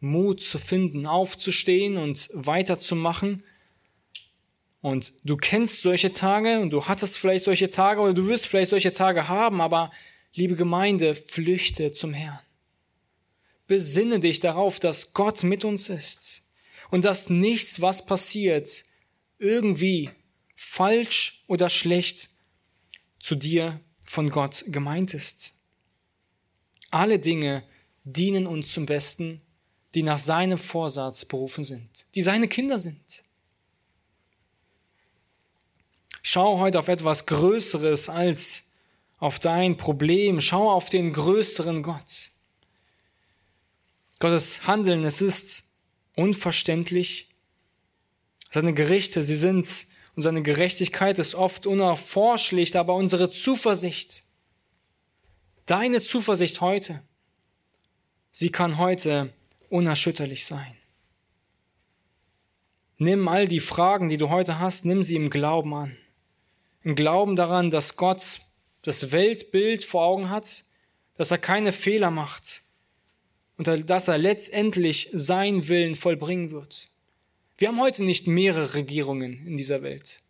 Mut 0.00 0.42
zu 0.42 0.58
finden, 0.58 1.06
aufzustehen 1.06 1.96
und 1.96 2.28
weiterzumachen. 2.34 3.42
Und 4.86 5.14
du 5.24 5.36
kennst 5.36 5.82
solche 5.82 6.12
Tage 6.12 6.60
und 6.60 6.70
du 6.70 6.84
hattest 6.84 7.18
vielleicht 7.18 7.44
solche 7.44 7.70
Tage 7.70 8.00
oder 8.00 8.14
du 8.14 8.28
wirst 8.28 8.46
vielleicht 8.46 8.70
solche 8.70 8.92
Tage 8.92 9.26
haben, 9.26 9.60
aber 9.60 9.90
liebe 10.32 10.54
Gemeinde, 10.54 11.16
flüchte 11.16 11.90
zum 11.90 12.14
Herrn. 12.14 12.38
Besinne 13.66 14.20
dich 14.20 14.38
darauf, 14.38 14.78
dass 14.78 15.12
Gott 15.12 15.42
mit 15.42 15.64
uns 15.64 15.88
ist 15.88 16.44
und 16.92 17.04
dass 17.04 17.30
nichts, 17.30 17.80
was 17.80 18.06
passiert, 18.06 18.84
irgendwie 19.40 20.10
falsch 20.54 21.42
oder 21.48 21.68
schlecht 21.68 22.30
zu 23.18 23.34
dir 23.34 23.80
von 24.04 24.30
Gott 24.30 24.66
gemeint 24.68 25.14
ist. 25.14 25.54
Alle 26.92 27.18
Dinge 27.18 27.64
dienen 28.04 28.46
uns 28.46 28.72
zum 28.72 28.86
Besten, 28.86 29.42
die 29.96 30.04
nach 30.04 30.18
seinem 30.18 30.58
Vorsatz 30.58 31.24
berufen 31.24 31.64
sind, 31.64 32.06
die 32.14 32.22
seine 32.22 32.46
Kinder 32.46 32.78
sind. 32.78 33.25
Schau 36.28 36.58
heute 36.58 36.80
auf 36.80 36.88
etwas 36.88 37.26
Größeres 37.26 38.08
als 38.08 38.72
auf 39.18 39.38
dein 39.38 39.76
Problem. 39.76 40.40
Schau 40.40 40.72
auf 40.72 40.88
den 40.88 41.12
größeren 41.12 41.84
Gott. 41.84 42.32
Gottes 44.18 44.66
Handeln, 44.66 45.04
es 45.04 45.22
ist 45.22 45.70
unverständlich. 46.16 47.28
Seine 48.50 48.74
Gerichte, 48.74 49.22
sie 49.22 49.36
sind, 49.36 49.68
und 50.16 50.22
seine 50.24 50.42
Gerechtigkeit 50.42 51.20
ist 51.20 51.36
oft 51.36 51.64
unerforschlich, 51.64 52.76
aber 52.76 52.96
unsere 52.96 53.30
Zuversicht, 53.30 54.24
deine 55.66 56.00
Zuversicht 56.00 56.60
heute, 56.60 57.04
sie 58.32 58.50
kann 58.50 58.78
heute 58.78 59.32
unerschütterlich 59.68 60.44
sein. 60.44 60.76
Nimm 62.98 63.28
all 63.28 63.46
die 63.46 63.60
Fragen, 63.60 64.08
die 64.08 64.18
du 64.18 64.28
heute 64.28 64.58
hast, 64.58 64.84
nimm 64.84 65.04
sie 65.04 65.14
im 65.14 65.30
Glauben 65.30 65.72
an. 65.72 65.96
Im 66.86 66.94
Glauben 66.94 67.34
daran, 67.34 67.72
dass 67.72 67.96
Gott 67.96 68.38
das 68.82 69.10
Weltbild 69.10 69.84
vor 69.84 70.04
Augen 70.04 70.30
hat, 70.30 70.62
dass 71.16 71.32
er 71.32 71.38
keine 71.38 71.72
Fehler 71.72 72.12
macht 72.12 72.62
und 73.56 73.90
dass 73.90 74.06
er 74.06 74.18
letztendlich 74.18 75.10
seinen 75.12 75.66
Willen 75.66 75.96
vollbringen 75.96 76.52
wird. 76.52 76.90
Wir 77.58 77.66
haben 77.66 77.80
heute 77.80 78.04
nicht 78.04 78.28
mehrere 78.28 78.74
Regierungen 78.74 79.44
in 79.48 79.56
dieser 79.56 79.82
Welt. 79.82 80.22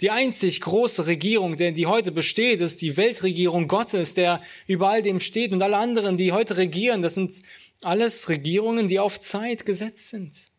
Die 0.00 0.10
einzig 0.10 0.60
große 0.60 1.06
Regierung, 1.06 1.54
die 1.56 1.86
heute 1.86 2.10
besteht, 2.10 2.60
ist 2.60 2.82
die 2.82 2.96
Weltregierung 2.96 3.68
Gottes, 3.68 4.14
der 4.14 4.42
über 4.66 4.88
all 4.88 5.02
dem 5.02 5.20
steht. 5.20 5.52
Und 5.52 5.62
alle 5.62 5.76
anderen, 5.76 6.16
die 6.16 6.32
heute 6.32 6.56
regieren, 6.56 7.00
das 7.00 7.14
sind 7.14 7.42
alles 7.80 8.28
Regierungen, 8.28 8.88
die 8.88 8.98
auf 8.98 9.20
Zeit 9.20 9.64
gesetzt 9.64 10.08
sind. 10.08 10.49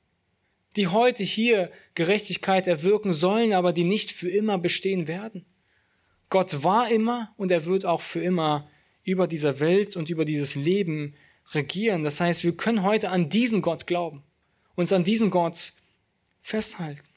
Die 0.76 0.88
heute 0.88 1.24
hier 1.24 1.72
Gerechtigkeit 1.96 2.68
erwirken 2.68 3.14
sollen, 3.14 3.54
aber 3.54 3.74
die 3.74 3.84
nicht 3.84 4.12
für 4.12 4.30
immer 4.30 4.58
bestehen 4.58 5.08
werden. 5.08 5.46
Gott 6.30 6.64
war 6.64 6.90
immer 6.90 7.34
und 7.38 7.52
er 7.52 7.66
wird 7.66 7.86
auch 7.86 8.02
für 8.02 8.22
immer 8.22 8.70
über 9.04 9.28
dieser 9.28 9.60
Welt 9.60 9.96
und 9.98 10.10
über 10.10 10.24
dieses 10.24 10.56
Leben 10.56 11.16
regieren. 11.54 12.04
Das 12.04 12.22
heißt, 12.22 12.44
wir 12.44 12.56
können 12.56 12.84
heute 12.84 13.10
an 13.10 13.30
diesen 13.30 13.62
Gott 13.62 13.88
glauben, 13.88 14.24
uns 14.76 14.94
an 14.94 15.04
diesen 15.04 15.30
Gott 15.30 15.74
festhalten. 16.40 17.08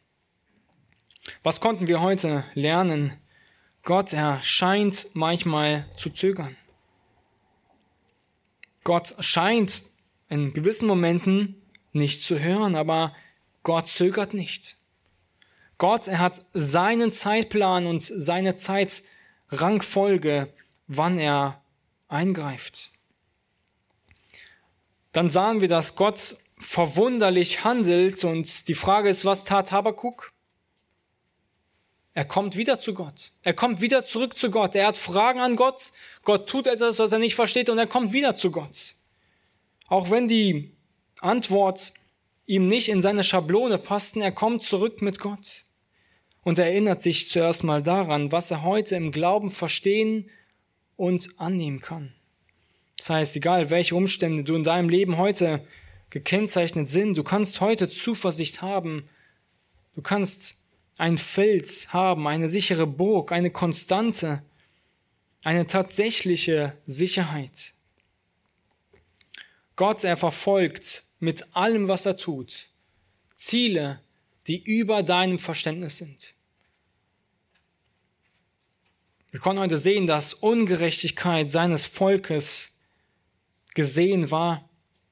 Was 1.43 1.61
konnten 1.61 1.87
wir 1.87 2.01
heute 2.01 2.45
lernen? 2.55 3.13
Gott, 3.83 4.13
er 4.13 4.41
scheint 4.43 5.09
manchmal 5.15 5.87
zu 5.97 6.11
zögern. 6.11 6.57
Gott 8.83 9.15
scheint 9.21 9.83
in 10.29 10.53
gewissen 10.53 10.89
Momenten 10.89 11.63
nicht 11.93 12.23
zu 12.23 12.39
hören, 12.39 12.75
aber 12.75 13.15
Gott 13.65 13.89
zögert 13.89 14.35
nicht. 14.35 14.77
Gott, 15.79 16.07
er 16.07 16.21
hat 16.21 16.45
seinen 16.53 17.11
Zeitplan 17.11 17.87
und 17.87 18.05
seine 18.05 18.55
Zeitrangfolge, 18.55 20.53
wann 20.87 21.19
er 21.19 21.61
eingreift 22.07 22.93
dann 25.15 25.31
sahen 25.31 25.61
wir, 25.61 25.69
dass 25.69 25.97
Gott 25.97 26.37
verwunderlich 26.59 27.65
handelt 27.65 28.25
und 28.25 28.69
die 28.69 28.75
Frage 28.75 29.09
ist, 29.09 29.25
was 29.25 29.45
tat 29.45 29.73
Habakuk? 29.73 30.33
Er 32.15 32.25
kommt 32.25 32.57
wieder 32.57 32.79
zu 32.79 32.95
Gott. 32.95 33.31
Er 33.43 33.55
kommt 33.55 33.81
wieder 33.81 34.05
zurück 34.05 34.37
zu 34.37 34.51
Gott. 34.51 34.75
Er 34.75 34.89
hat 34.89 34.99
Fragen 34.99 35.41
an 35.41 35.57
Gott. 35.57 35.93
Gott 36.23 36.49
tut 36.49 36.67
etwas, 36.67 36.99
was 36.99 37.13
er 37.13 37.19
nicht 37.19 37.35
versteht 37.35 37.71
und 37.71 37.79
er 37.79 37.87
kommt 37.87 38.13
wieder 38.13 38.35
zu 38.35 38.51
Gott. 38.51 38.95
Auch 39.87 40.11
wenn 40.11 40.29
die 40.29 40.73
Antwort 41.21 41.93
ihm 42.47 42.69
nicht 42.69 42.89
in 42.89 43.03
seine 43.03 43.25
Schablone 43.25 43.79
passten, 43.79 44.21
er 44.21 44.33
kommt 44.33 44.63
zurück 44.63 45.03
mit 45.03 45.19
Gott 45.19 45.65
und 46.43 46.59
er 46.59 46.67
erinnert 46.67 47.03
sich 47.03 47.29
zuerst 47.29 47.65
mal 47.65 47.83
daran, 47.83 48.33
was 48.33 48.51
er 48.51 48.63
heute 48.63 48.97
im 48.97 49.13
Glauben 49.13 49.51
verstehen 49.51 50.31
und 50.97 51.29
annehmen 51.39 51.81
kann. 51.81 52.13
Das 52.99 53.11
heißt, 53.11 53.37
egal 53.37 53.71
welche 53.71 53.97
Umstände 53.97 54.45
du 54.45 54.55
in 54.55 54.65
deinem 54.65 54.89
Leben 54.89 55.17
heute 55.17 55.67
gekennzeichnet 56.11 56.87
sind, 56.87 57.19
du 57.19 57.25
kannst 57.25 57.61
heute 57.61 57.89
Zuversicht 57.89 58.63
haben, 58.63 59.09
du 59.95 60.03
kannst 60.03 60.65
ein 60.97 61.19
Fels 61.19 61.93
haben, 61.93 62.29
eine 62.29 62.49
sichere 62.49 62.87
Burg, 62.87 63.33
eine 63.33 63.51
Konstante, 63.51 64.43
eine 65.43 65.67
tatsächliche 65.67 66.77
Sicherheit. 66.87 67.75
Gott, 69.77 70.05
er 70.05 70.17
verfolgt 70.17 71.03
mit 71.25 71.57
allem, 71.57 71.89
was 71.89 72.07
er 72.07 72.17
tut, 72.17 72.69
Ziele, 73.35 74.01
die 74.47 74.63
über 74.63 75.03
deinem 75.03 75.39
Verständnis 75.39 75.99
sind. 75.99 76.35
Wir 79.31 79.41
können 79.41 79.59
heute 79.59 79.79
sehen, 79.79 80.07
dass 80.07 80.35
Ungerechtigkeit 80.35 81.51
seines 81.51 81.87
Volkes 81.87 82.79
gesehen 83.75 84.31
war 84.31 84.69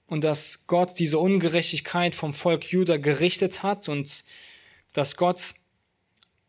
und 0.07 0.23
dass 0.23 0.67
Gott 0.69 0.99
diese 0.99 1.19
Ungerechtigkeit 1.19 2.15
vom 2.15 2.33
Volk 2.33 2.71
Juda 2.71 2.99
gerichtet 2.99 3.63
hat 3.65 3.89
und 3.89 4.25
dass 4.93 5.17
Gott 5.17 5.55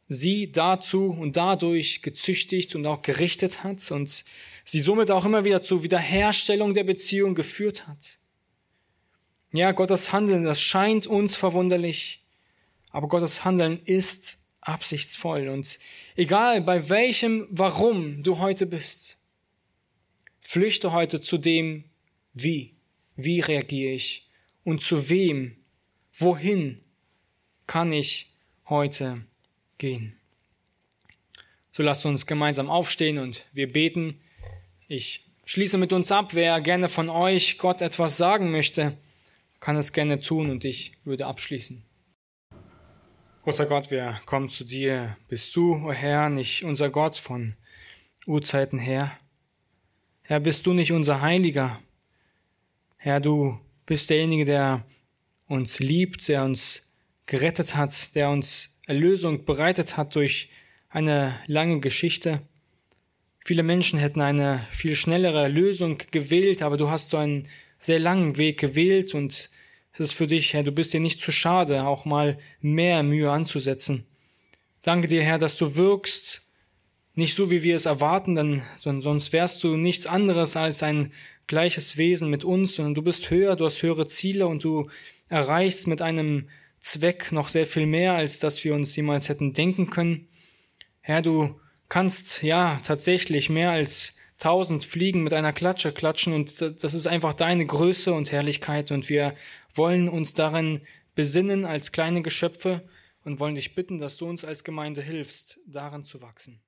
sie 0.08 0.52
dazu 0.52 1.06
und 1.08 1.38
dadurch 1.38 2.02
gezüchtigt 2.02 2.76
und 2.76 2.86
auch 2.86 3.02
gerichtet 3.02 3.64
hat 3.64 3.90
und 3.90 4.26
sie 4.66 4.82
somit 4.82 5.10
auch 5.10 5.26
immer 5.26 5.44
wieder 5.44 5.64
zur 5.64 5.82
Wiederherstellung 5.82 6.74
der 6.74 6.84
Beziehung 6.84 7.34
geführt 7.34 7.88
hat. 7.88 8.20
Ja, 9.56 9.72
Gottes 9.72 10.12
Handeln, 10.12 10.46
das 10.46 10.60
scheint 10.60 11.06
uns 11.06 11.36
verwunderlich, 11.36 12.24
aber 12.90 13.08
Gottes 13.08 13.46
Handeln 13.46 13.80
ist 13.86 14.40
absichtsvoll 14.62 15.48
und 15.48 15.78
egal 16.16 16.62
bei 16.62 16.90
welchem 16.90 17.48
Warum 17.52 18.24
du 18.24 18.40
heute 18.40 18.66
bist, 18.66 19.20
flüchte 20.40 20.92
heute 20.92 21.22
zu 21.22 21.38
dem, 21.38 21.84
wie? 22.34 22.74
Wie 23.16 23.42
reagiere 23.42 23.94
ich? 23.94 24.28
Und 24.64 24.82
zu 24.82 25.08
wem? 25.10 25.56
Wohin 26.14 26.82
kann 27.68 27.94
ich 27.94 28.32
heute 28.70 29.24
gehen? 29.78 30.18
So 31.72 31.84
lasst 31.84 32.08
uns 32.08 32.26
gemeinsam 32.26 32.72
aufstehen 32.72 33.20
und 33.20 33.46
wir 33.54 33.72
beten. 33.72 34.20
Ich 34.88 35.28
schließe 35.46 35.78
mit 35.78 35.94
uns 35.94 36.12
ab. 36.12 36.34
Wer 36.34 36.60
gerne 36.60 36.90
von 36.90 37.12
euch 37.12 37.60
Gott 37.60 37.82
etwas 37.82 38.18
sagen 38.18 38.50
möchte, 38.50 38.98
kann 39.64 39.78
es 39.78 39.94
gerne 39.94 40.20
tun 40.20 40.50
und 40.50 40.66
ich 40.66 40.92
würde 41.06 41.26
abschließen. 41.26 41.86
Großer 43.44 43.66
Gott, 43.66 43.92
wir 43.92 44.20
kommen 44.26 44.50
zu 44.50 44.66
dir. 44.66 45.16
Bist 45.30 45.56
du, 45.56 45.76
o 45.76 45.88
oh 45.88 45.94
Herr, 45.94 46.30
nicht 46.30 46.66
unser 46.66 46.90
Gott 46.90 47.16
von 47.16 47.56
Urzeiten 48.28 48.78
her? 48.78 49.18
Herr, 50.24 50.42
bist 50.42 50.66
du 50.66 50.74
nicht 50.74 50.92
unser 50.92 51.22
Heiliger? 51.22 51.80
Herr, 52.98 53.22
du 53.22 53.58
bist 53.86 54.10
derjenige, 54.10 54.44
der 54.44 54.86
uns 55.48 55.80
liebt, 55.80 56.28
der 56.28 56.44
uns 56.44 56.98
gerettet 57.26 57.78
hat, 57.78 58.16
der 58.16 58.32
uns 58.32 58.82
Erlösung 58.86 59.46
bereitet 59.46 59.96
hat 59.96 60.14
durch 60.16 60.50
eine 60.90 61.40
lange 61.48 61.80
Geschichte. 61.80 62.42
Viele 63.46 63.64
Menschen 63.64 63.98
hätten 63.98 64.20
eine 64.20 64.68
viel 64.72 64.98
schnellere 64.98 65.48
Lösung 65.48 66.00
gewählt, 66.12 66.62
aber 66.62 66.76
du 66.76 66.90
hast 66.90 67.12
so 67.12 67.16
einen 67.16 67.48
sehr 67.80 68.00
langen 68.00 68.36
Weg 68.36 68.60
gewählt 68.60 69.14
und 69.14 69.50
es 69.94 70.00
ist 70.00 70.14
für 70.14 70.28
dich, 70.28 70.54
Herr, 70.54 70.64
du 70.64 70.72
bist 70.72 70.94
dir 70.94 71.00
nicht 71.00 71.20
zu 71.20 71.32
schade, 71.32 71.86
auch 71.86 72.06
mal 72.06 72.40
mehr 72.62 73.04
Mühe 73.04 73.32
anzusetzen. 73.32 74.06
Danke 74.82 75.08
dir, 75.08 75.24
Herr, 75.24 75.38
dass 75.38 75.56
du 75.56 75.76
wirkst, 75.76 76.42
nicht 77.16 77.36
so, 77.36 77.52
wie 77.52 77.62
wir 77.62 77.76
es 77.76 77.86
erwarten, 77.86 78.36
denn 78.36 78.64
sonst 78.80 79.34
wärst 79.34 79.64
du 79.64 79.78
nichts 79.78 80.08
anderes 80.08 80.56
als 80.56 80.82
ein 80.82 81.14
gleiches 81.46 81.98
Wesen 81.98 82.30
mit 82.30 82.44
uns, 82.44 82.76
sondern 82.76 82.96
du 82.96 83.04
bist 83.04 83.30
höher, 83.30 83.56
du 83.56 83.66
hast 83.66 83.84
höhere 83.84 84.08
Ziele 84.08 84.48
und 84.48 84.64
du 84.64 84.90
erreichst 85.30 85.86
mit 85.86 86.02
einem 86.02 86.50
Zweck 86.80 87.32
noch 87.32 87.50
sehr 87.50 87.68
viel 87.68 87.86
mehr, 87.86 88.14
als 88.14 88.40
dass 88.40 88.64
wir 88.64 88.74
uns 88.74 88.96
jemals 88.96 89.30
hätten 89.30 89.54
denken 89.54 89.92
können. 89.92 90.28
Herr, 91.02 91.22
du 91.22 91.60
kannst 91.88 92.42
ja 92.42 92.82
tatsächlich 92.84 93.50
mehr 93.50 93.72
als 93.72 94.16
tausend 94.38 94.84
Fliegen 94.84 95.24
mit 95.24 95.34
einer 95.34 95.54
Klatsche 95.54 95.92
klatschen 95.92 96.34
und 96.34 96.62
das 96.62 96.94
ist 96.94 97.08
einfach 97.08 97.34
deine 97.34 97.66
Größe 97.66 98.14
und 98.14 98.32
Herrlichkeit 98.32 98.92
und 98.92 99.10
wir 99.10 99.36
wollen 99.74 100.10
uns 100.10 100.34
darin 100.34 100.82
besinnen 101.16 101.66
als 101.66 101.92
kleine 101.92 102.22
Geschöpfe 102.22 102.88
und 103.24 103.40
wollen 103.40 103.56
dich 103.56 103.76
bitten, 103.76 104.00
dass 104.00 104.18
du 104.18 104.28
uns 104.28 104.44
als 104.44 104.64
Gemeinde 104.64 105.02
hilfst, 105.02 105.60
daran 105.66 106.04
zu 106.04 106.22
wachsen. 106.22 106.62